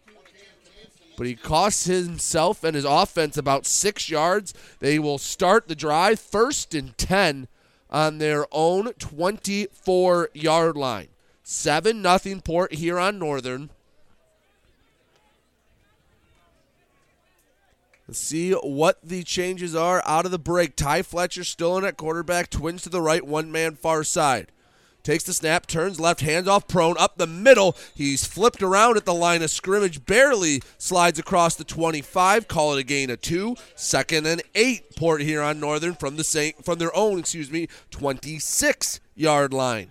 [1.17, 4.53] But he costs himself and his offense about six yards.
[4.79, 7.49] They will start the drive first and 10
[7.89, 11.07] on their own 24 yard line.
[11.43, 13.69] 7 nothing Port Huron Northern.
[18.07, 20.75] Let's see what the changes are out of the break.
[20.75, 24.51] Ty Fletcher still in at quarterback, twins to the right, one man far side.
[25.01, 27.75] Takes the snap, turns left, hands off prone, up the middle.
[27.95, 32.47] He's flipped around at the line of scrimmage, barely slides across the 25.
[32.47, 33.55] Call it a gain of two.
[33.75, 34.95] Second and eight.
[34.97, 39.89] Port Huron Northern from the Saint, from their own, excuse me, 26 yard line.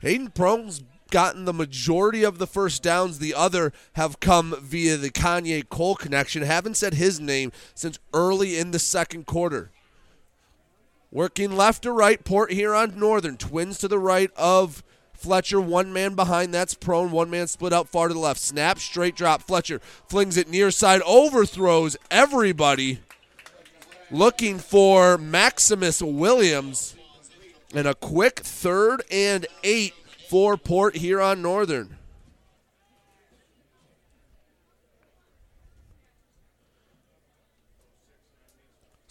[0.00, 3.18] Hayden Prone's gotten the majority of the first downs.
[3.18, 6.42] The other have come via the Kanye Cole connection.
[6.42, 9.70] Haven't said his name since early in the second quarter.
[11.14, 13.36] Working left to right, Port Huron Northern.
[13.36, 14.82] Twins to the right of
[15.12, 15.60] Fletcher.
[15.60, 17.12] One man behind, that's prone.
[17.12, 18.40] One man split out far to the left.
[18.40, 19.40] Snap, straight drop.
[19.40, 22.98] Fletcher flings it near side, overthrows everybody.
[24.10, 26.96] Looking for Maximus Williams.
[27.72, 29.94] And a quick third and eight
[30.28, 31.96] for Port Huron Northern.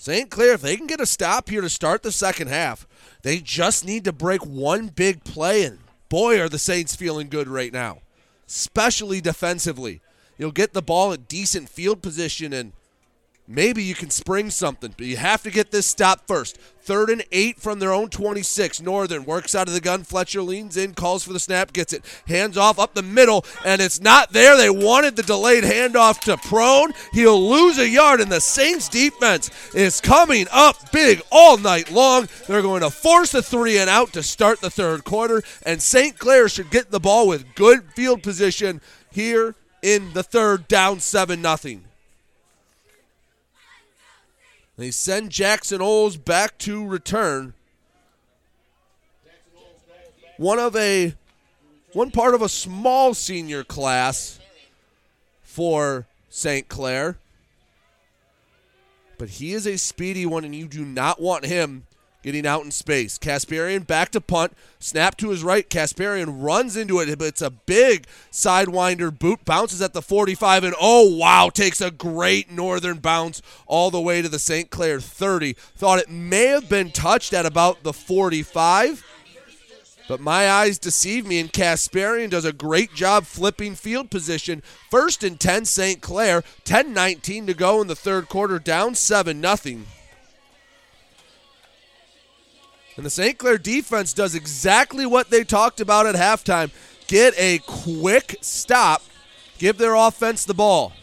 [0.04, 0.30] St.
[0.30, 2.86] Clair, if they can get a stop here to start the second half,
[3.22, 7.48] they just need to break one big play, and boy, are the Saints feeling good
[7.48, 8.00] right now,
[8.46, 10.02] especially defensively.
[10.38, 12.74] You'll get the ball at decent field position, and
[13.54, 16.58] maybe you can spring something, but you have to get this stop first.
[16.82, 18.82] Third and eight from their own 26.
[18.82, 20.04] Northern works out of the gun.
[20.04, 22.04] Fletcher leans in, calls for the snap, gets it.
[22.28, 24.58] Hands off up the middle, and it's not there.
[24.58, 26.92] They wanted the delayed handoff to Prone.
[27.14, 32.28] He'll lose a yard, and the Saints defense is coming up big all night long.
[32.48, 36.18] They're going to force a three and out to start the third quarter, and St.
[36.18, 41.42] Clair should get the ball with good field position here in the third, down 7
[41.42, 41.86] nothing.
[44.78, 47.54] They send Jackson Oles back to return.
[50.38, 51.14] One of a
[51.94, 54.40] one part of a small senior class
[55.44, 56.68] for St.
[56.68, 57.18] Clair.
[59.20, 61.86] But he is a speedy one, and you do not want him
[62.24, 63.20] getting out in space.
[63.20, 64.54] Kasparian back to punt.
[64.80, 65.70] Snap to his right.
[65.70, 69.46] Kasparian runs into it, but it's a big sidewinder boot.
[69.46, 74.22] Bounces at the 45, and oh, wow, takes a great northern bounce all the way
[74.22, 74.72] to the St.
[74.72, 75.54] Clair 30.
[75.54, 79.04] Thought it may have been touched at about the 45.
[80.08, 84.62] But my eyes deceive me, and Kasparian does a great job flipping field position.
[84.92, 86.02] First and 10, St.
[86.02, 86.44] Clair.
[86.66, 89.86] 10 19 to go in the third quarter, down 7 nothing.
[92.96, 93.38] And the St.
[93.38, 96.72] Clair defense does exactly what they talked about at halftime
[97.08, 99.02] get a quick stop,
[99.58, 100.94] give their offense the ball.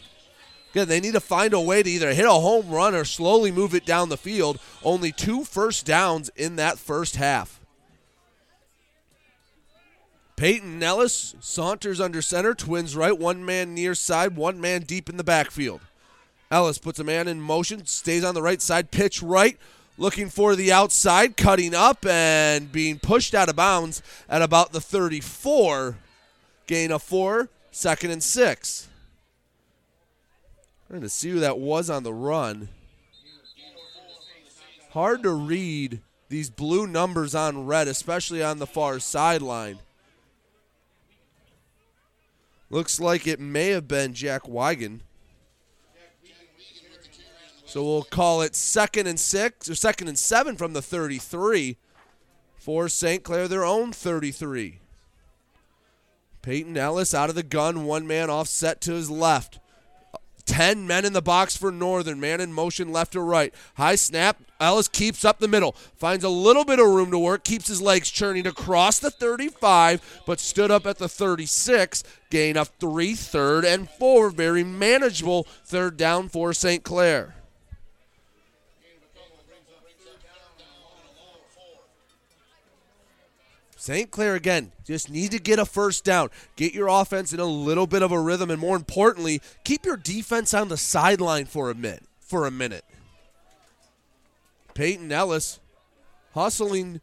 [0.71, 3.51] Again, they need to find a way to either hit a home run or slowly
[3.51, 4.57] move it down the field.
[4.83, 7.59] Only two first downs in that first half.
[10.37, 15.17] Peyton Ellis saunters under center, twins right, one man near side, one man deep in
[15.17, 15.81] the backfield.
[16.49, 19.57] Ellis puts a man in motion, stays on the right side, pitch right,
[19.97, 24.81] looking for the outside, cutting up and being pushed out of bounds at about the
[24.81, 25.97] 34.
[26.67, 28.87] Gain of four, second and six.
[30.87, 32.69] Trying to see who that was on the run.
[34.91, 39.79] Hard to read these blue numbers on red, especially on the far sideline.
[42.69, 45.01] Looks like it may have been Jack Wigan.
[47.71, 51.77] So we'll call it second and six or second and seven from the 33
[52.57, 53.23] for St.
[53.23, 54.79] Clair, their own 33.
[56.41, 59.59] Peyton Ellis out of the gun, one man offset to his left.
[60.45, 62.19] 10 men in the box for Northern.
[62.19, 63.53] Man in motion left to right.
[63.75, 64.41] High snap.
[64.59, 65.71] Ellis keeps up the middle.
[65.95, 67.45] Finds a little bit of room to work.
[67.45, 72.03] Keeps his legs churning across the 35, but stood up at the 36.
[72.29, 74.29] Gain of three, third and four.
[74.29, 76.83] Very manageable third down for St.
[76.83, 77.33] Clair.
[83.81, 84.11] St.
[84.11, 87.87] Clair again just need to get a first down, get your offense in a little
[87.87, 91.73] bit of a rhythm, and more importantly, keep your defense on the sideline for a
[91.73, 92.03] minute.
[92.19, 92.85] For a minute,
[94.75, 95.59] Peyton Ellis
[96.35, 97.01] hustling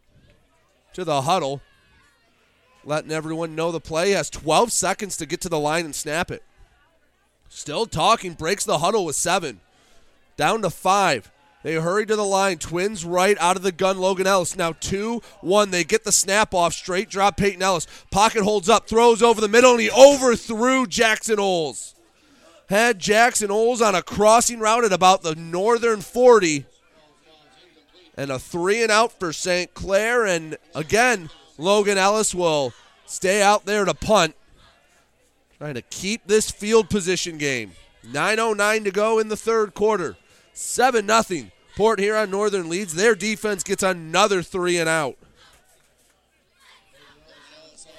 [0.92, 1.62] to the huddle,
[2.84, 6.30] letting everyone know the play has 12 seconds to get to the line and snap
[6.30, 6.44] it.
[7.48, 9.60] Still talking, breaks the huddle with seven,
[10.36, 11.32] down to five.
[11.62, 12.58] They hurry to the line.
[12.58, 13.98] Twins right out of the gun.
[13.98, 15.70] Logan Ellis now 2 1.
[15.70, 16.72] They get the snap off.
[16.72, 17.86] Straight drop Peyton Ellis.
[18.10, 18.88] Pocket holds up.
[18.88, 21.94] Throws over the middle, and he overthrew Jackson Oles.
[22.68, 26.64] Had Jackson Oles on a crossing route at about the northern 40.
[28.16, 29.74] And a three and out for St.
[29.74, 30.26] Clair.
[30.26, 32.72] And again, Logan Ellis will
[33.06, 34.34] stay out there to punt.
[35.56, 37.72] Trying to keep this field position game.
[38.06, 40.16] 9.09 to go in the third quarter.
[40.58, 41.46] 7 0.
[41.76, 42.94] Port Huron Northern leads.
[42.94, 45.16] Their defense gets another three and out.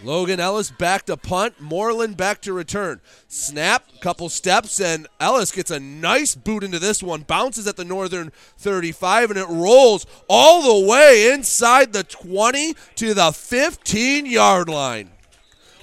[0.03, 1.61] Logan Ellis back to punt.
[1.61, 2.99] Moreland back to return.
[3.29, 7.21] Snap, couple steps, and Ellis gets a nice boot into this one.
[7.21, 13.13] Bounces at the Northern 35, and it rolls all the way inside the 20 to
[13.13, 15.11] the 15 yard line.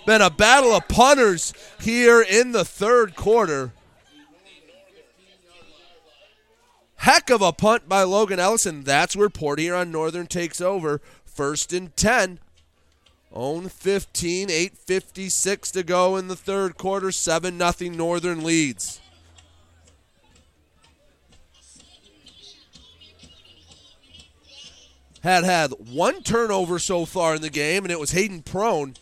[0.05, 3.73] Been a battle of punters here in the third quarter.
[6.97, 8.83] Heck of a punt by Logan Ellison.
[8.83, 11.01] That's where Port Huron Northern takes over.
[11.25, 12.41] First and 10.
[13.33, 17.13] Own 15, 8.56 to go in the third quarter.
[17.13, 19.01] 7 0 Northern leads.
[25.23, 28.95] Had had one turnover so far in the game, and it was Hayden Prone,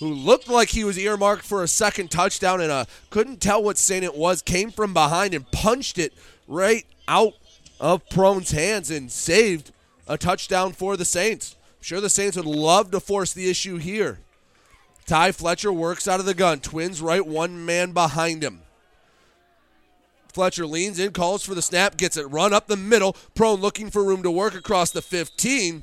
[0.00, 3.76] who looked like he was earmarked for a second touchdown and uh, couldn't tell what
[3.76, 4.40] saint it was.
[4.42, 6.14] Came from behind and punched it
[6.48, 7.34] right out
[7.80, 9.72] of Prone's hands and saved
[10.06, 11.56] a touchdown for the Saints.
[11.60, 14.18] I'm sure the Saints would love to force the issue here.
[15.06, 16.60] Ty Fletcher works out of the gun.
[16.60, 18.62] Twins right, one man behind him.
[20.32, 23.16] Fletcher leans in, calls for the snap, gets it run up the middle.
[23.34, 25.82] Prone looking for room to work across the 15.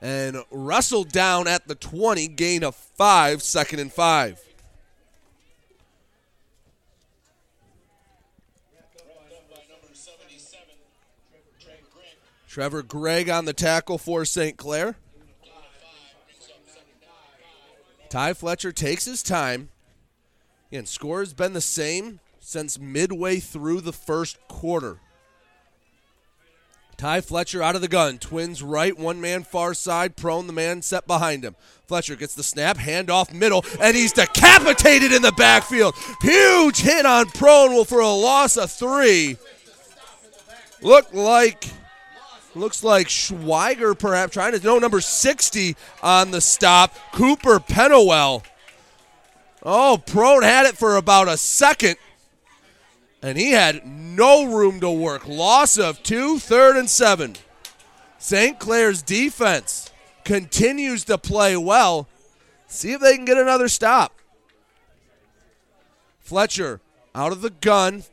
[0.00, 4.40] And wrestled down at the 20, gain of five, second and five.
[12.58, 14.56] Trevor Gregg on the tackle for St.
[14.56, 14.96] Clair.
[18.08, 19.68] Ty Fletcher takes his time.
[20.72, 24.98] Again, score has been the same since midway through the first quarter.
[26.96, 28.18] Ty Fletcher out of the gun.
[28.18, 31.54] Twins right, one man far side, prone, the man set behind him.
[31.86, 35.94] Fletcher gets the snap, hand off middle, and he's decapitated in the backfield.
[36.22, 39.36] Huge hit on prone will for a loss of three.
[40.82, 41.64] Look like
[42.54, 46.94] looks like Schweiger perhaps trying to no number 60 on the stop.
[47.12, 48.44] Cooper Pennewell.
[49.62, 51.96] Oh, prone had it for about a second
[53.22, 55.26] and he had no room to work.
[55.26, 57.36] Loss of two, third and seven.
[58.18, 58.58] St.
[58.58, 59.90] Clair's defense
[60.24, 62.08] continues to play well.
[62.66, 64.14] See if they can get another stop.
[66.20, 66.80] Fletcher
[67.14, 68.04] out of the gun,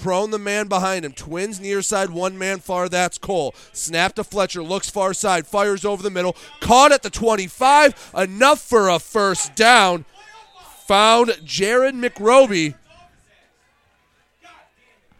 [0.00, 1.12] prone the man behind him.
[1.12, 2.88] Twins near side, one man far.
[2.88, 3.54] That's Cole.
[3.72, 6.36] Snap to Fletcher, looks far side, fires over the middle.
[6.60, 10.04] Caught at the 25, enough for a first down.
[10.86, 12.74] Found Jared McRoby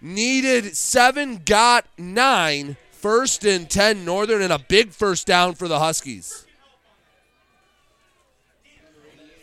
[0.01, 2.77] needed seven, got nine.
[2.91, 6.48] First and 10 Northern, and a big first down for the Huskies.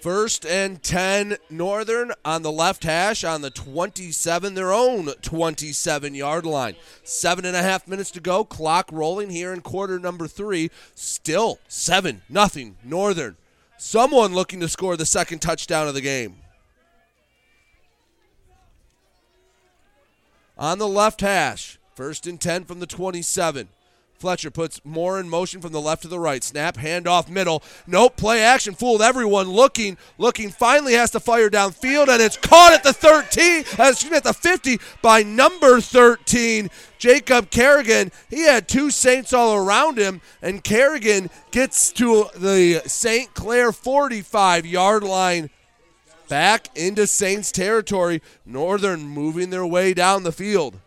[0.06, 6.46] First and 10 Northern on the left hash on the 27, their own 27 yard
[6.46, 6.76] line.
[7.04, 8.44] Seven and a half minutes to go.
[8.44, 10.70] Clock rolling here in quarter number three.
[10.94, 13.36] Still 7 nothing Northern.
[13.80, 16.36] Someone looking to score the second touchdown of the game.
[20.56, 21.80] on the left hash.
[21.96, 23.70] First and 10 from the 27.
[24.26, 26.44] Fletcher puts more in motion from the left to the right.
[26.44, 27.62] Snap, handoff, middle.
[27.86, 28.74] Nope, play action.
[28.74, 29.52] Fooled everyone.
[29.52, 30.50] Looking, looking.
[30.50, 33.66] Finally has to fire downfield, and it's caught at the 13.
[33.78, 38.12] Uh, excuse me, at the 50 by number 13, Jacob Kerrigan.
[38.28, 43.32] He had two Saints all around him, and Kerrigan gets to the St.
[43.36, 45.52] Clair 45 yard line
[46.28, 48.24] back into Saints territory.
[48.44, 50.80] Northern moving their way down the field.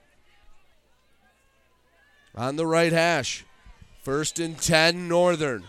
[2.39, 3.44] On the right hash.
[4.05, 5.65] First and 10 Northern.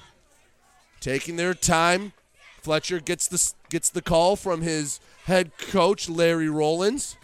[0.99, 2.13] Taking their time.
[2.61, 7.17] Fletcher gets the gets the call from his head coach Larry Rollins.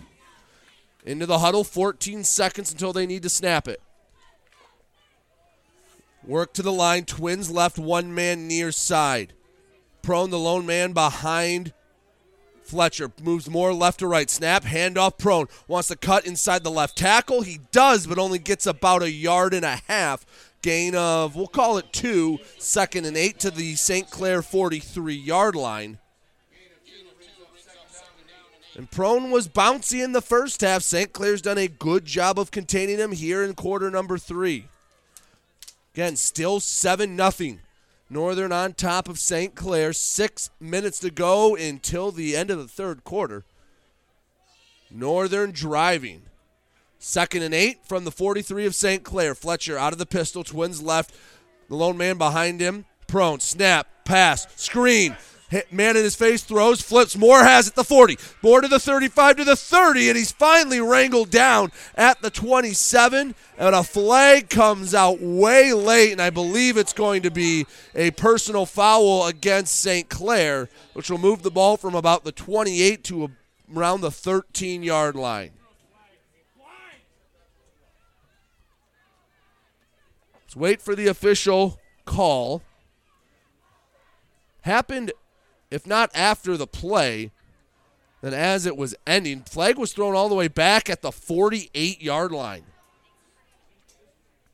[1.06, 3.82] Into the huddle 14 seconds until they need to snap it.
[6.24, 7.06] Work to the line.
[7.06, 9.34] Twins left one man near side.
[10.02, 11.72] Prone the lone man behind
[12.66, 14.30] Fletcher moves more left to right.
[14.30, 15.48] Snap, handoff prone.
[15.68, 17.42] Wants to cut inside the left tackle.
[17.42, 20.26] He does, but only gets about a yard and a half.
[20.62, 22.40] Gain of, we'll call it two.
[22.58, 24.10] Second and eight to the St.
[24.10, 26.00] Clair 43 yard line.
[28.76, 30.82] And Prone was bouncy in the first half.
[30.82, 31.14] St.
[31.14, 34.68] Clair's done a good job of containing him here in quarter number three.
[35.94, 37.62] Again, still 7 nothing.
[38.16, 39.56] Northern on top of St.
[39.56, 39.92] Clair.
[39.92, 43.44] Six minutes to go until the end of the third quarter.
[44.90, 46.22] Northern driving.
[46.98, 49.04] Second and eight from the 43 of St.
[49.04, 49.36] Clair.
[49.36, 50.46] Fletcher out of the pistol.
[50.46, 51.14] Twins left.
[51.68, 52.86] The lone man behind him.
[53.06, 53.42] Prone.
[53.42, 54.06] Snap.
[54.06, 54.48] Pass.
[54.56, 55.18] Screen.
[55.56, 57.16] Hit man in his face throws, flips.
[57.16, 58.18] Moore has it the 40.
[58.42, 63.34] Moore to the 35 to the 30, and he's finally wrangled down at the 27.
[63.58, 67.66] And a flag comes out way late, and I believe it's going to be
[67.96, 70.10] a personal foul against St.
[70.10, 73.32] Clair, which will move the ball from about the 28 to
[73.74, 75.52] around the 13 yard line.
[80.44, 82.62] Let's wait for the official call.
[84.64, 85.14] Happened
[85.72, 87.32] if not after the play,
[88.22, 89.42] then as it was ending.
[89.42, 92.64] Flag was thrown all the way back at the 48 yard line.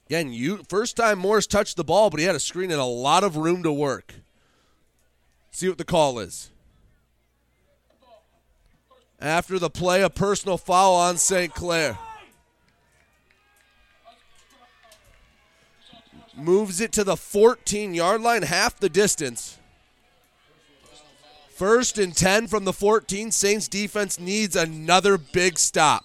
[0.07, 2.85] Again, you first time Morris touched the ball, but he had a screen and a
[2.85, 4.15] lot of room to work.
[5.51, 6.49] See what the call is.
[9.21, 11.53] After the play, a personal foul on St.
[11.53, 11.97] Clair.
[16.35, 19.59] Moves it to the 14 yard line, half the distance.
[21.61, 23.29] First and 10 from the 14.
[23.29, 26.03] Saints defense needs another big stop.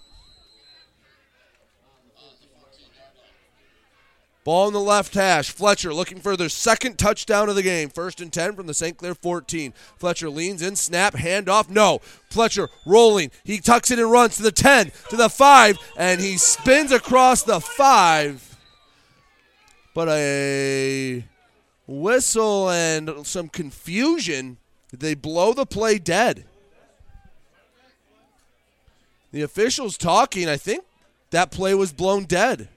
[4.45, 5.49] Ball in the left hash.
[5.49, 7.89] Fletcher looking for their second touchdown of the game.
[7.89, 8.99] First and 10 from the St.
[8.99, 9.73] Clair 14.
[9.97, 11.71] Fletcher leans in, snap, handoff.
[11.71, 12.01] No.
[12.29, 13.31] Fletcher rolling.
[13.43, 17.43] He tucks it and runs to the 10, to the 5, and he spins across
[17.43, 18.59] the 5.
[19.95, 21.25] But a
[21.87, 24.59] whistle and some confusion
[24.93, 26.45] they blow the play dead?
[29.33, 30.85] The officials talking, I think
[31.31, 32.69] that play was blown dead.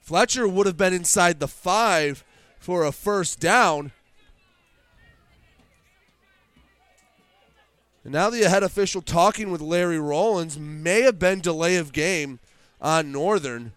[0.00, 2.24] Fletcher would have been inside the five
[2.58, 3.92] for a first down.
[8.04, 12.40] And now the head official talking with Larry Rollins may have been delay of game.
[12.82, 13.72] on Northern.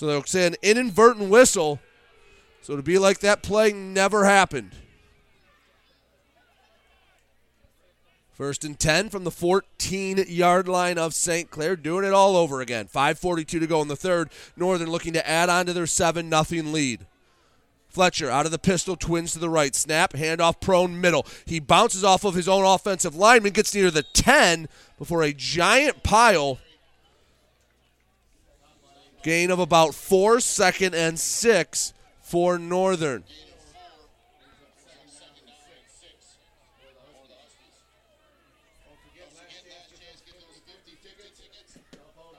[0.00, 1.78] So they'll say an inadvertent whistle.
[2.62, 4.70] So to be like that play never happened.
[8.32, 11.50] First and 10 from the 14 yard line of St.
[11.50, 12.86] Clair, doing it all over again.
[12.86, 14.30] 5.42 to go in the third.
[14.56, 17.04] Northern looking to add on to their 7 0 lead.
[17.90, 19.74] Fletcher out of the pistol, twins to the right.
[19.74, 21.26] Snap, handoff prone middle.
[21.44, 24.66] He bounces off of his own offensive lineman, gets near the 10
[24.96, 26.58] before a giant pile.
[29.22, 33.24] Gain of about four, second and six for Northern.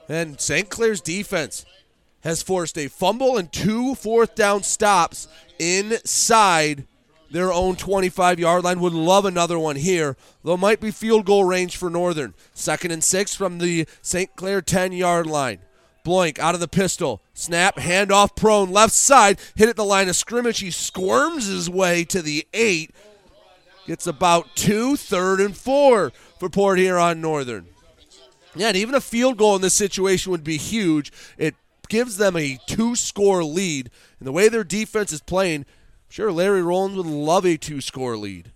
[0.08, 0.68] And St.
[0.68, 1.64] Clair's defense
[2.22, 5.28] has forced a fumble and two fourth down stops
[5.58, 6.86] inside
[7.30, 8.80] their own 25 yard line.
[8.80, 12.34] Would love another one here, though might be field goal range for Northern.
[12.52, 14.34] Second and six from the St.
[14.36, 15.60] Clair 10 yard line.
[16.04, 17.22] Bloink out of the pistol.
[17.34, 20.60] Snap, handoff prone, left side, hit at the line of scrimmage.
[20.60, 22.90] He squirms his way to the eight.
[23.86, 27.66] Gets about two, third and four for Port Huron Northern.
[28.54, 31.10] Yeah, and even a field goal in this situation would be huge.
[31.38, 31.54] It
[31.88, 33.90] gives them a two score lead.
[34.18, 35.66] And the way their defense is playing, I'm
[36.10, 38.52] sure Larry Rollins would love a two score lead.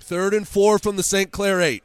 [0.00, 1.30] Third and four from the St.
[1.30, 1.83] Clair eight.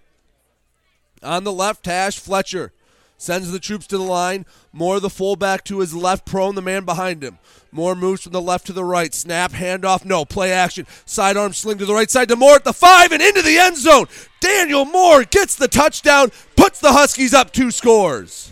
[1.22, 2.72] On the left hash, Fletcher
[3.18, 4.46] sends the troops to the line.
[4.72, 7.38] Moore the fullback to his left, prone the man behind him.
[7.72, 9.14] Moore moves from the left to the right.
[9.14, 10.26] Snap, handoff, no.
[10.26, 10.88] Play action.
[11.06, 13.78] Sidearm sling to the right side to Moore at the five and into the end
[13.78, 14.08] zone.
[14.40, 18.52] Daniel Moore gets the touchdown, puts the Huskies up two scores.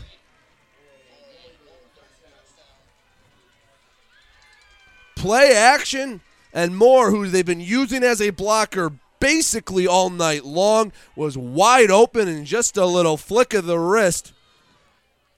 [5.16, 6.22] Play action
[6.54, 11.92] and Moore, who they've been using as a blocker basically all night long, was wide
[11.92, 14.34] open and just a little flick of the wrist.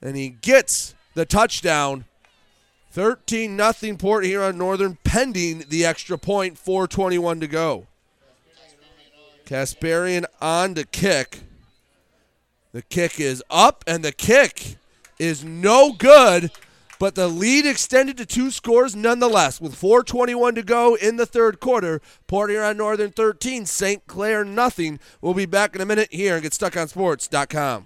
[0.01, 2.05] And he gets the touchdown
[2.91, 7.87] 13 nothing Port Huron Northern pending the extra point, 421 to go.
[9.45, 11.41] Kasparian on to kick.
[12.71, 14.77] The kick is up and the kick
[15.17, 16.51] is no good,
[16.99, 19.59] but the lead extended to two scores nonetheless.
[19.59, 24.05] With 421 to go in the third quarter, Port Huron Northern 13, St.
[24.05, 24.99] Clair nothing.
[25.21, 27.85] We'll be back in a minute here and GetStuckOnSports.com.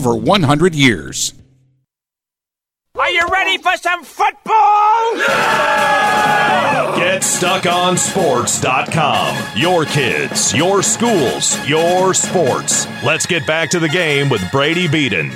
[0.00, 1.34] 100 years.
[2.96, 5.16] Are you ready for some football?
[6.96, 9.58] GetStuckOnSports.com.
[9.58, 12.86] Your kids, your schools, your sports.
[13.04, 15.32] Let's get back to the game with Brady Beaton.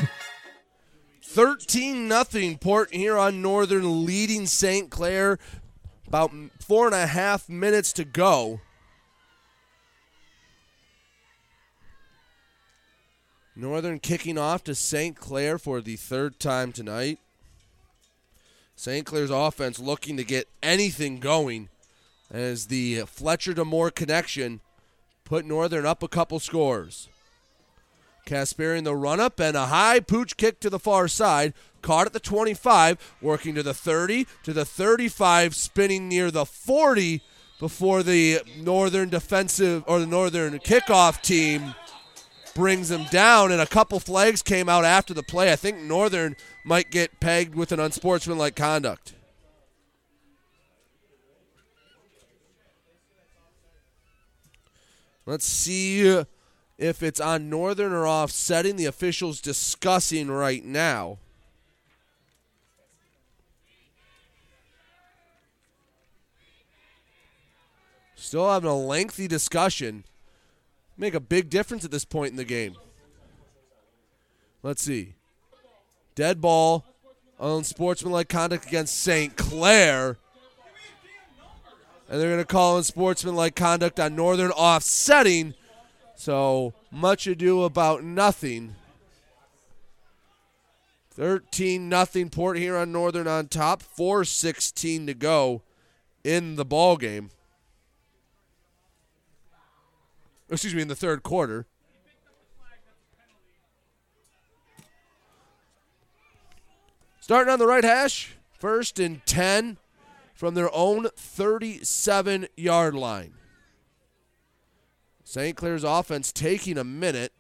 [1.23, 4.91] 13 nothing Port Huron Northern leading St.
[4.91, 5.39] Clair.
[6.07, 8.61] About four and a half minutes to go.
[13.59, 15.17] Northern kicking off to St.
[15.17, 17.19] Clair for the third time tonight.
[18.77, 19.05] St.
[19.05, 21.69] Clair's offense looking to get anything going
[22.31, 24.61] as the Fletcher to Moore connection
[25.25, 27.09] put Northern up a couple scores.
[28.27, 31.53] Kasparian the run up and a high pooch kick to the far side.
[31.83, 37.23] Caught at the 25, working to the 30, to the 35, spinning near the 40
[37.59, 41.75] before the Northern defensive or the Northern kickoff team
[42.59, 43.53] brings him down.
[43.53, 45.53] And a couple flags came out after the play.
[45.53, 49.15] I think Northern might get pegged with an unsportsmanlike conduct.
[55.25, 56.25] Let's see
[56.79, 58.77] if it's on Northern or offsetting.
[58.77, 61.19] The officials discussing right now.
[68.17, 70.03] Still having a lengthy discussion.
[70.99, 72.75] Make a big difference at this point in the game.
[74.65, 75.15] Let's see.
[76.17, 76.85] Dead ball
[77.39, 79.37] on sportsmanlike conduct against St.
[79.37, 80.19] Clair.
[82.11, 85.55] And they're going to call in sportsmanlike conduct on Northern offsetting.
[86.17, 88.75] So much ado about nothing.
[91.13, 93.83] 13 nothing Port Huron Northern on top.
[93.83, 95.63] 4:16 to go
[96.25, 97.31] in the ball game.
[100.51, 101.67] Excuse me, in the third quarter.
[107.21, 109.77] Starting on the right hash, first and 10
[110.35, 113.35] from their own 37 yard line.
[115.25, 115.55] St.
[115.55, 117.35] Clair's offense taking a minute.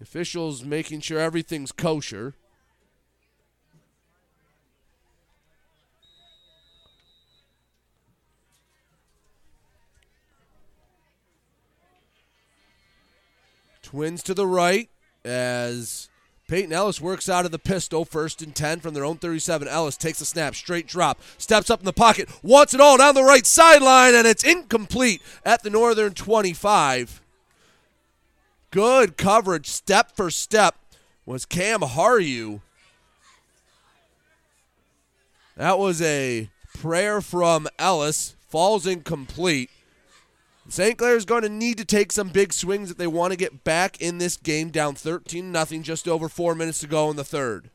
[0.00, 2.34] Officials making sure everything's kosher.
[13.90, 14.88] Twins to the right
[15.24, 16.08] as
[16.46, 19.66] Peyton Ellis works out of the pistol, first and 10 from their own 37.
[19.66, 23.16] Ellis takes a snap, straight drop, steps up in the pocket, wants it all down
[23.16, 27.20] the right sideline, and it's incomplete at the Northern 25.
[28.70, 30.76] Good coverage, step for step,
[31.26, 32.60] was Cam Haryu.
[35.56, 36.48] That was a
[36.78, 39.68] prayer from Ellis, falls incomplete.
[40.70, 40.96] St.
[40.96, 43.64] Clair is going to need to take some big swings if they want to get
[43.64, 47.24] back in this game down 13 nothing just over 4 minutes to go in the
[47.24, 47.70] third.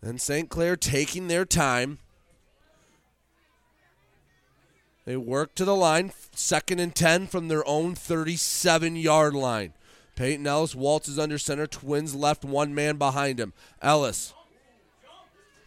[0.00, 0.48] And St.
[0.48, 1.98] Clair taking their time.
[5.04, 9.74] They work to the line, second and 10 from their own 37 yard line.
[10.16, 13.52] Peyton Ellis waltzes under center, twins left, one man behind him.
[13.82, 14.32] Ellis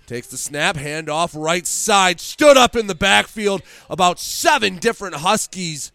[0.06, 3.64] Takes the snap, handoff right side, stood up in the backfield.
[3.90, 5.92] About seven different Huskies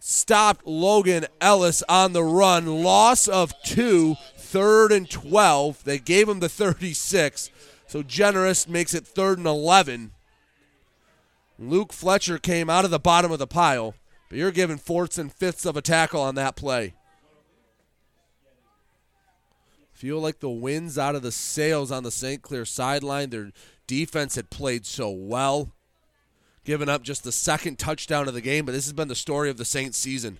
[0.00, 2.82] stopped Logan Ellis on the run.
[2.82, 5.84] Loss of two, third and 12.
[5.84, 7.50] They gave him the 36.
[7.86, 10.12] So Generous makes it third and 11.
[11.58, 13.94] Luke Fletcher came out of the bottom of the pile,
[14.28, 16.94] but you're giving fourths and fifths of a tackle on that play.
[19.98, 22.40] Feel like the wind's out of the sails on the St.
[22.40, 23.30] Clair sideline.
[23.30, 23.50] Their
[23.88, 25.72] defense had played so well,
[26.64, 29.50] giving up just the second touchdown of the game, but this has been the story
[29.50, 30.38] of the Saints season.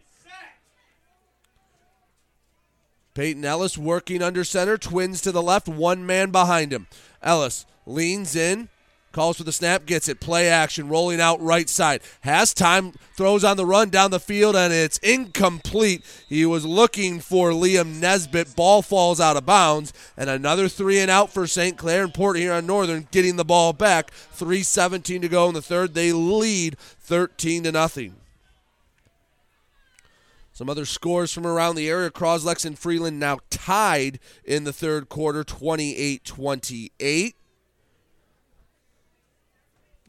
[3.14, 6.86] Peyton Ellis working under center, twins to the left, one man behind him.
[7.20, 8.68] Ellis leans in,
[9.10, 10.20] Calls for the snap, gets it.
[10.20, 12.02] Play action, rolling out right side.
[12.20, 16.04] Has time, throws on the run down the field, and it's incomplete.
[16.28, 18.54] He was looking for Liam Nesbitt.
[18.54, 21.78] Ball falls out of bounds, and another three and out for St.
[21.78, 24.10] Clair and Port Huron Northern getting the ball back.
[24.36, 25.94] 3.17 to go in the third.
[25.94, 28.14] They lead 13 to nothing.
[30.58, 32.10] Some other scores from around the area.
[32.10, 37.37] Croslex and Freeland now tied in the third quarter, 28 28.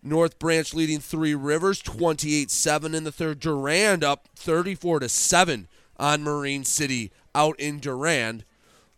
[0.10, 3.40] North Branch leading Three Rivers 28-7 in the third.
[3.40, 5.68] Durand up 34 to 7
[5.98, 8.44] on Marine City out in Durand.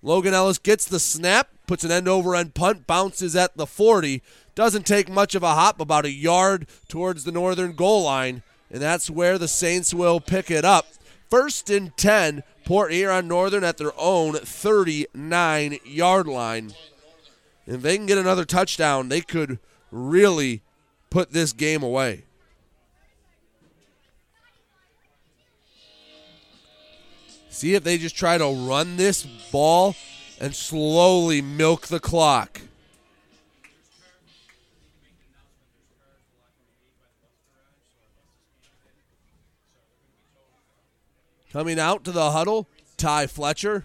[0.02, 4.24] Logan Ellis gets the snap, puts an end over end punt, bounces at the 40.
[4.56, 8.82] Doesn't take much of a hop, about a yard towards the northern goal line, and
[8.82, 10.88] that's where the Saints will pick it up.
[11.30, 16.74] First and 10, Port Huron Northern at their own 39 yard line.
[17.66, 19.60] And if they can get another touchdown, they could
[19.92, 20.62] really
[21.12, 22.24] put this game away.
[27.50, 29.94] See if they just try to run this ball
[30.40, 32.62] and slowly milk the clock.
[41.52, 43.84] Coming out to the huddle, Ty Fletcher.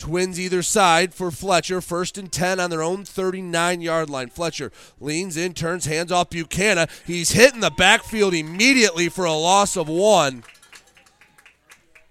[0.00, 1.80] Twins either side for Fletcher.
[1.80, 4.30] First and 10 on their own 39 yard line.
[4.30, 6.88] Fletcher leans in, turns hands off Buchanan.
[7.06, 10.42] He's hitting the backfield immediately for a loss of one.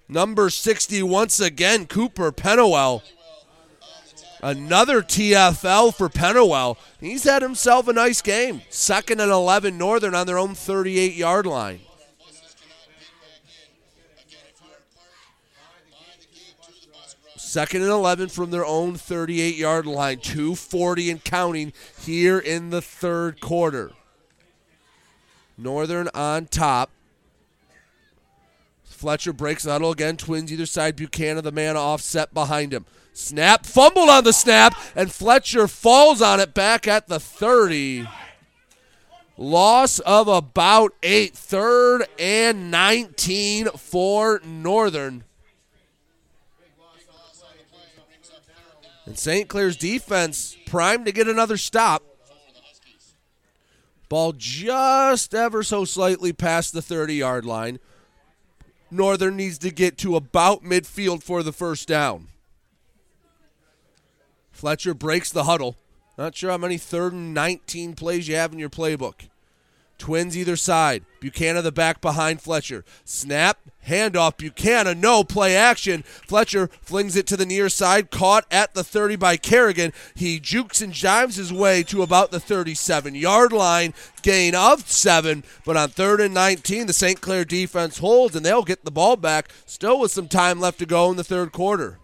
[0.08, 3.02] Number 60 once again, Cooper Pennewell.
[4.42, 6.78] Another TFL for Pennewell.
[7.02, 8.62] He's had himself a nice game.
[8.70, 11.82] Second and 11 Northern on their own 38 yard line.
[17.50, 20.20] Second and 11 from their own 38 yard line.
[20.20, 23.92] 240 and counting here in the third quarter.
[25.58, 26.92] Northern on top.
[28.84, 30.16] Fletcher breaks the huddle again.
[30.16, 30.96] Twins either side.
[30.96, 32.86] Buchanan, the man offset behind him.
[33.14, 38.08] Snap, fumbled on the snap, and Fletcher falls on it back at the 30.
[39.38, 41.36] Loss of about eight.
[41.36, 45.24] Third and 19 for Northern.
[49.10, 49.50] And St.
[49.50, 52.04] Clair's defense primed to get another stop.
[54.08, 57.80] Ball just ever so slightly past the 30 yard line.
[58.92, 62.28] Northern needs to get to about midfield for the first down.
[64.52, 65.76] Fletcher breaks the huddle.
[66.16, 69.28] Not sure how many third and 19 plays you have in your playbook.
[70.00, 71.06] Twins either side.
[71.20, 72.84] Buchanan the back behind Fletcher.
[73.04, 74.38] Snap, handoff.
[74.38, 76.04] Buchanan, no play action.
[76.04, 79.94] Fletcher flings it to the near side, caught at the 30 by Kerrigan.
[80.16, 85.44] He jukes and jives his way to about the 37 yard line, gain of seven.
[85.66, 87.22] But on third and 19, the St.
[87.22, 90.86] Clair defense holds and they'll get the ball back, still with some time left to
[90.86, 92.00] go in the third quarter.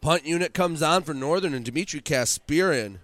[0.00, 2.98] Punt unit comes on for Northern, and Dimitri Kasparian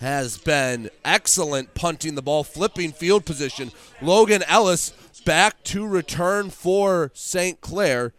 [0.00, 3.70] has been excellent punting the ball, flipping field position.
[4.00, 4.92] Logan Ellis
[5.24, 7.60] back to return for St.
[7.60, 8.12] Clair.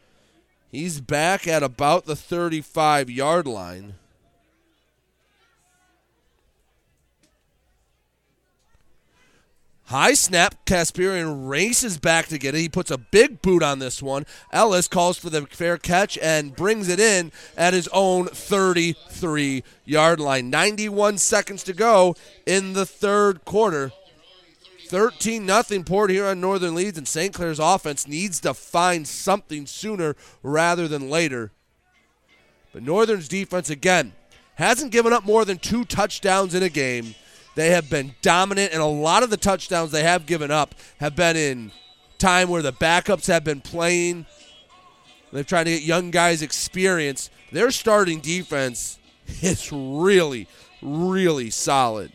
[0.72, 3.95] He's back at about the 35 yard line.
[9.89, 10.53] High snap.
[10.67, 12.59] Kasparian races back to get it.
[12.59, 14.27] He puts a big boot on this one.
[14.51, 20.19] Ellis calls for the fair catch and brings it in at his own 33 yard
[20.19, 20.51] line.
[20.51, 23.91] 91 seconds to go in the third quarter.
[24.89, 27.33] 13 nothing Port Huron Northern leads, and St.
[27.33, 31.51] Clair's offense needs to find something sooner rather than later.
[32.73, 34.13] But Northern's defense, again,
[34.53, 37.15] hasn't given up more than two touchdowns in a game.
[37.60, 41.14] They have been dominant, and a lot of the touchdowns they have given up have
[41.14, 41.73] been in
[42.18, 44.26] time where the backups have been playing.
[45.34, 47.30] They're trying to get young guys experience.
[47.52, 48.98] Their starting defense
[49.41, 50.48] is really,
[50.81, 52.14] really solid.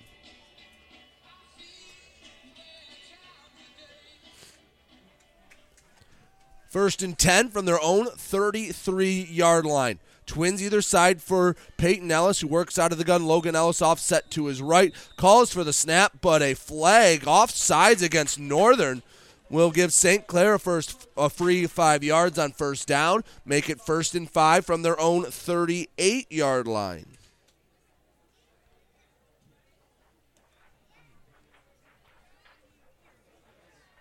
[6.70, 9.98] First and 10 from their own 33 yard line.
[10.26, 13.26] Twins either side for Peyton Ellis, who works out of the gun.
[13.26, 14.94] Logan Ellis offset to his right.
[15.16, 19.02] Calls for the snap, but a flag off sides against Northern
[19.50, 20.26] will give St.
[20.26, 23.24] Clair a first a free five yards on first down.
[23.44, 27.06] Make it first and five from their own 38 yard line.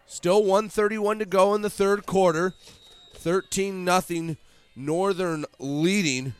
[0.05, 2.53] Still 131 to go in the third quarter.
[3.15, 4.37] 13 nothing
[4.75, 6.33] Northern leading.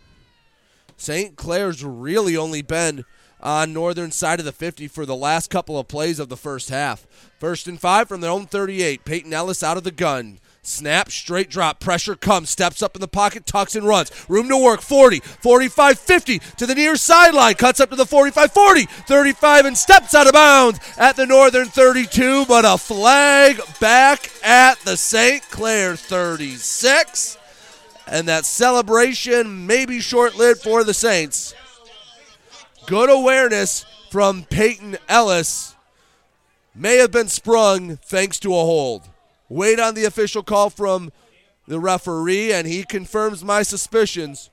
[0.97, 1.35] St.
[1.35, 3.05] Clair's really only been
[3.43, 6.69] on northern side of the 50 for the last couple of plays of the first
[6.69, 7.05] half.
[7.39, 9.03] First and five from their own 38.
[9.05, 10.39] Peyton Ellis out of the gun.
[10.65, 14.11] Snap, straight drop, pressure comes, steps up in the pocket, tucks and runs.
[14.29, 18.49] Room to work, 40, 45, 50 to the near sideline, cuts up to the 45,
[18.53, 24.31] 40, 35, and steps out of bounds at the northern 32, but a flag back
[24.41, 25.43] at the St.
[25.49, 27.37] Clair 36
[28.07, 31.53] and that celebration may be short lived for the Saints.
[32.85, 35.75] Good awareness from Peyton Ellis
[36.75, 39.09] may have been sprung thanks to a hold.
[39.49, 41.11] Wait on the official call from
[41.67, 44.49] the referee, and he confirms my suspicions.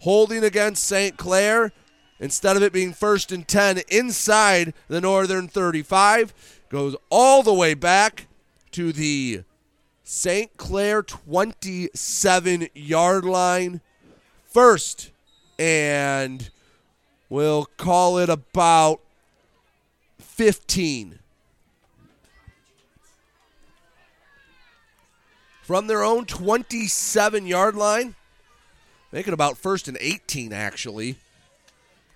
[0.00, 1.16] Holding against St.
[1.16, 1.72] Clair
[2.20, 6.34] instead of it being first and 10 inside the Northern 35,
[6.68, 8.26] goes all the way back
[8.72, 9.42] to the
[10.10, 10.56] St.
[10.56, 13.82] Clair 27 yard line.
[14.46, 15.10] First,
[15.58, 16.48] and
[17.28, 19.00] we'll call it about
[20.18, 21.18] 15.
[25.60, 28.14] From their own 27 yard line,
[29.12, 31.16] making about first and 18, actually.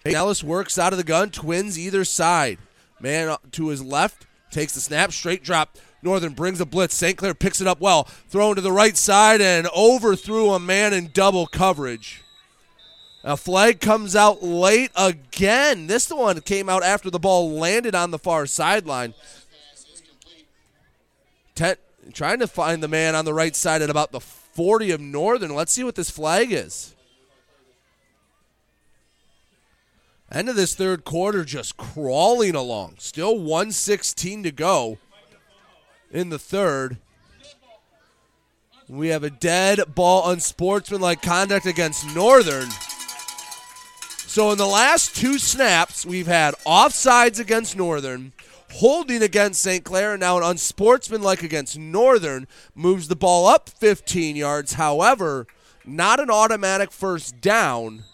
[0.07, 2.57] Ellis works out of the gun, twins either side.
[2.99, 6.95] Man to his left takes the snap, straight drop Northern brings a blitz.
[6.95, 7.17] St.
[7.17, 8.05] Clair picks it up well.
[8.29, 12.23] Thrown to the right side and overthrew a man in double coverage.
[13.25, 15.87] A flag comes out late again.
[15.87, 19.15] This one came out after the ball landed on the far sideline.
[21.55, 21.77] Ten,
[22.13, 25.55] trying to find the man on the right side at about the 40 of Northern.
[25.55, 26.97] Let's see what this flag is.
[30.33, 32.95] End of this third quarter, just crawling along.
[32.99, 34.99] Still 116 to go
[36.13, 36.99] in the third.
[38.89, 42.69] We have a dead ball unsportsmanlike conduct against Northern.
[44.27, 48.33] So in the last two snaps, we've had offsides against Northern,
[48.73, 49.85] holding against St.
[49.85, 54.75] Clair, and now an unsportsmanlike against Northern moves the ball up 15 yards.
[54.75, 55.47] However,
[55.85, 58.05] not an automatic first down.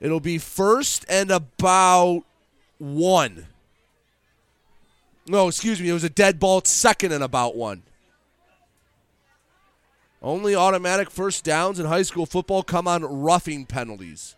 [0.00, 2.24] It'll be first and about
[2.78, 3.47] one.
[5.28, 5.88] No, excuse me.
[5.88, 7.82] It was a dead ball second and about one.
[10.20, 14.34] Only automatic first downs in high school football come on roughing penalties.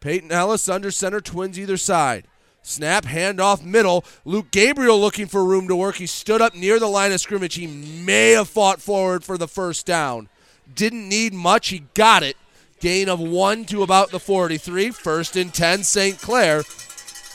[0.00, 2.26] Peyton Ellis under center, twins either side.
[2.62, 4.04] Snap, handoff middle.
[4.24, 5.96] Luke Gabriel looking for room to work.
[5.96, 7.54] He stood up near the line of scrimmage.
[7.54, 10.28] He may have fought forward for the first down.
[10.74, 11.68] Didn't need much.
[11.68, 12.36] He got it.
[12.80, 14.90] Gain of one to about the 43.
[14.90, 16.20] First and 10, St.
[16.20, 16.62] Clair.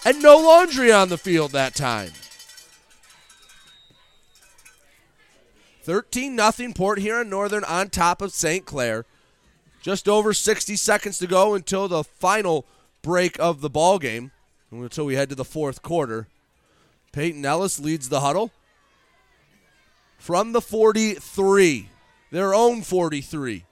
[0.04, 2.12] And no laundry on the field that time.
[5.84, 8.66] 13 0 Port Huron Northern on top of St.
[8.66, 9.06] Clair.
[9.82, 12.66] Just over 60 seconds to go until the final
[13.02, 14.32] break of the ball game,
[14.72, 16.28] until we head to the fourth quarter.
[17.12, 18.52] Peyton Ellis leads the huddle
[20.18, 21.90] from the 43,
[22.30, 23.66] their own 43.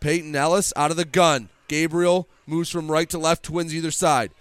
[0.00, 1.50] Peyton Ellis out of the gun.
[1.68, 4.32] Gabriel moves from right to left, twins either side.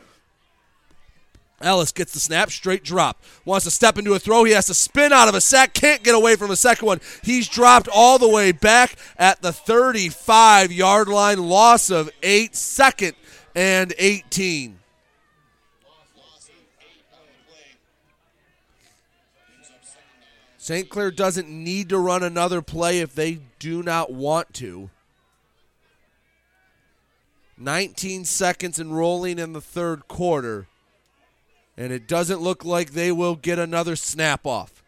[1.61, 3.21] Ellis gets the snap, straight drop.
[3.45, 4.43] Wants to step into a throw.
[4.43, 5.73] He has to spin out of a sack.
[5.73, 7.01] Can't get away from a second one.
[7.23, 11.39] He's dropped all the way back at the 35 yard line.
[11.49, 13.15] Loss of eight, second
[13.55, 14.79] and 18.
[20.57, 20.87] St.
[20.87, 24.91] Clair doesn't need to run another play if they do not want to.
[27.57, 30.67] 19 seconds and rolling in the third quarter
[31.79, 34.83] and it doesn't look like they will get another snap off.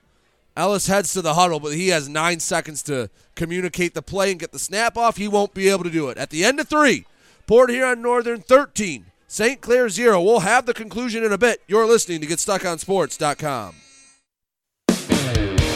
[0.58, 4.40] Ellis heads to the huddle, but he has nine seconds to communicate the play and
[4.40, 5.16] get the snap off.
[5.16, 6.18] He won't be able to do it.
[6.18, 7.06] At the end of three,
[7.48, 9.62] Port Huron Northern 13, St.
[9.62, 10.22] Clair 0.
[10.22, 11.64] We'll have the conclusion in a bit.
[11.66, 13.76] You're listening to GetStuckOnSports.com.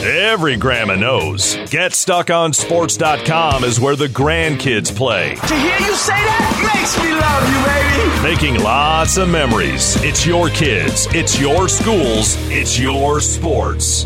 [0.06, 1.56] Every grandma knows.
[1.56, 5.34] GetStuckOnSports.com is where the grandkids play.
[5.34, 8.22] To hear you say that makes me love you, baby.
[8.22, 9.96] Making lots of memories.
[10.04, 14.06] It's your kids, it's your schools, it's your sports.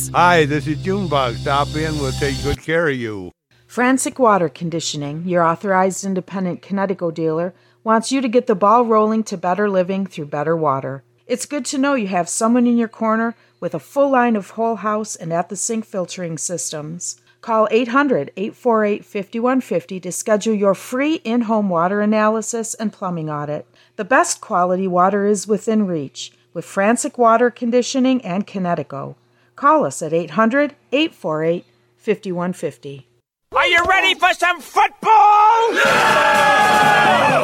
[0.09, 1.35] Hi, this is Junebug.
[1.35, 3.31] Stop in, we'll take good care of you.
[3.67, 9.23] Frantic Water Conditioning, your authorized independent Kinetico dealer, wants you to get the ball rolling
[9.23, 11.03] to better living through better water.
[11.27, 14.51] It's good to know you have someone in your corner with a full line of
[14.51, 17.21] whole house and at the sink filtering systems.
[17.41, 23.65] Call 800 848 5150 to schedule your free in home water analysis and plumbing audit.
[23.95, 29.15] The best quality water is within reach with Frantic Water Conditioning and Kinetico.
[29.61, 31.63] Call us at 800 848
[31.95, 33.07] 5150.
[33.55, 35.71] Are you ready for some football?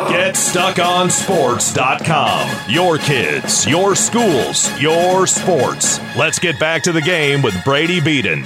[0.10, 2.74] GetStuckOnSports.com.
[2.74, 6.00] Your kids, your schools, your sports.
[6.18, 8.44] Let's get back to the game with Brady Beaton.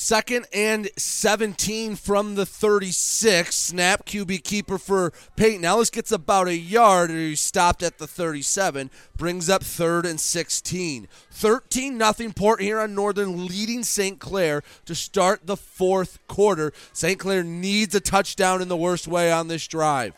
[0.00, 3.52] Second and 17 from the 36.
[3.52, 7.10] Snap QB keeper for Peyton Ellis gets about a yard.
[7.10, 8.92] And he stopped at the 37.
[9.16, 11.08] Brings up third and 16.
[11.32, 14.20] 13 nothing Port Huron Northern leading St.
[14.20, 16.72] Clair to start the fourth quarter.
[16.92, 17.18] St.
[17.18, 20.14] Clair needs a touchdown in the worst way on this drive.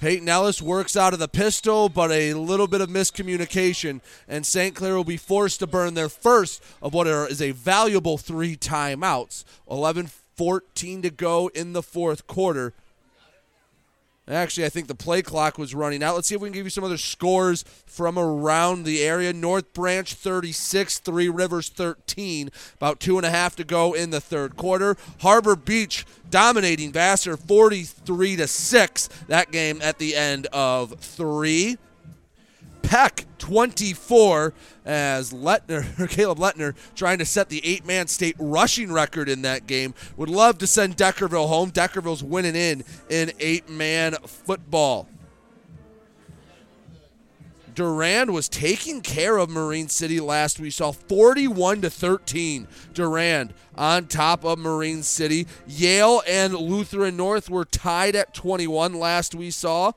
[0.00, 4.74] Peyton Ellis works out of the pistol, but a little bit of miscommunication, and St.
[4.74, 9.44] Clair will be forced to burn their first of what is a valuable three timeouts.
[9.70, 12.72] 11 14 to go in the fourth quarter.
[14.30, 16.14] Actually, I think the play clock was running out.
[16.14, 19.32] Let's see if we can give you some other scores from around the area.
[19.32, 22.50] North Branch 36, Three Rivers 13.
[22.76, 24.96] About two and a half to go in the third quarter.
[25.20, 29.08] Harbor Beach dominating Vassar 43 to 6.
[29.26, 31.76] That game at the end of three.
[32.90, 34.52] Peck 24
[34.84, 39.68] as Letner, Caleb Letner trying to set the eight man state rushing record in that
[39.68, 39.94] game.
[40.16, 41.70] Would love to send Deckerville home.
[41.70, 45.08] Deckerville's winning in in eight man football.
[47.76, 52.66] Durand was taking care of Marine City last we saw 41 to 13.
[52.92, 55.46] Durand on top of Marine City.
[55.64, 59.92] Yale and Lutheran North were tied at 21 last we saw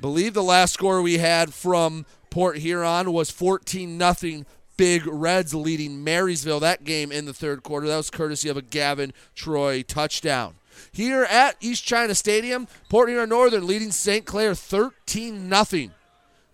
[0.00, 4.46] believe the last score we had from Port Huron was 14 nothing.
[4.76, 7.86] Big Reds leading Marysville that game in the third quarter.
[7.86, 10.54] That was courtesy of a Gavin Troy touchdown.
[10.90, 14.24] Here at East China Stadium, Port Huron Northern leading St.
[14.24, 15.92] Clair 13 nothing.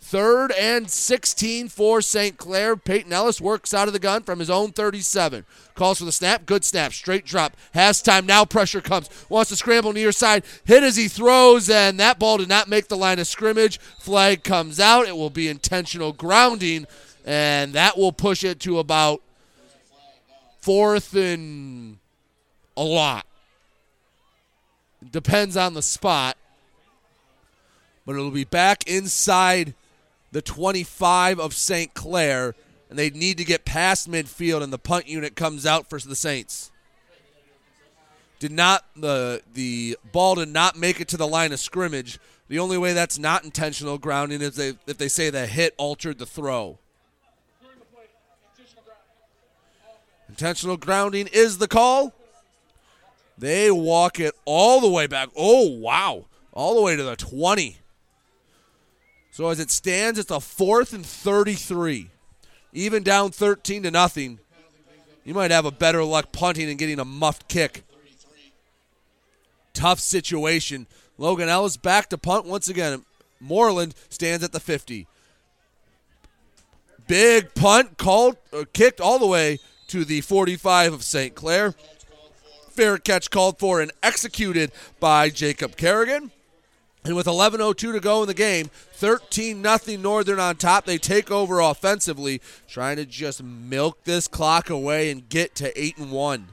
[0.09, 2.37] Third and 16 for St.
[2.37, 2.77] Clair.
[2.77, 5.45] Peyton Ellis works out of the gun from his own 37.
[5.75, 6.47] Calls for the snap.
[6.47, 6.93] Good snap.
[6.93, 7.57] Straight drop.
[7.75, 8.25] Has time.
[8.25, 9.11] Now pressure comes.
[9.29, 10.45] Wants to scramble near side.
[10.65, 13.81] Hit as he throws, and that ball did not make the line of scrimmage.
[13.99, 15.09] Flag comes out.
[15.09, 16.87] It will be intentional grounding,
[17.25, 19.23] and that will push it to about
[20.61, 21.99] fourth and
[22.77, 23.27] a lot.
[25.11, 26.37] Depends on the spot.
[28.07, 29.75] But it'll be back inside
[30.37, 31.95] the 25 of St.
[31.95, 32.55] Clair,
[32.91, 36.15] and they need to get past midfield, and the punt unit comes out for the
[36.15, 36.71] Saints.
[38.39, 42.19] Did not the the ball did not make it to the line of scrimmage.
[42.49, 46.19] The only way that's not intentional grounding is they, if they say the hit altered
[46.19, 46.81] the throw.
[50.29, 52.13] Intentional grounding is the call.
[53.39, 55.31] They walk it all the way back.
[55.35, 56.27] Oh, wow.
[56.53, 57.79] All the way to the 20.
[59.37, 62.09] So as it stands, it's a fourth and 33.
[62.73, 64.39] Even down 13 to nothing.
[65.25, 67.85] You might have a better luck punting and getting a muffed kick.
[69.75, 70.87] Tough situation.
[71.19, 73.05] Logan Ellis back to punt once again.
[73.39, 75.07] Moreland stands at the 50.
[77.07, 79.59] Big punt called, uh, kicked all the way
[79.89, 81.35] to the 45 of St.
[81.35, 81.75] Clair.
[82.71, 86.31] Fair catch called for and executed by Jacob Kerrigan.
[87.07, 90.87] And with 11.02 to go in the game, 13 nothing Northern on top.
[90.87, 95.99] They take over offensively, trying to just milk this clock away and get to 8
[95.99, 96.49] and 1.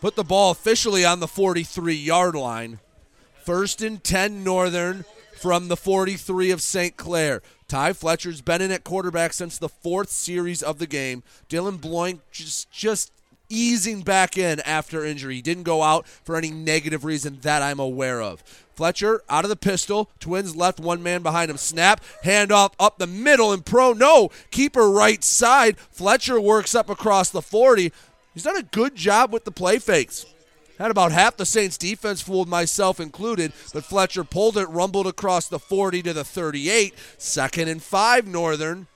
[0.00, 2.78] Put the ball officially on the 43 yard line.
[3.44, 5.04] First and 10 Northern
[5.34, 6.96] from the 43 of St.
[6.96, 7.42] Clair.
[7.70, 11.22] Ty Fletcher's been in at quarterback since the fourth series of the game.
[11.48, 13.12] Dylan Bloink just just
[13.48, 15.36] easing back in after injury.
[15.36, 18.40] He didn't go out for any negative reason that I'm aware of.
[18.74, 20.10] Fletcher out of the pistol.
[20.18, 21.56] Twins left one man behind him.
[21.56, 22.02] Snap.
[22.24, 23.92] Handoff up the middle and pro.
[23.92, 24.30] No.
[24.50, 25.78] Keeper right side.
[25.78, 27.92] Fletcher works up across the 40.
[28.34, 30.26] He's done a good job with the play fakes.
[30.80, 35.46] Had about half the Saints defense fooled, myself included, but Fletcher pulled it, rumbled across
[35.46, 38.86] the 40 to the 38, second and five, Northern.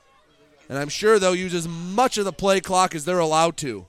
[0.71, 3.85] And I'm sure they'll use as much of the play clock as they're allowed to.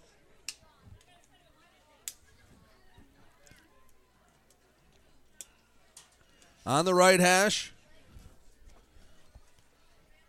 [6.65, 7.71] On the right hash,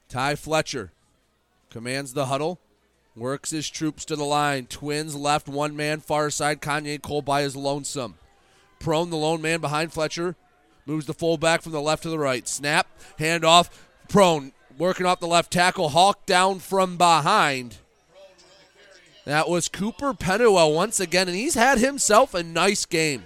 [0.09, 0.93] Ty Fletcher
[1.71, 2.61] commands the huddle.
[3.17, 4.67] Works his troops to the line.
[4.67, 6.61] Twins left, one man, far side.
[6.61, 8.17] Kanye Colby is lonesome.
[8.79, 10.37] Prone, the lone man behind Fletcher.
[10.85, 12.47] Moves the fullback from the left to the right.
[12.47, 12.87] Snap,
[13.19, 13.71] handoff.
[14.09, 15.89] Prone, working off the left tackle.
[15.89, 17.79] Hawk down from behind.
[19.25, 23.25] That was Cooper Pennywell once again, and he's had himself a nice game.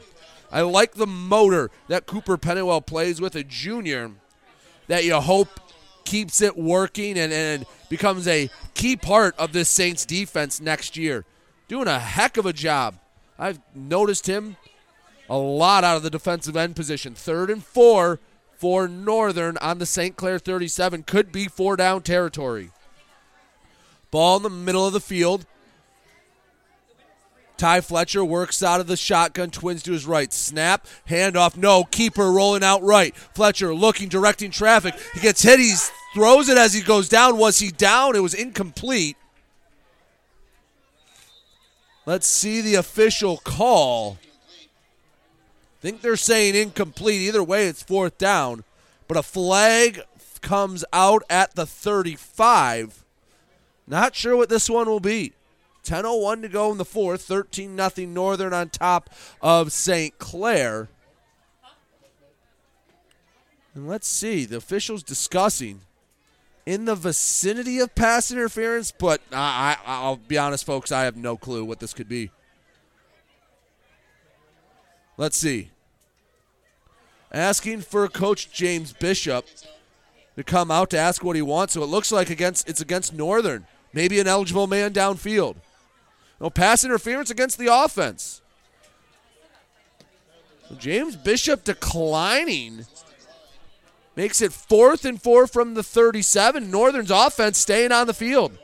[0.52, 4.12] I like the motor that Cooper Pennywell plays with a junior
[4.86, 5.60] that you hope
[6.11, 11.25] keeps it working and, and becomes a key part of this Saints defense next year.
[11.69, 12.97] Doing a heck of a job.
[13.39, 14.57] I've noticed him
[15.29, 17.15] a lot out of the defensive end position.
[17.15, 18.19] Third and four
[18.57, 20.17] for Northern on the St.
[20.17, 21.05] Clair 37.
[21.05, 22.73] Could be four down territory.
[24.11, 25.47] Ball in the middle of the field.
[27.57, 29.51] Ty Fletcher works out of the shotgun.
[29.51, 30.33] Twins to his right.
[30.33, 30.89] Snap.
[31.09, 31.57] Handoff.
[31.57, 31.85] No.
[31.85, 33.15] Keeper rolling out right.
[33.15, 34.95] Fletcher looking, directing traffic.
[35.15, 35.61] He gets hit.
[35.61, 35.77] He
[36.15, 37.39] throws it as he goes down.
[37.39, 38.17] Was he down?
[38.17, 39.17] It was incomplete.
[42.07, 44.19] Let's see the official call.
[45.81, 47.21] think they're saying incomplete.
[47.21, 48.65] Either way, it's fourth down.
[49.07, 50.03] But a flag
[50.41, 53.05] comes out at the 35.
[53.87, 55.33] Not sure what this one will be.
[55.85, 57.23] 10.01 to go in the fourth.
[57.23, 60.19] 13 0 Northern on top of St.
[60.19, 60.89] Clair.
[63.75, 64.45] And let's see.
[64.47, 65.83] The officials discussing
[66.71, 71.17] in the vicinity of pass interference, but I, I, I'll be honest, folks, I have
[71.17, 72.31] no clue what this could be.
[75.17, 75.71] Let's see.
[77.33, 79.47] Asking for Coach James Bishop
[80.37, 81.75] to come out to ask what he wants.
[81.75, 83.67] So it looks like against it's against Northern.
[83.93, 85.57] Maybe an eligible man downfield.
[86.41, 88.43] No pass interference against the offense.
[90.79, 92.87] James Bishop declining
[94.17, 96.71] makes it fourth and four from the 37.
[96.71, 98.57] Northern's offense staying on the field.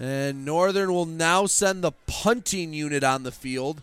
[0.00, 3.82] And Northern will now send the punting unit on the field.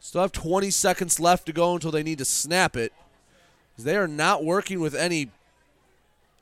[0.00, 2.92] Still have 20 seconds left to go until they need to snap it.
[3.78, 5.30] They are not working with any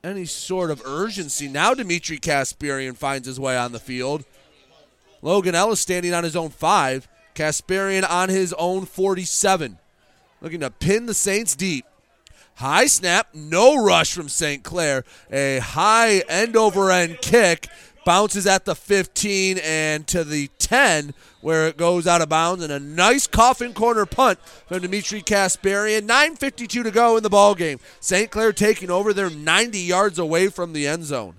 [0.03, 1.47] any sort of urgency.
[1.47, 4.23] Now Dimitri Kasparian finds his way on the field.
[5.21, 7.07] Logan Ellis standing on his own five.
[7.35, 9.77] Kasparian on his own 47.
[10.41, 11.85] Looking to pin the Saints deep.
[12.55, 14.63] High snap, no rush from St.
[14.63, 15.03] Clair.
[15.31, 17.67] A high end over end kick
[18.05, 22.71] bounces at the 15 and to the 10 where it goes out of bounds and
[22.71, 26.07] a nice coffin corner punt from Dimitri Kasparian.
[26.07, 27.79] 9.52 to go in the ball game.
[27.99, 28.31] St.
[28.31, 29.11] Clair taking over.
[29.11, 31.35] They're 90 yards away from the end zone.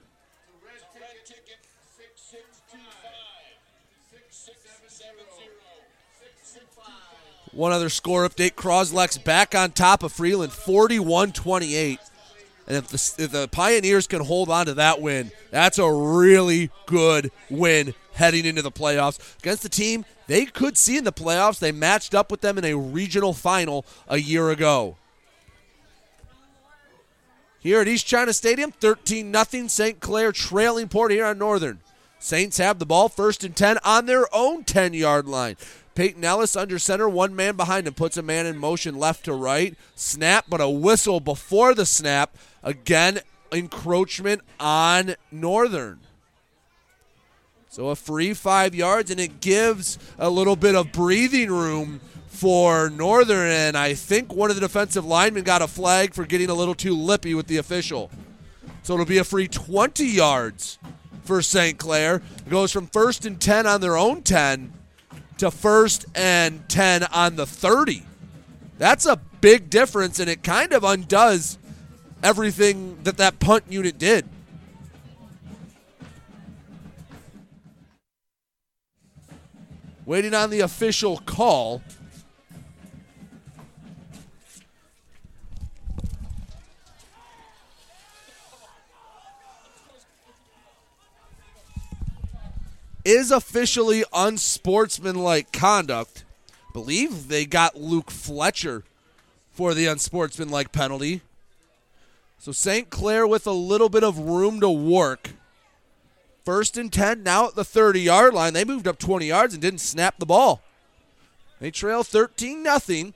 [7.56, 8.52] One other score update.
[8.52, 11.98] Croslex back on top of Freeland, 41 28.
[12.68, 16.70] And if the, if the, Pioneers can hold on to that win, that's a really
[16.84, 19.38] good win heading into the playoffs.
[19.38, 22.64] Against the team they could see in the playoffs, they matched up with them in
[22.66, 24.96] a regional final a year ago.
[27.60, 30.00] Here at East China Stadium, 13 0 St.
[30.00, 31.80] Clair trailing Port Huron Northern.
[32.18, 35.56] Saints have the ball first and 10 on their own 10 yard line.
[35.96, 39.32] Peyton Ellis under center, one man behind him, puts a man in motion left to
[39.32, 39.74] right.
[39.94, 42.36] Snap, but a whistle before the snap.
[42.62, 46.00] Again, encroachment on Northern.
[47.70, 52.90] So a free five yards, and it gives a little bit of breathing room for
[52.90, 53.50] Northern.
[53.50, 56.74] And I think one of the defensive linemen got a flag for getting a little
[56.74, 58.10] too lippy with the official.
[58.82, 60.78] So it'll be a free 20 yards
[61.24, 61.78] for St.
[61.78, 62.16] Clair.
[62.38, 64.72] It goes from first and 10 on their own 10
[65.38, 68.02] to first and 10 on the 30.
[68.78, 71.58] That's a big difference, and it kind of undoes
[72.22, 74.26] everything that that punt unit did.
[80.04, 81.82] Waiting on the official call.
[93.06, 96.24] Is officially unsportsmanlike conduct.
[96.68, 98.82] I believe they got Luke Fletcher
[99.52, 101.22] for the unsportsmanlike penalty.
[102.38, 102.90] So St.
[102.90, 105.30] Clair with a little bit of room to work.
[106.44, 108.54] First and 10 now at the 30 yard line.
[108.54, 110.60] They moved up 20 yards and didn't snap the ball.
[111.60, 113.12] They trail 13 0.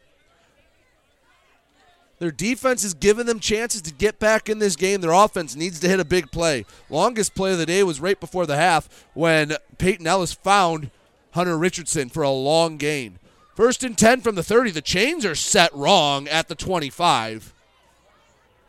[2.20, 5.00] Their defense is giving them chances to get back in this game.
[5.00, 6.66] Their offense needs to hit a big play.
[6.90, 10.90] Longest play of the day was right before the half when Peyton Ellis found
[11.32, 13.18] Hunter Richardson for a long gain.
[13.54, 14.70] First and 10 from the 30.
[14.70, 17.54] The chains are set wrong at the 25.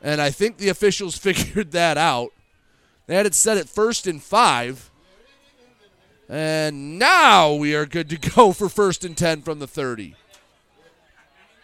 [0.01, 2.31] And I think the officials figured that out.
[3.05, 4.89] They had it set at first and five.
[6.29, 10.15] And now we are good to go for first and 10 from the 30.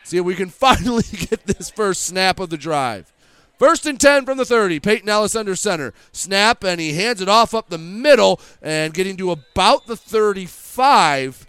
[0.08, 3.12] See if we can finally get this first snap of the drive.
[3.60, 4.80] First and 10 from the 30.
[4.80, 5.94] Peyton Ellis under center.
[6.14, 11.46] Snap, and he hands it off up the middle and getting to about the 35.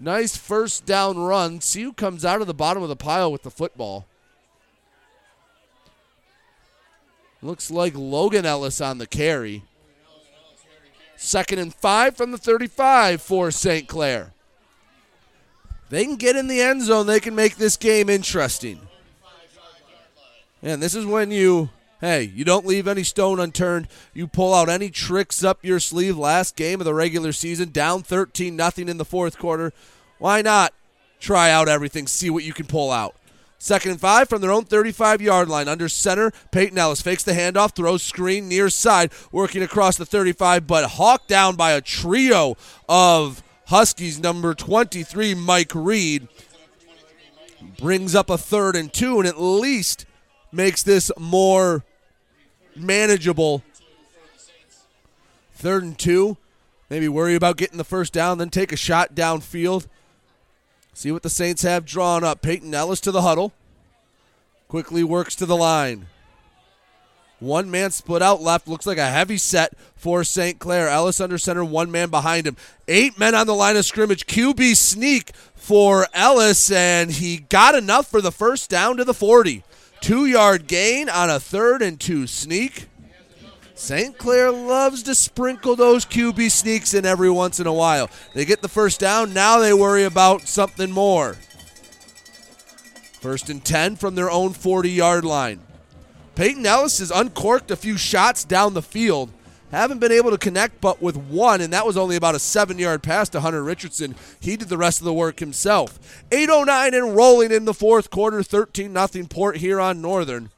[0.00, 1.60] Nice first down run.
[1.60, 4.06] See who comes out of the bottom of the pile with the football.
[7.42, 9.62] Looks like Logan Ellis on the carry.
[11.14, 13.86] Second and five from the 35 for St.
[13.86, 14.33] Clair
[15.90, 18.80] they can get in the end zone, they can make this game interesting.
[20.62, 21.68] And this is when you,
[22.00, 23.86] hey, you don't leave any stone unturned.
[24.14, 26.16] You pull out any tricks up your sleeve.
[26.16, 29.72] Last game of the regular season, down 13 nothing in the fourth quarter.
[30.18, 30.72] Why not
[31.20, 33.14] try out everything, see what you can pull out?
[33.58, 35.68] Second and five from their own 35 yard line.
[35.68, 40.66] Under center, Peyton Ellis fakes the handoff, throws screen near side, working across the 35,
[40.66, 42.56] but hawked down by a trio
[42.88, 43.42] of
[43.74, 46.28] Huskies number 23, Mike Reed,
[47.76, 50.06] brings up a third and two and at least
[50.52, 51.82] makes this more
[52.76, 53.64] manageable.
[55.54, 56.36] Third and two.
[56.88, 59.88] Maybe worry about getting the first down, then take a shot downfield.
[60.92, 62.42] See what the Saints have drawn up.
[62.42, 63.52] Peyton Ellis to the huddle.
[64.68, 66.06] Quickly works to the line.
[67.44, 68.66] One man split out left.
[68.66, 70.58] Looks like a heavy set for St.
[70.58, 70.88] Clair.
[70.88, 72.56] Ellis under center, one man behind him.
[72.88, 74.26] Eight men on the line of scrimmage.
[74.26, 79.62] QB sneak for Ellis, and he got enough for the first down to the 40.
[80.00, 82.88] Two yard gain on a third and two sneak.
[83.74, 84.16] St.
[84.16, 88.08] Clair loves to sprinkle those QB sneaks in every once in a while.
[88.32, 89.34] They get the first down.
[89.34, 91.34] Now they worry about something more.
[93.20, 95.63] First and 10 from their own 40 yard line.
[96.34, 99.30] Peyton Ellis has uncorked a few shots down the field.
[99.70, 102.78] Haven't been able to connect but with one, and that was only about a seven
[102.78, 104.14] yard pass to Hunter Richardson.
[104.40, 105.98] He did the rest of the work himself.
[106.30, 110.50] 8.09 and rolling in the fourth quarter, 13 0 Port Huron Northern.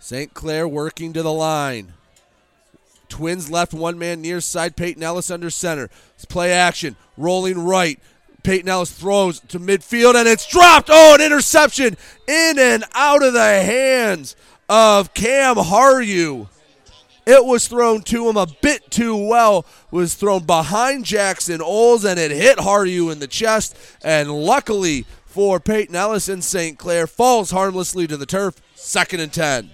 [0.00, 0.34] St.
[0.34, 1.92] Clair working to the line.
[3.08, 4.76] Twins left one man near side.
[4.76, 5.90] Peyton Ellis under center.
[6.28, 6.96] Play action.
[7.16, 8.00] Rolling right.
[8.42, 10.88] Peyton Ellis throws to midfield and it's dropped.
[10.90, 11.96] Oh, an interception
[12.26, 14.36] in and out of the hands
[14.68, 16.48] of Cam Haryu.
[17.26, 19.66] It was thrown to him a bit too well.
[19.90, 23.76] Was thrown behind Jackson Oles and it hit Haryu in the chest.
[24.02, 26.76] And luckily for Peyton Ellis and St.
[26.76, 28.56] Clair, falls harmlessly to the turf.
[28.74, 29.70] Second and ten.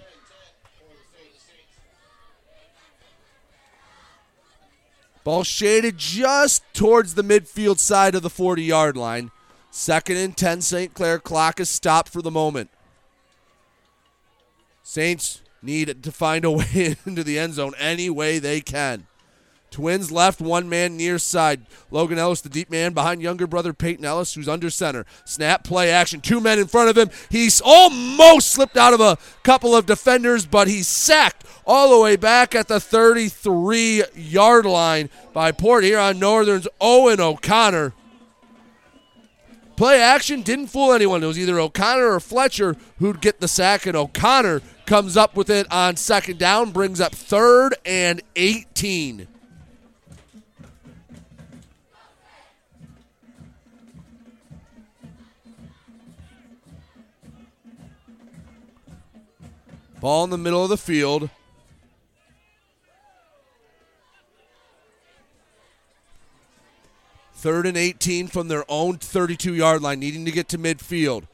[5.26, 9.32] Ball shaded just towards the midfield side of the 40 yard line.
[9.72, 10.94] Second and 10, St.
[10.94, 11.18] Clair.
[11.18, 12.70] Clock is stopped for the moment.
[14.84, 19.08] Saints need to find a way into the end zone any way they can.
[19.72, 21.66] Twins left, one man near side.
[21.90, 25.04] Logan Ellis, the deep man behind younger brother Peyton Ellis, who's under center.
[25.24, 27.10] Snap, play action, two men in front of him.
[27.30, 32.16] He's almost slipped out of a couple of defenders, but he's sacked all the way
[32.16, 37.92] back at the 33 yard line by Port Huron Northern's Owen O'Connor.
[39.76, 41.22] Play action didn't fool anyone.
[41.22, 45.50] It was either O'Connor or Fletcher who'd get the sack, and O'Connor comes up with
[45.50, 49.28] it on second down, brings up third and 18.
[60.00, 61.28] Ball in the middle of the field.
[67.46, 71.28] Third and 18 from their own 32 yard line, needing to get to midfield.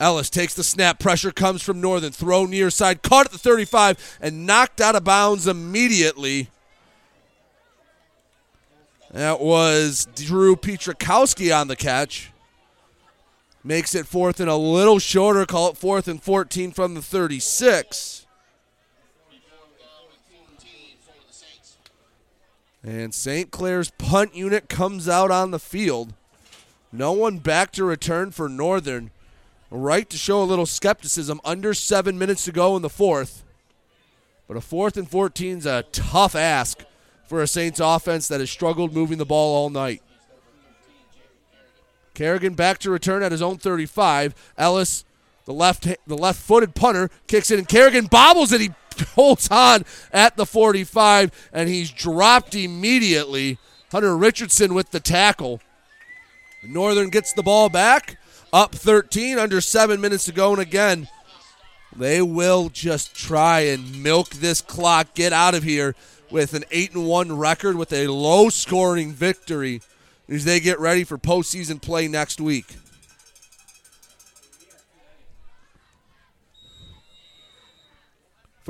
[0.00, 0.98] Ellis takes the snap.
[0.98, 2.12] Pressure comes from Northern.
[2.12, 3.02] Throw near side.
[3.02, 6.48] Caught at the 35 and knocked out of bounds immediately.
[9.10, 12.30] That was Drew Petrakowski on the catch.
[13.62, 15.44] Makes it fourth and a little shorter.
[15.44, 18.19] Call it fourth and 14 from the 36.
[22.82, 23.50] And St.
[23.50, 26.14] Clair's punt unit comes out on the field.
[26.92, 29.10] No one back to return for Northern.
[29.70, 31.40] Right to show a little skepticism.
[31.44, 33.44] Under seven minutes to go in the fourth.
[34.48, 36.84] But a fourth and 14 is a tough ask
[37.26, 40.02] for a Saints offense that has struggled moving the ball all night.
[42.14, 44.34] Kerrigan back to return at his own 35.
[44.58, 45.04] Ellis,
[45.44, 48.60] the left the left-footed punter, kicks it, and Kerrigan bobbles it.
[48.60, 48.70] He
[49.14, 53.58] holds on at the 45, and he's dropped immediately.
[53.92, 55.60] Hunter Richardson with the tackle.
[56.62, 58.18] Northern gets the ball back,
[58.52, 61.08] up 13, under seven minutes to go, and again,
[61.94, 65.94] they will just try and milk this clock, get out of here
[66.30, 69.80] with an 8 and 1 record with a low scoring victory
[70.28, 72.76] as they get ready for postseason play next week.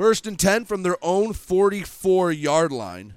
[0.01, 3.13] First and 10 from their own 44 yard line.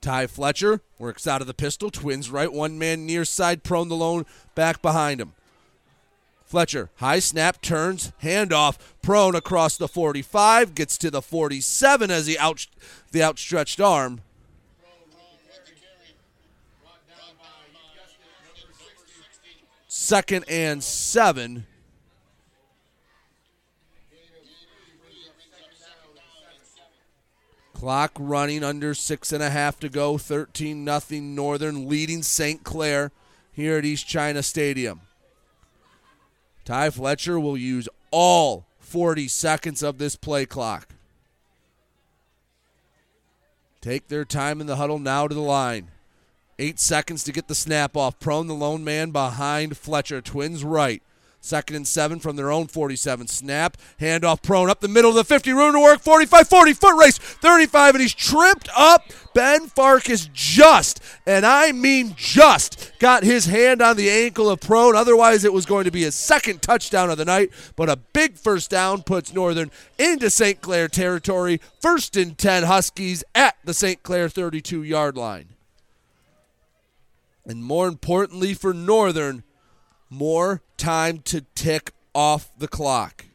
[0.00, 1.90] Ty Fletcher works out of the pistol.
[1.90, 2.50] Twins right.
[2.50, 4.24] One man near side, Prone the lone
[4.54, 5.34] back behind him.
[6.46, 12.38] Fletcher, high snap, turns, handoff, Prone across the 45, gets to the 47 as he
[12.38, 12.66] out
[13.12, 14.22] the outstretched arm.
[19.96, 21.66] Second and seven.
[27.74, 30.18] Clock running under six and a half to go.
[30.18, 32.64] 13 nothing Northern leading St.
[32.64, 33.12] Clair
[33.52, 35.02] here at East China Stadium.
[36.64, 40.88] Ty Fletcher will use all 40 seconds of this play clock.
[43.80, 45.92] Take their time in the huddle now to the line.
[46.58, 48.20] Eight seconds to get the snap off.
[48.20, 50.20] Prone the lone man behind Fletcher.
[50.20, 51.02] Twins right.
[51.40, 53.26] Second and seven from their own 47.
[53.26, 55.52] Snap, handoff Prone up the middle of the 50.
[55.52, 56.00] Room to work.
[56.00, 57.18] 45 40 foot race.
[57.18, 59.02] 35, and he's tripped up.
[59.34, 64.96] Ben Farkas just, and I mean just, got his hand on the ankle of Prone.
[64.96, 67.50] Otherwise, it was going to be his second touchdown of the night.
[67.76, 70.62] But a big first down puts Northern into St.
[70.62, 71.60] Clair territory.
[71.82, 74.02] First and 10 Huskies at the St.
[74.02, 75.53] Clair 32 yard line.
[77.46, 79.42] And more importantly for Northern,
[80.08, 83.26] more time to tick off the clock.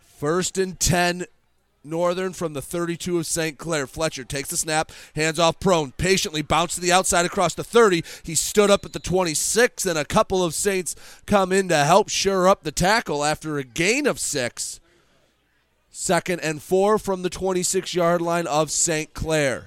[0.00, 1.26] First and 10
[1.86, 3.58] Northern from the 32 of St.
[3.58, 3.86] Clair.
[3.86, 8.02] Fletcher takes the snap, hands off Prone, patiently bounce to the outside across the 30.
[8.24, 10.96] He stood up at the 26, and a couple of Saints
[11.26, 14.80] come in to help shore up the tackle after a gain of six.
[15.98, 19.14] Second and four from the 26 yard line of St.
[19.14, 19.64] Clair.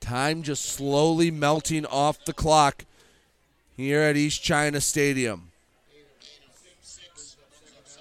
[0.00, 2.86] Time just slowly melting off the clock
[3.76, 5.50] here at East China Stadium.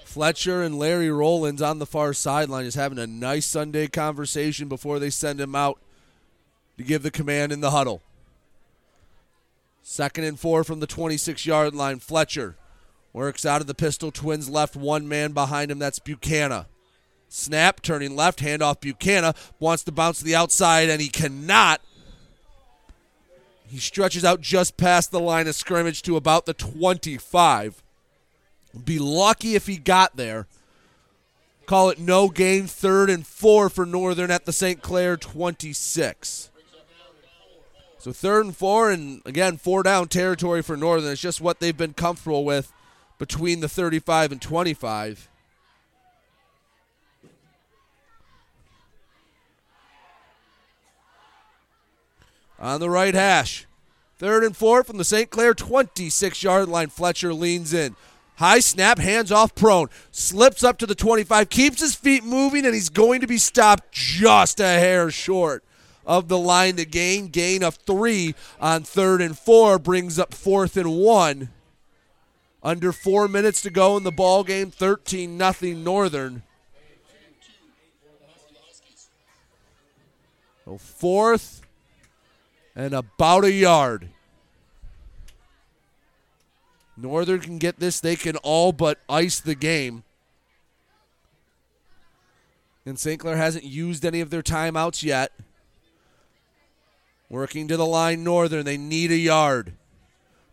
[0.06, 5.00] Fletcher and Larry Rollins on the far sideline is having a nice Sunday conversation before
[5.00, 5.77] they send him out
[6.77, 8.02] to give the command in the huddle.
[9.82, 12.00] Second and four from the 26 yard line.
[12.00, 12.56] Fletcher
[13.14, 14.11] works out of the pistol.
[14.11, 15.80] Twins left, one man behind him.
[15.80, 16.66] That's Buchanan.
[17.30, 19.33] Snap, turning left, handoff Buchanan.
[19.59, 21.82] Wants to bounce to the outside, and he cannot.
[23.66, 27.82] He stretches out just past the line of scrimmage to about the 25.
[28.85, 30.48] Be lucky if he got there.
[31.66, 34.82] Call it no gain, third and four for Northern at the St.
[34.82, 36.50] Clair 26.
[38.00, 41.11] So third and four, and again, four down territory for Northern.
[41.11, 42.72] It's just what they've been comfortable with
[43.24, 45.30] between the 35 and 25.
[52.60, 53.66] On the right hash.
[54.18, 55.30] Third and four from the St.
[55.30, 56.90] Clair 26 yard line.
[56.90, 57.95] Fletcher leans in.
[58.35, 59.88] High snap, hands off Prone.
[60.11, 63.93] Slips up to the 25, keeps his feet moving, and he's going to be stopped
[63.93, 65.64] just a hair short
[66.06, 67.27] of the line to gain.
[67.27, 71.52] Gain of three on third and four brings up fourth and one.
[72.64, 76.43] Under four minutes to go in the ball game, 13 nothing Northern.
[80.64, 81.61] So fourth
[82.74, 84.09] and about a yard.
[86.95, 88.00] Northern can get this.
[88.00, 90.03] They can all but ice the game.
[92.85, 93.19] And St.
[93.19, 95.33] Clair hasn't used any of their timeouts yet.
[97.30, 98.64] Working to the line, Northern.
[98.64, 99.74] They need a yard.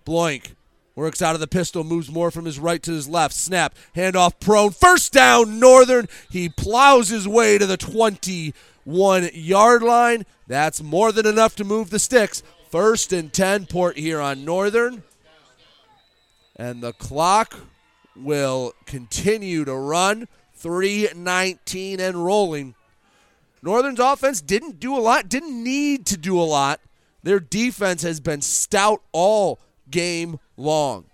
[0.06, 0.54] Bloink
[1.00, 3.34] works out of the pistol, moves more from his right to his left.
[3.34, 4.70] Snap, handoff Prone.
[4.70, 6.08] First down, Northern.
[6.30, 10.26] He plows his way to the 21 yard line.
[10.46, 12.42] That's more than enough to move the sticks.
[12.68, 15.02] First and 10, Port Huron Northern.
[16.54, 17.58] And the clock
[18.14, 20.28] will continue to run.
[20.54, 22.74] 319 and rolling.
[23.62, 26.80] Northern's offense didn't do a lot, didn't need to do a lot.
[27.22, 29.58] Their defense has been stout all
[29.90, 31.04] game long.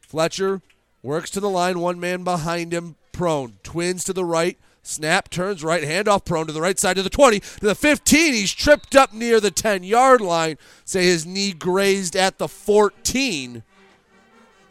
[0.00, 0.60] Fletcher
[1.02, 3.54] works to the line, one man behind him, Prone.
[3.62, 4.58] Twins to the right.
[4.82, 8.32] Snap, turns right, handoff Prone to the right side to the 20, to the 15.
[8.32, 10.56] He's tripped up near the 10 yard line.
[10.84, 13.62] Say his knee grazed at the 14.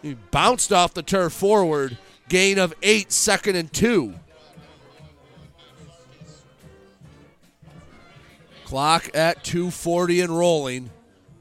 [0.01, 1.97] He bounced off the turf forward.
[2.27, 4.15] Gain of eight, second and two.
[8.69, 10.91] Clock at 240 and rolling.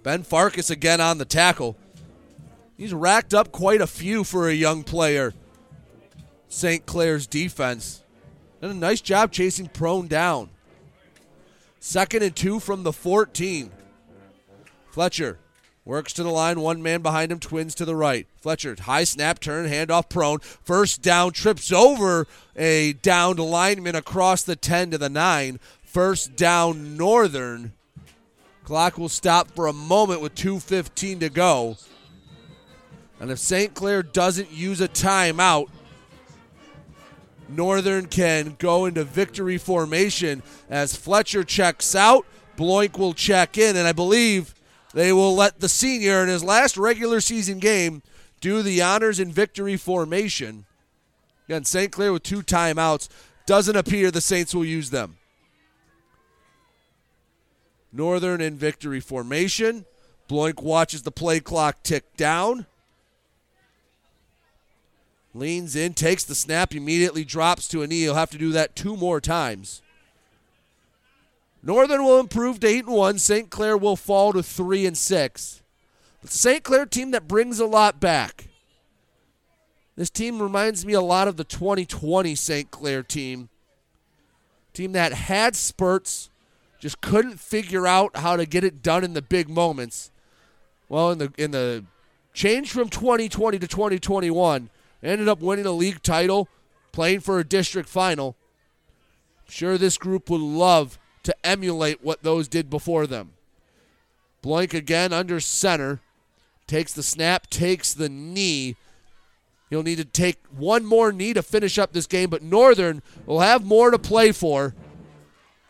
[0.03, 1.77] Ben Farkas again on the tackle.
[2.79, 5.35] He's racked up quite a few for a young player.
[6.49, 6.87] St.
[6.87, 8.03] Clair's defense.
[8.63, 10.49] Done a nice job chasing Prone down.
[11.81, 13.73] Second and two from the 14.
[14.91, 15.39] Fletcher
[15.85, 18.27] works to the line, one man behind him, twins to the right.
[18.41, 20.39] Fletcher, high snap, turn, handoff Prone.
[20.41, 22.27] First down, trips over
[22.57, 25.59] a downed lineman across the 10 to the 9.
[25.99, 27.73] First down, Northern.
[28.63, 31.77] Clock will stop for a moment with 2.15 to go.
[33.19, 33.75] And if St.
[33.75, 35.71] Clair doesn't use a timeout,
[37.49, 42.25] Northern can go into victory formation as Fletcher checks out.
[42.57, 44.55] Bloink will check in, and I believe
[44.95, 48.03] they will let the senior in his last regular season game
[48.41, 50.65] do the honors in victory formation.
[51.49, 51.91] Again, St.
[51.91, 53.09] Clair with two timeouts.
[53.47, 55.18] Doesn't appear the Saints will use them.
[57.93, 59.85] Northern in victory formation.
[60.29, 62.67] Bloink watches the play clock tick down.
[65.35, 68.01] Leans in, takes the snap, immediately drops to a knee.
[68.03, 69.83] He'll have to do that two more times.
[71.63, 73.19] Northern will improve to eight and one.
[73.19, 73.51] St.
[73.51, 75.63] Clair will fall to three and six.
[76.21, 76.65] But the St.
[76.65, 78.49] Clair team that brings a lot back.
[79.97, 82.71] This team reminds me a lot of the 2020 St.
[82.71, 83.49] Clair team.
[84.73, 86.31] Team that had spurts,
[86.79, 90.11] just couldn't figure out how to get it done in the big moments.
[90.89, 91.85] Well, in the in the
[92.33, 94.71] change from 2020 to 2021,
[95.03, 96.49] ended up winning a league title,
[96.93, 98.37] playing for a district final.
[99.47, 103.33] I'm sure this group would love to emulate what those did before them.
[104.43, 106.01] Bloink again under center.
[106.67, 108.77] Takes the snap, takes the knee.
[109.71, 113.41] He'll need to take one more knee to finish up this game, but Northern will
[113.41, 114.75] have more to play for.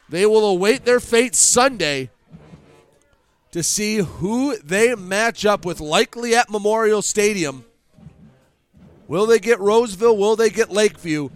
[0.09, 2.11] They will await their fate Sunday
[3.51, 7.65] to see who they match up with, likely at Memorial Stadium
[9.09, 10.17] Will they get Roseville?
[10.17, 11.31] Will they get Lakeview?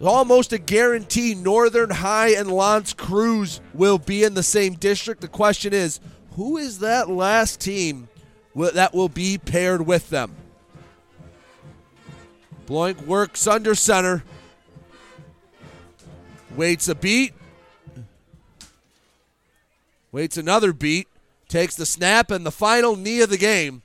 [0.00, 5.20] Almost a guarantee Northern High and L'Anse Creuse will be in the same district.
[5.20, 6.00] The question is,
[6.32, 8.08] who is that last team
[8.56, 10.34] that will be paired with them?
[12.66, 14.24] Bloink works under center.
[16.56, 17.34] Waits a beat.
[20.14, 21.08] Waits another beat.
[21.48, 23.82] Takes the snap and the final knee of the game.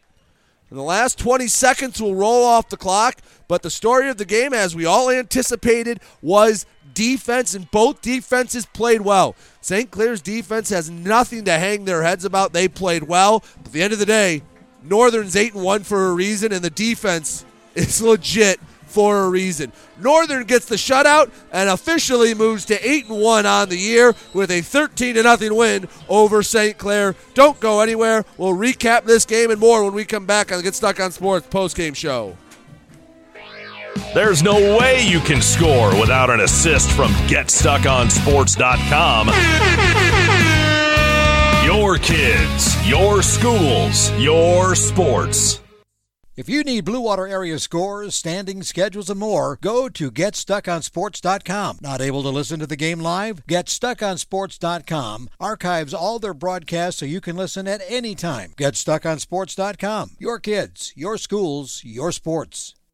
[0.69, 3.19] And the last 20 seconds will roll off the clock.
[3.47, 8.67] But the story of the game, as we all anticipated, was defense, and both defenses
[8.67, 9.35] played well.
[9.61, 9.89] St.
[9.89, 12.53] Clair's defense has nothing to hang their heads about.
[12.53, 13.39] They played well.
[13.57, 14.43] But at the end of the day,
[14.83, 17.43] Northern's 8 and 1 for a reason, and the defense
[17.73, 19.71] is legit for a reason.
[19.99, 24.51] Northern gets the shutout and officially moves to 8 and 1 on the year with
[24.51, 26.77] a 13 to nothing win over St.
[26.77, 27.15] Clair.
[27.33, 28.23] Don't go anywhere.
[28.37, 31.11] We'll recap this game and more when we come back on the Get Stuck on
[31.11, 32.37] Sports post-game show.
[34.13, 39.27] There's no way you can score without an assist from GetStuckOnSports.com.
[41.65, 45.59] Your kids, your schools, your sports.
[46.39, 51.79] If you need Blue Water area scores, standings, schedules, and more, go to GetStuckOnSports.com.
[51.81, 53.45] Not able to listen to the game live?
[53.45, 58.53] GetStuckOnSports.com archives all their broadcasts so you can listen at any time.
[58.55, 60.11] GetStuckOnSports.com.
[60.17, 62.73] Your kids, your schools, your sports.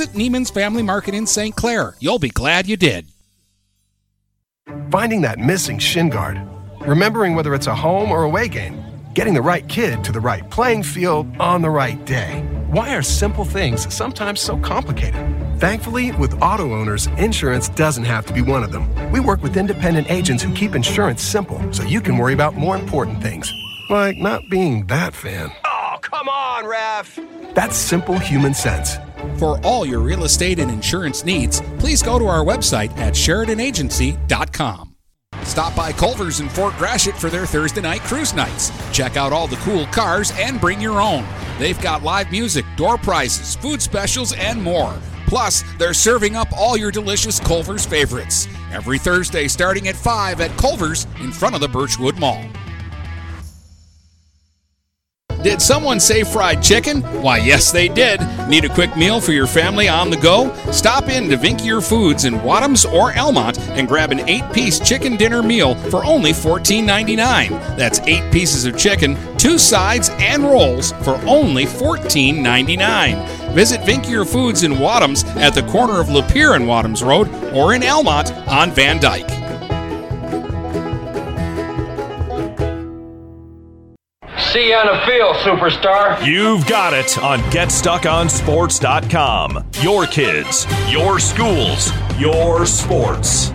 [0.00, 1.54] Neiman's Family Market in St.
[1.54, 1.96] Clair.
[2.00, 3.06] You'll be glad you did.
[4.90, 6.40] Finding that missing shin guard,
[6.80, 8.82] remembering whether it's a home or away game,
[9.14, 12.42] getting the right kid to the right playing field on the right day.
[12.70, 15.24] Why are simple things sometimes so complicated?
[15.58, 18.90] Thankfully, with auto owners, insurance doesn't have to be one of them.
[19.12, 22.76] We work with independent agents who keep insurance simple so you can worry about more
[22.76, 23.52] important things,
[23.88, 25.50] like not being that fan.
[25.64, 27.18] Oh, come on, ref!
[27.54, 28.98] That's simple human sense.
[29.38, 34.94] For all your real estate and insurance needs, please go to our website at SheridanAgency.com.
[35.42, 38.72] Stop by Culver's in Fort Gratiot for their Thursday night cruise nights.
[38.92, 41.24] Check out all the cool cars and bring your own.
[41.58, 44.94] They've got live music, door prizes, food specials, and more.
[45.26, 48.48] Plus, they're serving up all your delicious Culver's favorites.
[48.72, 52.44] Every Thursday starting at 5 at Culver's in front of the Birchwood Mall.
[55.42, 57.02] Did someone say fried chicken?
[57.22, 58.20] Why, yes, they did.
[58.48, 60.52] Need a quick meal for your family on the go?
[60.72, 65.16] Stop in to Vinkier Foods in Wadhams or Almont and grab an eight piece chicken
[65.16, 67.76] dinner meal for only $14.99.
[67.76, 73.54] That's eight pieces of chicken, two sides, and rolls for only $14.99.
[73.54, 77.82] Visit Vinkier Foods in Wadhams at the corner of Lapeer and Wadhams Road or in
[77.82, 79.45] Almont on Van Dyke.
[84.56, 86.24] See you on the field, superstar.
[86.24, 89.66] You've got it on GetStuckOnSports.com.
[89.82, 93.52] Your kids, your schools, your sports.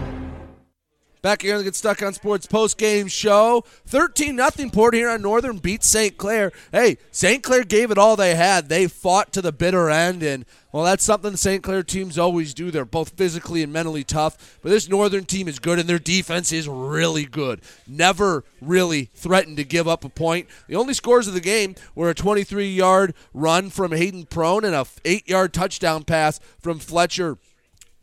[1.22, 3.64] Back here on the Get Stuck on Sports post game show.
[3.86, 6.18] 13 nothing Port Huron Northern beats St.
[6.18, 6.52] Clair.
[6.72, 7.44] Hey, St.
[7.44, 8.70] Clair gave it all they had.
[8.70, 11.62] They fought to the bitter end, and well, that's something St.
[11.62, 12.72] Clair teams always do.
[12.72, 16.52] They're both physically and mentally tough, but this Northern team is good, and their defense
[16.52, 17.62] is really good.
[17.88, 20.48] Never really threatened to give up a point.
[20.68, 24.74] The only scores of the game were a 23 yard run from Hayden Prone and
[24.74, 27.38] a 8 yard touchdown pass from Fletcher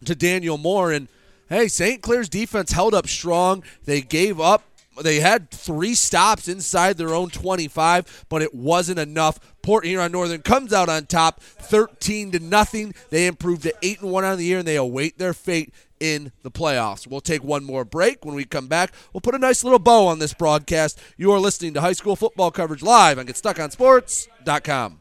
[0.05, 0.93] to Daniel Moore.
[0.93, 1.09] And
[1.49, 2.03] hey, St.
[2.03, 3.63] Clair's defense held up strong.
[3.85, 4.63] They gave up.
[5.03, 9.39] They had three stops inside their own 25, but it wasn't enough.
[9.63, 12.95] Port Huron Northern comes out on top, 13 to nothing.
[13.11, 16.33] They improved to eight and one on the year, and they await their fate in
[16.43, 17.07] the playoffs.
[17.07, 18.25] We'll take one more break.
[18.25, 20.99] When we come back, we'll put a nice little bow on this broadcast.
[21.17, 25.01] You are listening to high school football coverage live on GetStuckOnSports.com.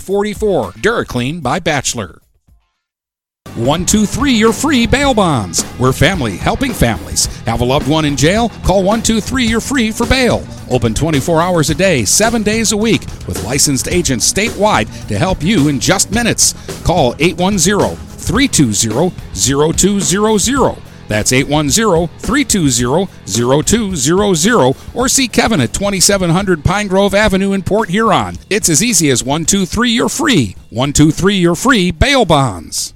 [0.73, 2.21] DuraClean by Bachelor.
[3.55, 5.65] 123 You're Free Bail Bonds.
[5.77, 7.25] We're family helping families.
[7.43, 8.49] Have a loved one in jail?
[8.63, 10.43] Call 123 You're Free for bail.
[10.69, 15.43] Open 24 hours a day, 7 days a week, with licensed agents statewide to help
[15.43, 16.53] you in just minutes.
[16.83, 20.90] Call 810 320 0200.
[21.11, 28.37] That's 810 320 0200 or see Kevin at 2700 Pine Grove Avenue in Port Huron.
[28.49, 30.55] It's as easy as 123 You're Free.
[30.69, 32.93] 123 You're Free Bail Bonds.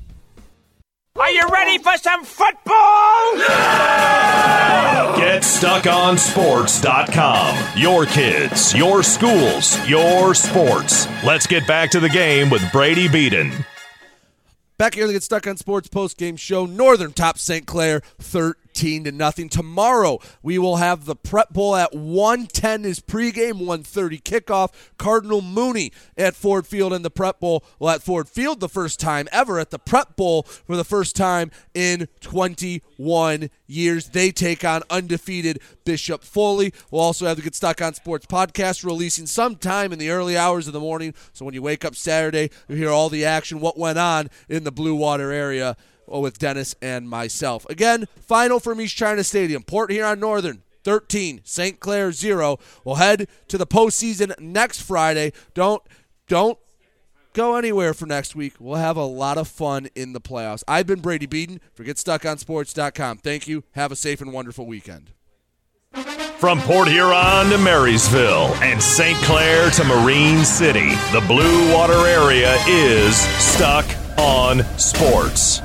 [1.17, 3.35] Are you ready for some football?
[5.17, 7.77] GetStuckOnSports.com.
[7.77, 11.09] Your kids, your schools, your sports.
[11.25, 13.51] Let's get back to the game with Brady Beaton.
[14.77, 16.65] Back here to get stuck on sports post game show.
[16.65, 17.65] Northern top St.
[17.65, 19.47] Clair 13 to nothing.
[19.47, 24.71] Tomorrow we will have the Prep Bowl at 110 is pregame, 130 kickoff.
[24.97, 27.63] Cardinal Mooney at Ford Field in the Prep Bowl.
[27.79, 31.15] Well, at Ford Field the first time ever at the Prep Bowl for the first
[31.15, 34.09] time in 21 years.
[34.09, 36.73] They take on undefeated Bishop Foley.
[36.91, 40.67] We'll also have the Get Stuck on Sports podcast releasing sometime in the early hours
[40.67, 41.13] of the morning.
[41.31, 44.65] So when you wake up Saturday, you hear all the action, what went on in
[44.65, 47.65] the Blue Water area with Dennis and myself.
[47.69, 49.63] Again, final from East China Stadium.
[49.63, 51.79] Port Huron Northern 13, St.
[51.79, 52.59] Clair 0.
[52.83, 55.33] We'll head to the postseason next Friday.
[55.53, 55.81] Don't
[56.27, 56.57] don't
[57.33, 58.53] go anywhere for next week.
[58.59, 60.63] We'll have a lot of fun in the playoffs.
[60.67, 63.17] I've been Brady Beaton for GetStuckOnSports.com.
[63.17, 63.63] Thank you.
[63.73, 65.11] Have a safe and wonderful weekend.
[66.39, 69.17] From Port Huron to Marysville and St.
[69.23, 73.85] Clair to Marine City, the Blue Water area is stuck
[74.17, 75.61] on sports.